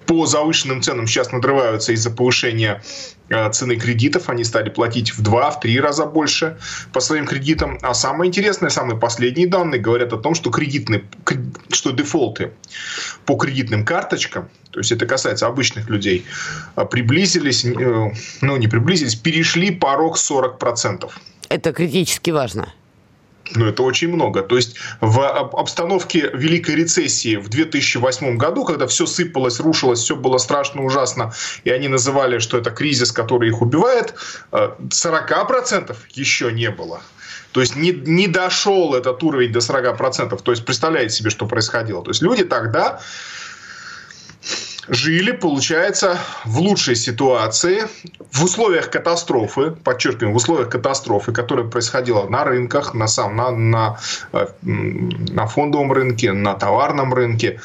по 0.05 0.26
завышенным 0.26 0.82
ценам, 0.82 1.05
сейчас 1.05 1.32
надрываются 1.32 1.91
из-за 1.91 2.09
повышения 2.09 2.82
э, 3.30 3.51
цены 3.51 3.76
кредитов. 3.76 4.30
Они 4.30 4.45
стали 4.45 4.70
платить 4.70 5.13
в 5.13 5.22
два, 5.22 5.51
в 5.51 5.59
три 5.59 5.80
раза 5.80 6.05
больше 6.05 6.57
по 6.93 7.01
своим 7.01 7.28
кредитам. 7.28 7.78
А 7.82 7.93
самое 7.93 8.30
интересное, 8.30 8.70
самые 8.70 8.97
последние 8.97 9.47
данные 9.47 9.82
говорят 9.82 10.13
о 10.13 10.18
том, 10.18 10.34
что 10.34 10.49
кредитные, 10.49 11.03
что 11.70 11.91
дефолты 11.91 12.53
по 13.26 13.36
кредитным 13.36 13.84
карточкам, 13.84 14.49
то 14.72 14.80
есть 14.80 14.91
это 14.91 15.05
касается 15.05 15.45
обычных 15.45 15.89
людей, 15.89 16.26
э, 16.78 16.86
приблизились, 16.86 17.65
э, 17.65 18.11
ну 18.41 18.57
не 18.57 18.68
приблизились, 18.68 19.15
перешли 19.15 19.72
порог 19.72 20.18
40%. 20.18 21.11
Это 21.50 21.74
критически 21.74 22.32
важно. 22.32 22.74
Ну, 23.56 23.66
это 23.66 23.84
очень 23.84 24.10
много. 24.10 24.41
То 24.41 24.58
есть 24.58 24.76
в 25.02 25.22
обстановке 25.22 26.30
великой 26.34 26.76
рецессии 26.76 27.38
в 27.38 27.50
2008 27.50 28.38
году, 28.38 28.66
когда 28.66 28.88
все 28.88 29.06
сыпалось, 29.06 29.60
рушилось, 29.60 30.00
все 30.00 30.16
было 30.16 30.38
страшно, 30.38 30.84
ужасно, 30.84 31.34
и 31.64 31.70
они 31.70 31.88
называли, 31.88 32.39
что 32.39 32.58
это 32.58 32.72
кризис, 32.72 33.12
который 33.12 33.50
их 33.50 33.62
убивает, 33.62 34.16
40% 34.52 35.91
э, 35.91 35.95
еще 36.14 36.52
не 36.52 36.70
было. 36.72 37.02
То 37.54 37.62
есть 37.62 37.76
не, 37.76 37.91
не 37.91 38.28
дошел 38.28 38.93
этот 38.93 39.24
уровень 39.24 39.52
до 39.52 39.60
40%. 39.60 40.41
То 40.41 40.52
есть 40.52 40.66
представляете 40.66 41.16
себе, 41.16 41.30
что 41.30 41.48
происходило. 41.48 42.04
То 42.04 42.12
есть 42.12 42.22
люди 42.22 42.43
тогда 42.43 43.00
жили, 44.88 45.32
получается, 45.32 46.18
в 46.46 46.60
лучшей 46.60 46.96
ситуации, 46.96 47.88
в 48.32 48.44
условиях 48.44 48.90
катастрофы, 48.90 49.72
подчеркиваем, 49.72 50.34
в 50.34 50.38
условиях 50.38 50.70
катастрофы, 50.70 51.32
которая 51.32 51.66
происходила 51.66 52.28
на 52.28 52.44
рынках, 52.44 52.94
на, 52.94 53.08
сам, 53.08 53.36
на, 53.36 53.52
на, 53.52 54.00
э, 54.34 54.48
на 54.62 55.48
фондовом 55.48 55.92
рынке, 55.92 56.32
на 56.32 56.54
товарном 56.54 57.14
рынке, 57.14 57.60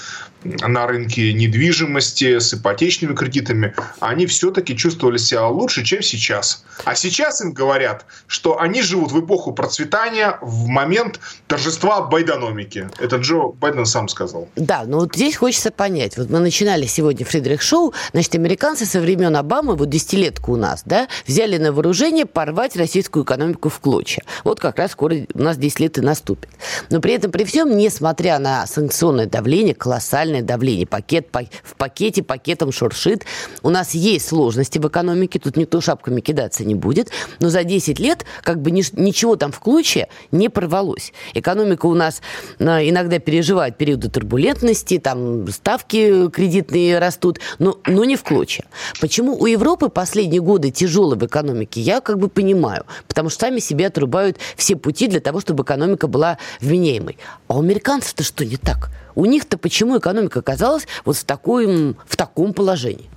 на 0.44 0.86
рынке 0.86 1.32
недвижимости 1.32 2.38
с 2.38 2.54
ипотечными 2.54 3.14
кредитами, 3.14 3.74
они 4.00 4.26
все-таки 4.26 4.76
чувствовали 4.76 5.18
себя 5.18 5.46
лучше, 5.48 5.84
чем 5.84 6.02
сейчас. 6.02 6.64
А 6.84 6.94
сейчас 6.94 7.40
им 7.40 7.52
говорят, 7.52 8.04
что 8.26 8.60
они 8.60 8.82
живут 8.82 9.12
в 9.12 9.20
эпоху 9.24 9.52
процветания 9.52 10.38
в 10.40 10.66
момент 10.66 11.20
торжества 11.46 12.00
байдономики. 12.02 12.88
Это 12.98 13.16
Джо 13.16 13.52
Байден 13.60 13.86
сам 13.86 14.08
сказал. 14.08 14.48
Да, 14.56 14.84
но 14.86 15.00
вот 15.00 15.14
здесь 15.14 15.36
хочется 15.36 15.70
понять. 15.70 16.16
Вот 16.16 16.30
мы 16.30 16.38
начинали 16.38 16.86
сегодня 16.86 17.24
Фридрих 17.24 17.62
Шоу. 17.62 17.94
Значит, 18.12 18.34
американцы 18.34 18.86
со 18.86 19.00
времен 19.00 19.36
Обамы, 19.36 19.76
вот 19.76 19.88
десятилетку 19.90 20.52
у 20.52 20.56
нас, 20.56 20.82
да, 20.84 21.08
взяли 21.26 21.58
на 21.58 21.72
вооружение 21.72 22.26
порвать 22.26 22.76
российскую 22.76 23.24
экономику 23.24 23.68
в 23.68 23.78
клочья. 23.80 24.22
Вот 24.44 24.60
как 24.60 24.78
раз 24.78 24.92
скоро 24.92 25.16
у 25.34 25.42
нас 25.42 25.56
10 25.56 25.80
лет 25.80 25.98
и 25.98 26.00
наступит. 26.00 26.48
Но 26.90 27.00
при 27.00 27.14
этом, 27.14 27.30
при 27.30 27.44
всем, 27.44 27.76
несмотря 27.76 28.38
на 28.38 28.66
санкционное 28.66 29.26
давление, 29.26 29.74
колоссальное 29.74 30.31
колоссальное 30.32 30.42
давление. 30.42 30.86
Пакет 30.86 31.28
в 31.62 31.74
пакете 31.76 32.22
пакетом 32.22 32.72
шуршит. 32.72 33.24
У 33.62 33.70
нас 33.70 33.94
есть 33.94 34.28
сложности 34.28 34.78
в 34.78 34.88
экономике, 34.88 35.38
тут 35.38 35.56
никто 35.56 35.80
шапками 35.80 36.20
кидаться 36.20 36.64
не 36.64 36.74
будет. 36.74 37.10
Но 37.40 37.48
за 37.48 37.64
10 37.64 37.98
лет 38.00 38.24
как 38.42 38.60
бы 38.60 38.70
ничего 38.70 39.36
там 39.36 39.52
в 39.52 39.60
клочья 39.60 40.08
не 40.32 40.48
порвалось. 40.48 41.12
Экономика 41.34 41.86
у 41.86 41.94
нас 41.94 42.22
а, 42.58 42.80
иногда 42.82 43.18
переживает 43.18 43.76
периоды 43.76 44.08
турбулентности, 44.08 44.98
там 44.98 45.48
ставки 45.48 46.28
кредитные 46.30 46.98
растут, 46.98 47.40
но, 47.58 47.78
но 47.86 48.04
не 48.04 48.16
в 48.16 48.22
клочья. 48.22 48.64
Почему 49.00 49.36
у 49.36 49.46
Европы 49.46 49.88
последние 49.88 50.40
годы 50.40 50.70
тяжело 50.70 51.16
в 51.16 51.24
экономике, 51.24 51.80
я 51.80 52.00
как 52.00 52.18
бы 52.18 52.28
понимаю. 52.28 52.84
Потому 53.08 53.30
что 53.30 53.40
сами 53.40 53.60
себе 53.60 53.86
отрубают 53.86 54.38
все 54.56 54.76
пути 54.76 55.08
для 55.08 55.20
того, 55.20 55.40
чтобы 55.40 55.62
экономика 55.64 56.06
была 56.06 56.38
вменяемой. 56.60 57.18
А 57.48 57.56
у 57.56 57.60
американцев-то 57.60 58.22
что 58.22 58.44
не 58.44 58.56
так? 58.56 58.90
У 59.14 59.26
них-то 59.26 59.58
почему 59.58 59.98
экономика 59.98 60.40
оказалась 60.40 60.86
вот 61.04 61.16
в, 61.16 61.24
такой, 61.24 61.94
в 62.06 62.16
таком 62.16 62.52
положении? 62.52 63.08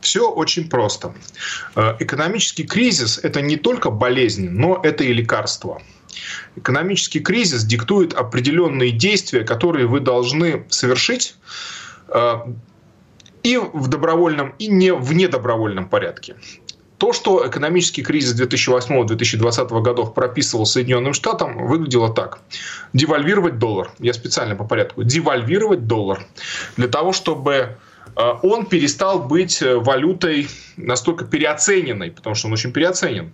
Все 0.00 0.30
очень 0.30 0.68
просто. 0.68 1.14
Э, 1.74 1.96
экономический 1.98 2.64
кризис– 2.64 3.18
это 3.22 3.40
не 3.40 3.56
только 3.56 3.90
болезнь, 3.90 4.48
но 4.48 4.80
это 4.82 5.04
и 5.04 5.12
лекарство. 5.12 5.82
Экономический 6.54 7.20
кризис 7.20 7.64
диктует 7.64 8.14
определенные 8.14 8.90
действия, 8.90 9.42
которые 9.44 9.86
вы 9.86 10.00
должны 10.00 10.64
совершить 10.68 11.34
э, 12.08 12.34
и 13.42 13.56
в 13.58 13.88
добровольном, 13.88 14.54
и 14.58 14.68
не 14.68 14.92
в 14.92 15.12
недобровольном 15.12 15.88
порядке. 15.88 16.36
То, 16.98 17.12
что 17.12 17.46
экономический 17.46 18.02
кризис 18.02 18.38
2008-2020 18.40 19.82
годов 19.82 20.14
прописывал 20.14 20.64
Соединенным 20.64 21.12
Штатам, 21.12 21.66
выглядело 21.66 22.12
так. 22.12 22.40
Девальвировать 22.92 23.58
доллар. 23.58 23.90
Я 23.98 24.14
специально 24.14 24.56
по 24.56 24.64
порядку. 24.64 25.02
Девальвировать 25.02 25.86
доллар. 25.86 26.24
Для 26.76 26.88
того, 26.88 27.12
чтобы 27.12 27.76
э, 28.16 28.32
он 28.42 28.66
перестал 28.66 29.20
быть 29.20 29.60
э, 29.60 29.76
валютой 29.76 30.48
настолько 30.76 31.26
переоцененной, 31.26 32.10
потому 32.10 32.34
что 32.34 32.46
он 32.46 32.54
очень 32.54 32.72
переоценен. 32.72 33.30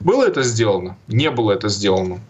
Было 0.00 0.26
это 0.26 0.42
сделано? 0.42 0.98
Не 1.08 1.30
было 1.30 1.52
это 1.52 1.70
сделано. 1.70 2.20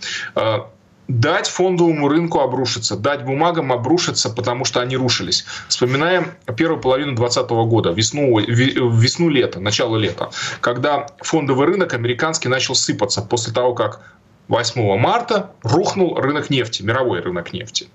Дать 1.07 1.49
фондовому 1.49 2.09
рынку 2.09 2.41
обрушиться, 2.41 2.97
дать 2.97 3.25
бумагам 3.25 3.73
обрушиться, 3.73 4.31
потому 4.31 4.65
что 4.65 4.81
они 4.81 4.97
рушились. 4.97 5.45
Вспоминаем 5.69 6.33
первую 6.57 6.81
половину 6.81 7.15
2020 7.15 7.51
года, 7.69 7.91
весну, 7.91 8.39
весну 8.39 9.29
лета, 9.29 9.61
начало 9.61 9.97
лета, 9.97 10.31
когда 10.61 11.07
фондовый 11.19 11.67
рынок 11.67 11.93
американский 11.93 12.49
начал 12.49 12.75
сыпаться 12.75 13.21
после 13.21 13.53
того, 13.53 13.75
как 13.75 14.01
8 14.49 14.99
марта 14.99 15.53
рухнул 15.63 16.19
рынок 16.19 16.49
нефти, 16.51 16.83
мировой 16.83 17.21
рынок 17.21 17.53
нефти. 17.53 17.89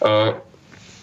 Э, 0.00 0.34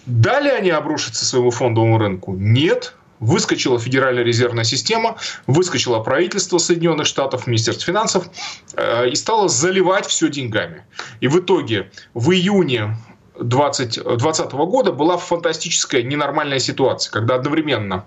дали 0.06 0.48
они 0.48 0.70
обрушиться 0.70 1.24
своему 1.24 1.50
фондовому 1.50 1.98
рынку? 1.98 2.34
Нет. 2.34 2.94
Выскочила 3.20 3.78
Федеральная 3.78 4.24
резервная 4.24 4.64
система, 4.64 5.16
выскочило 5.46 6.00
правительство 6.00 6.58
Соединенных 6.58 7.06
Штатов, 7.06 7.46
Министерство 7.46 7.86
финансов 7.86 8.28
э, 8.74 9.10
и 9.10 9.14
стало 9.14 9.48
заливать 9.48 10.06
все 10.06 10.28
деньгами. 10.28 10.84
И 11.20 11.28
в 11.28 11.38
итоге 11.38 11.90
в 12.14 12.30
июне 12.32 12.96
2020 13.38 14.52
года 14.52 14.92
была 14.92 15.16
фантастическая 15.16 16.02
ненормальная 16.02 16.58
ситуация, 16.58 17.10
когда 17.10 17.36
одновременно 17.36 18.04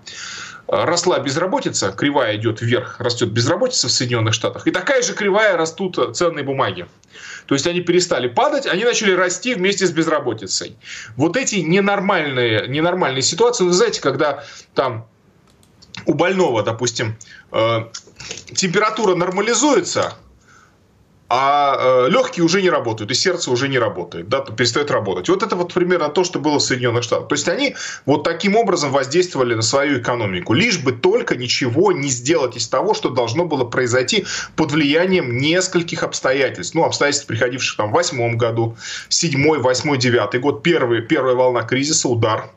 росла 0.66 1.18
безработица, 1.18 1.92
кривая 1.92 2.36
идет 2.36 2.60
вверх, 2.60 3.00
растет 3.00 3.30
безработица 3.30 3.88
в 3.88 3.92
Соединенных 3.92 4.34
Штатах, 4.34 4.66
и 4.66 4.70
такая 4.70 5.02
же 5.02 5.14
кривая 5.14 5.56
растут 5.56 6.16
ценные 6.16 6.44
бумаги. 6.44 6.86
То 7.46 7.54
есть 7.54 7.66
они 7.66 7.80
перестали 7.80 8.28
падать, 8.28 8.66
они 8.66 8.84
начали 8.84 9.12
расти 9.12 9.54
вместе 9.54 9.86
с 9.86 9.90
безработицей. 9.90 10.76
Вот 11.16 11.36
эти 11.36 11.56
ненормальные, 11.56 12.66
ненормальные 12.68 13.22
ситуации, 13.22 13.64
вы 13.64 13.72
знаете, 13.72 14.00
когда 14.00 14.44
там 14.74 15.06
у 16.06 16.14
больного, 16.14 16.62
допустим, 16.62 17.16
э, 17.52 17.84
температура 18.54 19.14
нормализуется, 19.14 20.14
а 21.28 21.76
э, 22.06 22.10
легкие 22.10 22.44
уже 22.44 22.60
не 22.60 22.68
работают, 22.68 23.10
и 23.10 23.14
сердце 23.14 23.50
уже 23.50 23.68
не 23.68 23.78
работает, 23.78 24.28
да, 24.28 24.40
перестает 24.40 24.90
работать. 24.90 25.28
Вот 25.28 25.42
это 25.42 25.56
вот 25.56 25.72
примерно 25.72 26.08
то, 26.08 26.22
что 26.22 26.38
было 26.38 26.58
в 26.58 26.62
Соединенных 26.62 27.02
Штатах. 27.02 27.28
То 27.28 27.34
есть 27.34 27.48
они 27.48 27.76
вот 28.04 28.24
таким 28.24 28.56
образом 28.56 28.92
воздействовали 28.92 29.54
на 29.54 29.62
свою 29.62 30.00
экономику, 30.00 30.52
лишь 30.52 30.78
бы 30.78 30.92
только 30.92 31.36
ничего 31.36 31.92
не 31.92 32.08
сделать 32.08 32.56
из 32.56 32.68
того, 32.68 32.92
что 32.92 33.08
должно 33.08 33.46
было 33.46 33.64
произойти 33.64 34.26
под 34.54 34.72
влиянием 34.72 35.38
нескольких 35.38 36.02
обстоятельств. 36.02 36.74
Ну, 36.74 36.84
обстоятельств, 36.84 37.26
приходивших 37.26 37.76
там 37.78 37.90
в 37.90 37.94
восьмом 37.94 38.36
году, 38.36 38.76
седьмой, 39.08 39.60
восьмой, 39.60 39.96
девятый 39.96 40.40
год, 40.40 40.62
первый, 40.62 41.00
первая 41.00 41.34
волна 41.34 41.62
кризиса, 41.62 42.08
удар, 42.08 42.50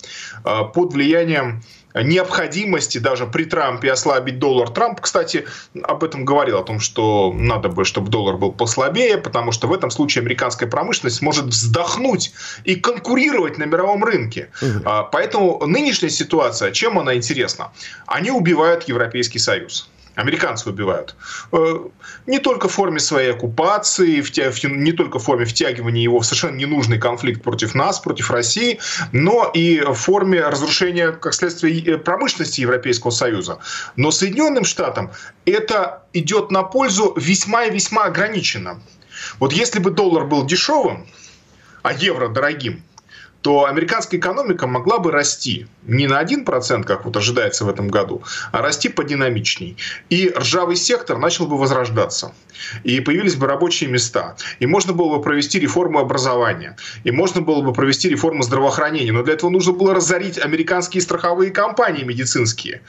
э, 0.43 0.61
под 0.73 0.93
влиянием 0.93 1.61
необходимости 2.03 2.97
даже 2.97 3.25
при 3.25 3.45
Трампе 3.45 3.91
ослабить 3.91 4.39
доллар. 4.39 4.69
Трамп, 4.69 5.01
кстати, 5.01 5.45
об 5.83 6.03
этом 6.03 6.25
говорил, 6.25 6.57
о 6.59 6.63
том, 6.63 6.79
что 6.79 7.33
надо 7.33 7.69
бы, 7.69 7.85
чтобы 7.85 8.09
доллар 8.09 8.37
был 8.37 8.51
послабее, 8.51 9.17
потому 9.17 9.51
что 9.51 9.67
в 9.67 9.73
этом 9.73 9.91
случае 9.91 10.21
американская 10.21 10.69
промышленность 10.69 11.21
может 11.21 11.45
вздохнуть 11.45 12.33
и 12.63 12.75
конкурировать 12.75 13.57
на 13.57 13.63
мировом 13.63 14.03
рынке. 14.03 14.49
Угу. 14.61 14.89
Поэтому 15.11 15.65
нынешняя 15.65 16.09
ситуация, 16.09 16.71
чем 16.71 16.99
она 16.99 17.15
интересна? 17.15 17.71
Они 18.05 18.31
убивают 18.31 18.83
Европейский 18.83 19.39
Союз. 19.39 19.89
Американцы 20.17 20.67
убивают. 20.67 21.15
Э, 21.51 21.77
не 22.25 22.39
только 22.39 22.67
в 22.67 22.71
форме 22.71 22.99
своей 22.99 23.33
оккупации, 23.33 24.23
не 24.67 24.91
только 24.91 25.19
в 25.19 25.23
форме 25.23 25.45
втягивания 25.45 26.01
его 26.01 26.19
в 26.19 26.25
совершенно 26.25 26.55
ненужный 26.57 26.97
конфликт 26.97 27.43
против 27.43 27.75
нас, 27.75 27.99
против 27.99 28.31
России, 28.31 28.79
но 29.11 29.51
и 29.53 29.79
в 29.79 29.93
форме 29.93 30.41
разрушения, 30.41 31.11
как 31.11 31.35
следствие, 31.35 31.83
э, 31.83 31.97
промышленности 31.99 32.61
Европейского 32.61 33.11
Союза. 33.11 33.59
Но 33.95 34.09
Соединенным 34.09 34.65
Штатам 34.65 35.11
это 35.45 36.01
идет 36.13 36.49
на 36.49 36.63
пользу 36.63 37.13
весьма 37.15 37.65
и 37.65 37.71
весьма 37.71 38.05
ограниченно. 38.05 38.81
Вот 39.37 39.53
если 39.53 39.77
бы 39.77 39.91
доллар 39.91 40.25
был 40.25 40.47
дешевым, 40.47 41.05
а 41.83 41.93
евро 41.93 42.27
дорогим, 42.27 42.83
то 43.41 43.65
американская 43.65 44.19
экономика 44.19 44.67
могла 44.67 44.99
бы 44.99 45.11
расти 45.11 45.67
не 45.83 46.07
на 46.07 46.21
1%, 46.21 46.83
как 46.83 47.05
вот 47.05 47.15
ожидается 47.15 47.65
в 47.65 47.69
этом 47.69 47.87
году, 47.87 48.23
а 48.51 48.61
расти 48.61 48.89
подинамичней. 48.89 49.77
И 50.09 50.33
ржавый 50.35 50.75
сектор 50.75 51.17
начал 51.17 51.47
бы 51.47 51.57
возрождаться. 51.57 52.33
И 52.83 52.99
появились 52.99 53.35
бы 53.35 53.47
рабочие 53.47 53.89
места. 53.89 54.35
И 54.59 54.65
можно 54.65 54.93
было 54.93 55.17
бы 55.17 55.21
провести 55.21 55.59
реформу 55.59 55.99
образования. 55.99 56.75
И 57.03 57.11
можно 57.11 57.41
было 57.41 57.61
бы 57.61 57.73
провести 57.73 58.09
реформу 58.09 58.43
здравоохранения. 58.43 59.11
Но 59.11 59.23
для 59.23 59.35
этого 59.35 59.49
нужно 59.49 59.73
было 59.73 59.93
разорить 59.93 60.37
американские 60.37 61.01
страховые 61.01 61.51
компании 61.51 62.03
медицинские. 62.03 62.81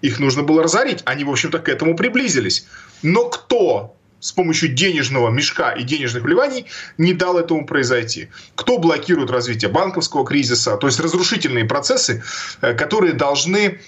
Их 0.00 0.20
нужно 0.20 0.42
было 0.42 0.62
разорить. 0.62 1.02
Они, 1.04 1.24
в 1.24 1.30
общем-то, 1.30 1.58
к 1.58 1.68
этому 1.68 1.96
приблизились. 1.96 2.66
Но 3.02 3.28
кто 3.28 3.97
с 4.20 4.32
помощью 4.32 4.70
денежного 4.70 5.30
мешка 5.30 5.72
и 5.72 5.84
денежных 5.84 6.24
вливаний 6.24 6.66
не 6.96 7.12
дал 7.12 7.38
этому 7.38 7.66
произойти. 7.66 8.28
Кто 8.54 8.78
блокирует 8.78 9.30
развитие 9.30 9.70
банковского 9.70 10.26
кризиса? 10.26 10.76
То 10.76 10.86
есть 10.86 11.00
разрушительные 11.00 11.64
процессы, 11.64 12.22
э, 12.60 12.74
которые 12.74 13.12
должны 13.12 13.80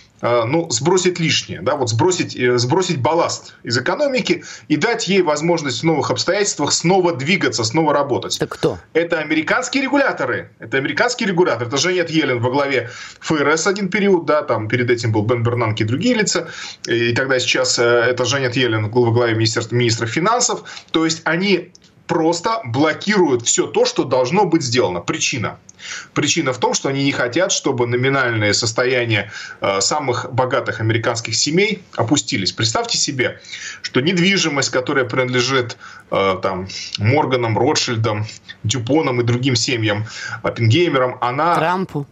ну, 0.45 0.71
сбросить 0.71 1.19
лишнее, 1.19 1.63
да, 1.63 1.77
вот 1.77 1.89
сбросить, 1.89 2.37
э, 2.37 2.59
сбросить 2.59 3.01
балласт 3.01 3.55
из 3.63 3.79
экономики 3.79 4.45
и 4.69 4.77
дать 4.77 5.09
ей 5.09 5.23
возможность 5.23 5.81
в 5.81 5.85
новых 5.85 6.11
обстоятельствах 6.11 6.73
снова 6.73 7.15
двигаться, 7.15 7.65
снова 7.65 7.95
работать. 7.95 8.37
Это 8.37 8.47
кто? 8.47 8.79
Это 8.93 9.19
американские 9.19 9.83
регуляторы. 9.83 10.51
Это 10.59 10.77
американские 10.77 11.29
регуляторы. 11.29 11.69
Это 11.69 11.79
Женет 11.79 12.11
Елен 12.11 12.41
во 12.41 12.51
главе 12.51 12.91
ФРС 13.21 13.67
один 13.67 13.89
период, 13.89 14.27
да, 14.27 14.43
там 14.43 14.69
перед 14.69 14.91
этим 14.91 15.13
был 15.13 15.23
Бен 15.23 15.43
Бернанке 15.43 15.85
и 15.85 15.87
другие 15.87 16.15
лица. 16.15 16.49
И 16.87 17.15
тогда 17.15 17.39
сейчас 17.39 17.79
э, 17.79 17.83
это 17.83 18.27
Женет 18.27 18.57
Елен 18.57 18.91
во 18.91 19.11
главе 19.11 19.35
министерства, 19.35 19.75
министра 19.75 20.07
финансов. 20.07 20.65
То 20.91 21.05
есть 21.07 21.23
они 21.25 21.73
просто 22.11 22.61
блокируют 22.65 23.43
все 23.47 23.69
то, 23.69 23.85
что 23.85 24.03
должно 24.03 24.45
быть 24.45 24.63
сделано. 24.63 24.99
Причина. 24.99 25.59
Причина 26.13 26.53
в 26.53 26.59
том, 26.59 26.75
что 26.75 26.89
они 26.89 27.05
не 27.05 27.13
хотят, 27.13 27.53
чтобы 27.53 27.87
номинальные 27.87 28.53
состояния 28.53 29.31
э, 29.61 29.81
самых 29.81 30.27
богатых 30.33 30.81
американских 30.81 31.37
семей 31.37 31.85
опустились. 31.95 32.51
Представьте 32.51 32.99
себе, 32.99 33.41
что 33.83 34.01
недвижимость, 34.01 34.71
которая 34.71 35.05
принадлежит 35.05 35.77
э, 36.11 36.37
там, 36.43 36.67
Морганам, 36.99 37.57
Ротшильдам, 37.57 38.27
Дюпонам 38.65 39.21
и 39.21 39.25
другим 39.25 39.55
семьям, 39.55 40.05
Оппенгеймерам, 40.43 41.17
она 41.21 41.55
Трампу. 41.55 42.09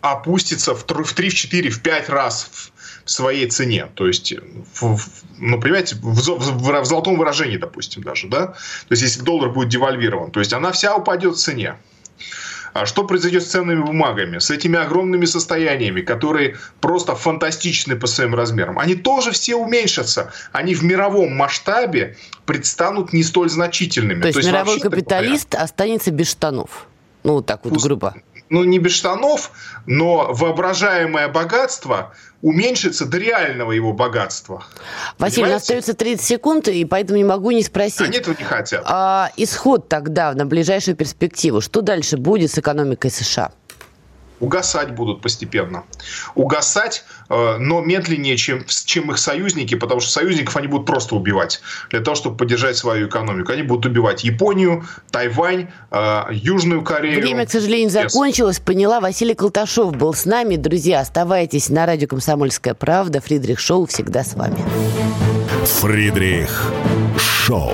опустится 0.00 0.76
в 0.76 0.84
3, 0.84 1.28
в 1.28 1.34
4, 1.34 1.70
в 1.70 1.82
5 1.82 2.08
раз 2.08 2.70
своей 3.10 3.46
цене. 3.48 3.88
То 3.94 4.06
есть, 4.06 4.32
в, 4.74 4.98
ну, 5.38 5.60
понимаете, 5.60 5.96
в, 5.96 6.14
в, 6.14 6.80
в 6.80 6.84
золотом 6.84 7.16
выражении, 7.16 7.56
допустим, 7.56 8.02
даже, 8.02 8.28
да? 8.28 8.46
То 8.46 8.54
есть, 8.90 9.02
если 9.02 9.22
доллар 9.22 9.50
будет 9.50 9.68
девальвирован, 9.68 10.30
то 10.30 10.40
есть, 10.40 10.52
она 10.52 10.72
вся 10.72 10.94
упадет 10.94 11.34
в 11.34 11.38
цене. 11.38 11.76
А 12.72 12.86
что 12.86 13.04
произойдет 13.04 13.42
с 13.42 13.46
ценными 13.46 13.82
бумагами, 13.82 14.38
с 14.38 14.48
этими 14.50 14.78
огромными 14.78 15.24
состояниями, 15.24 16.02
которые 16.02 16.56
просто 16.80 17.16
фантастичны 17.16 17.96
по 17.96 18.06
своим 18.06 18.36
размерам? 18.36 18.78
Они 18.78 18.94
тоже 18.94 19.32
все 19.32 19.56
уменьшатся. 19.56 20.32
Они 20.52 20.76
в 20.76 20.84
мировом 20.84 21.34
масштабе 21.34 22.16
предстанут 22.46 23.12
не 23.12 23.24
столь 23.24 23.50
значительными. 23.50 24.20
То 24.20 24.28
есть, 24.28 24.36
То 24.36 24.38
есть 24.40 24.50
мировой 24.52 24.78
капиталист 24.78 25.50
говоря, 25.50 25.64
останется 25.64 26.12
без 26.12 26.30
штанов. 26.30 26.86
Ну, 27.24 27.34
вот 27.34 27.46
так 27.46 27.64
вот 27.64 27.74
Пусть, 27.74 27.84
грубо. 27.84 28.14
Ну, 28.50 28.64
не 28.64 28.78
без 28.78 28.92
штанов, 28.92 29.52
но 29.86 30.32
воображаемое 30.32 31.28
богатство 31.28 32.12
уменьшится 32.42 33.06
до 33.06 33.18
реального 33.18 33.70
его 33.70 33.92
богатства. 33.92 34.64
Василий, 35.18 35.42
Понимаете? 35.44 35.62
остается 35.62 35.94
30 35.94 36.26
секунд, 36.26 36.68
и 36.68 36.84
поэтому 36.84 37.16
не 37.16 37.24
могу 37.24 37.52
не 37.52 37.62
спросить. 37.62 38.00
Они 38.00 38.18
этого 38.18 38.34
не 38.36 38.44
хотят. 38.44 38.82
А, 38.86 39.30
исход 39.36 39.88
тогда 39.88 40.32
на 40.34 40.46
ближайшую 40.46 40.96
перспективу. 40.96 41.60
Что 41.60 41.80
дальше 41.80 42.16
будет 42.16 42.50
с 42.50 42.58
экономикой 42.58 43.10
США? 43.10 43.52
Угасать 44.40 44.94
будут 44.94 45.20
постепенно. 45.22 45.84
Угасать, 46.34 47.04
э, 47.28 47.56
но 47.58 47.80
медленнее, 47.80 48.36
чем, 48.36 48.64
чем 48.66 49.10
их 49.10 49.18
союзники, 49.18 49.74
потому 49.74 50.00
что 50.00 50.10
союзников 50.10 50.56
они 50.56 50.66
будут 50.66 50.86
просто 50.86 51.14
убивать 51.14 51.60
для 51.90 52.00
того, 52.00 52.14
чтобы 52.14 52.36
поддержать 52.36 52.76
свою 52.76 53.08
экономику. 53.08 53.52
Они 53.52 53.62
будут 53.62 53.86
убивать 53.86 54.24
Японию, 54.24 54.84
Тайвань, 55.10 55.68
э, 55.90 56.22
Южную 56.32 56.82
Корею. 56.82 57.20
Время, 57.20 57.46
к 57.46 57.50
сожалению, 57.50 57.90
закончилось. 57.90 58.58
Поняла. 58.58 59.00
Василий 59.00 59.34
Колташов 59.34 59.96
был 59.96 60.14
с 60.14 60.24
нами. 60.24 60.56
Друзья, 60.56 61.00
оставайтесь 61.00 61.68
на 61.68 61.86
радио 61.86 62.08
«Комсомольская 62.08 62.74
правда». 62.74 63.20
Фридрих 63.20 63.60
Шоу 63.60 63.86
всегда 63.86 64.24
с 64.24 64.34
вами. 64.34 64.58
Фридрих 65.64 66.72
Шоу. 67.18 67.72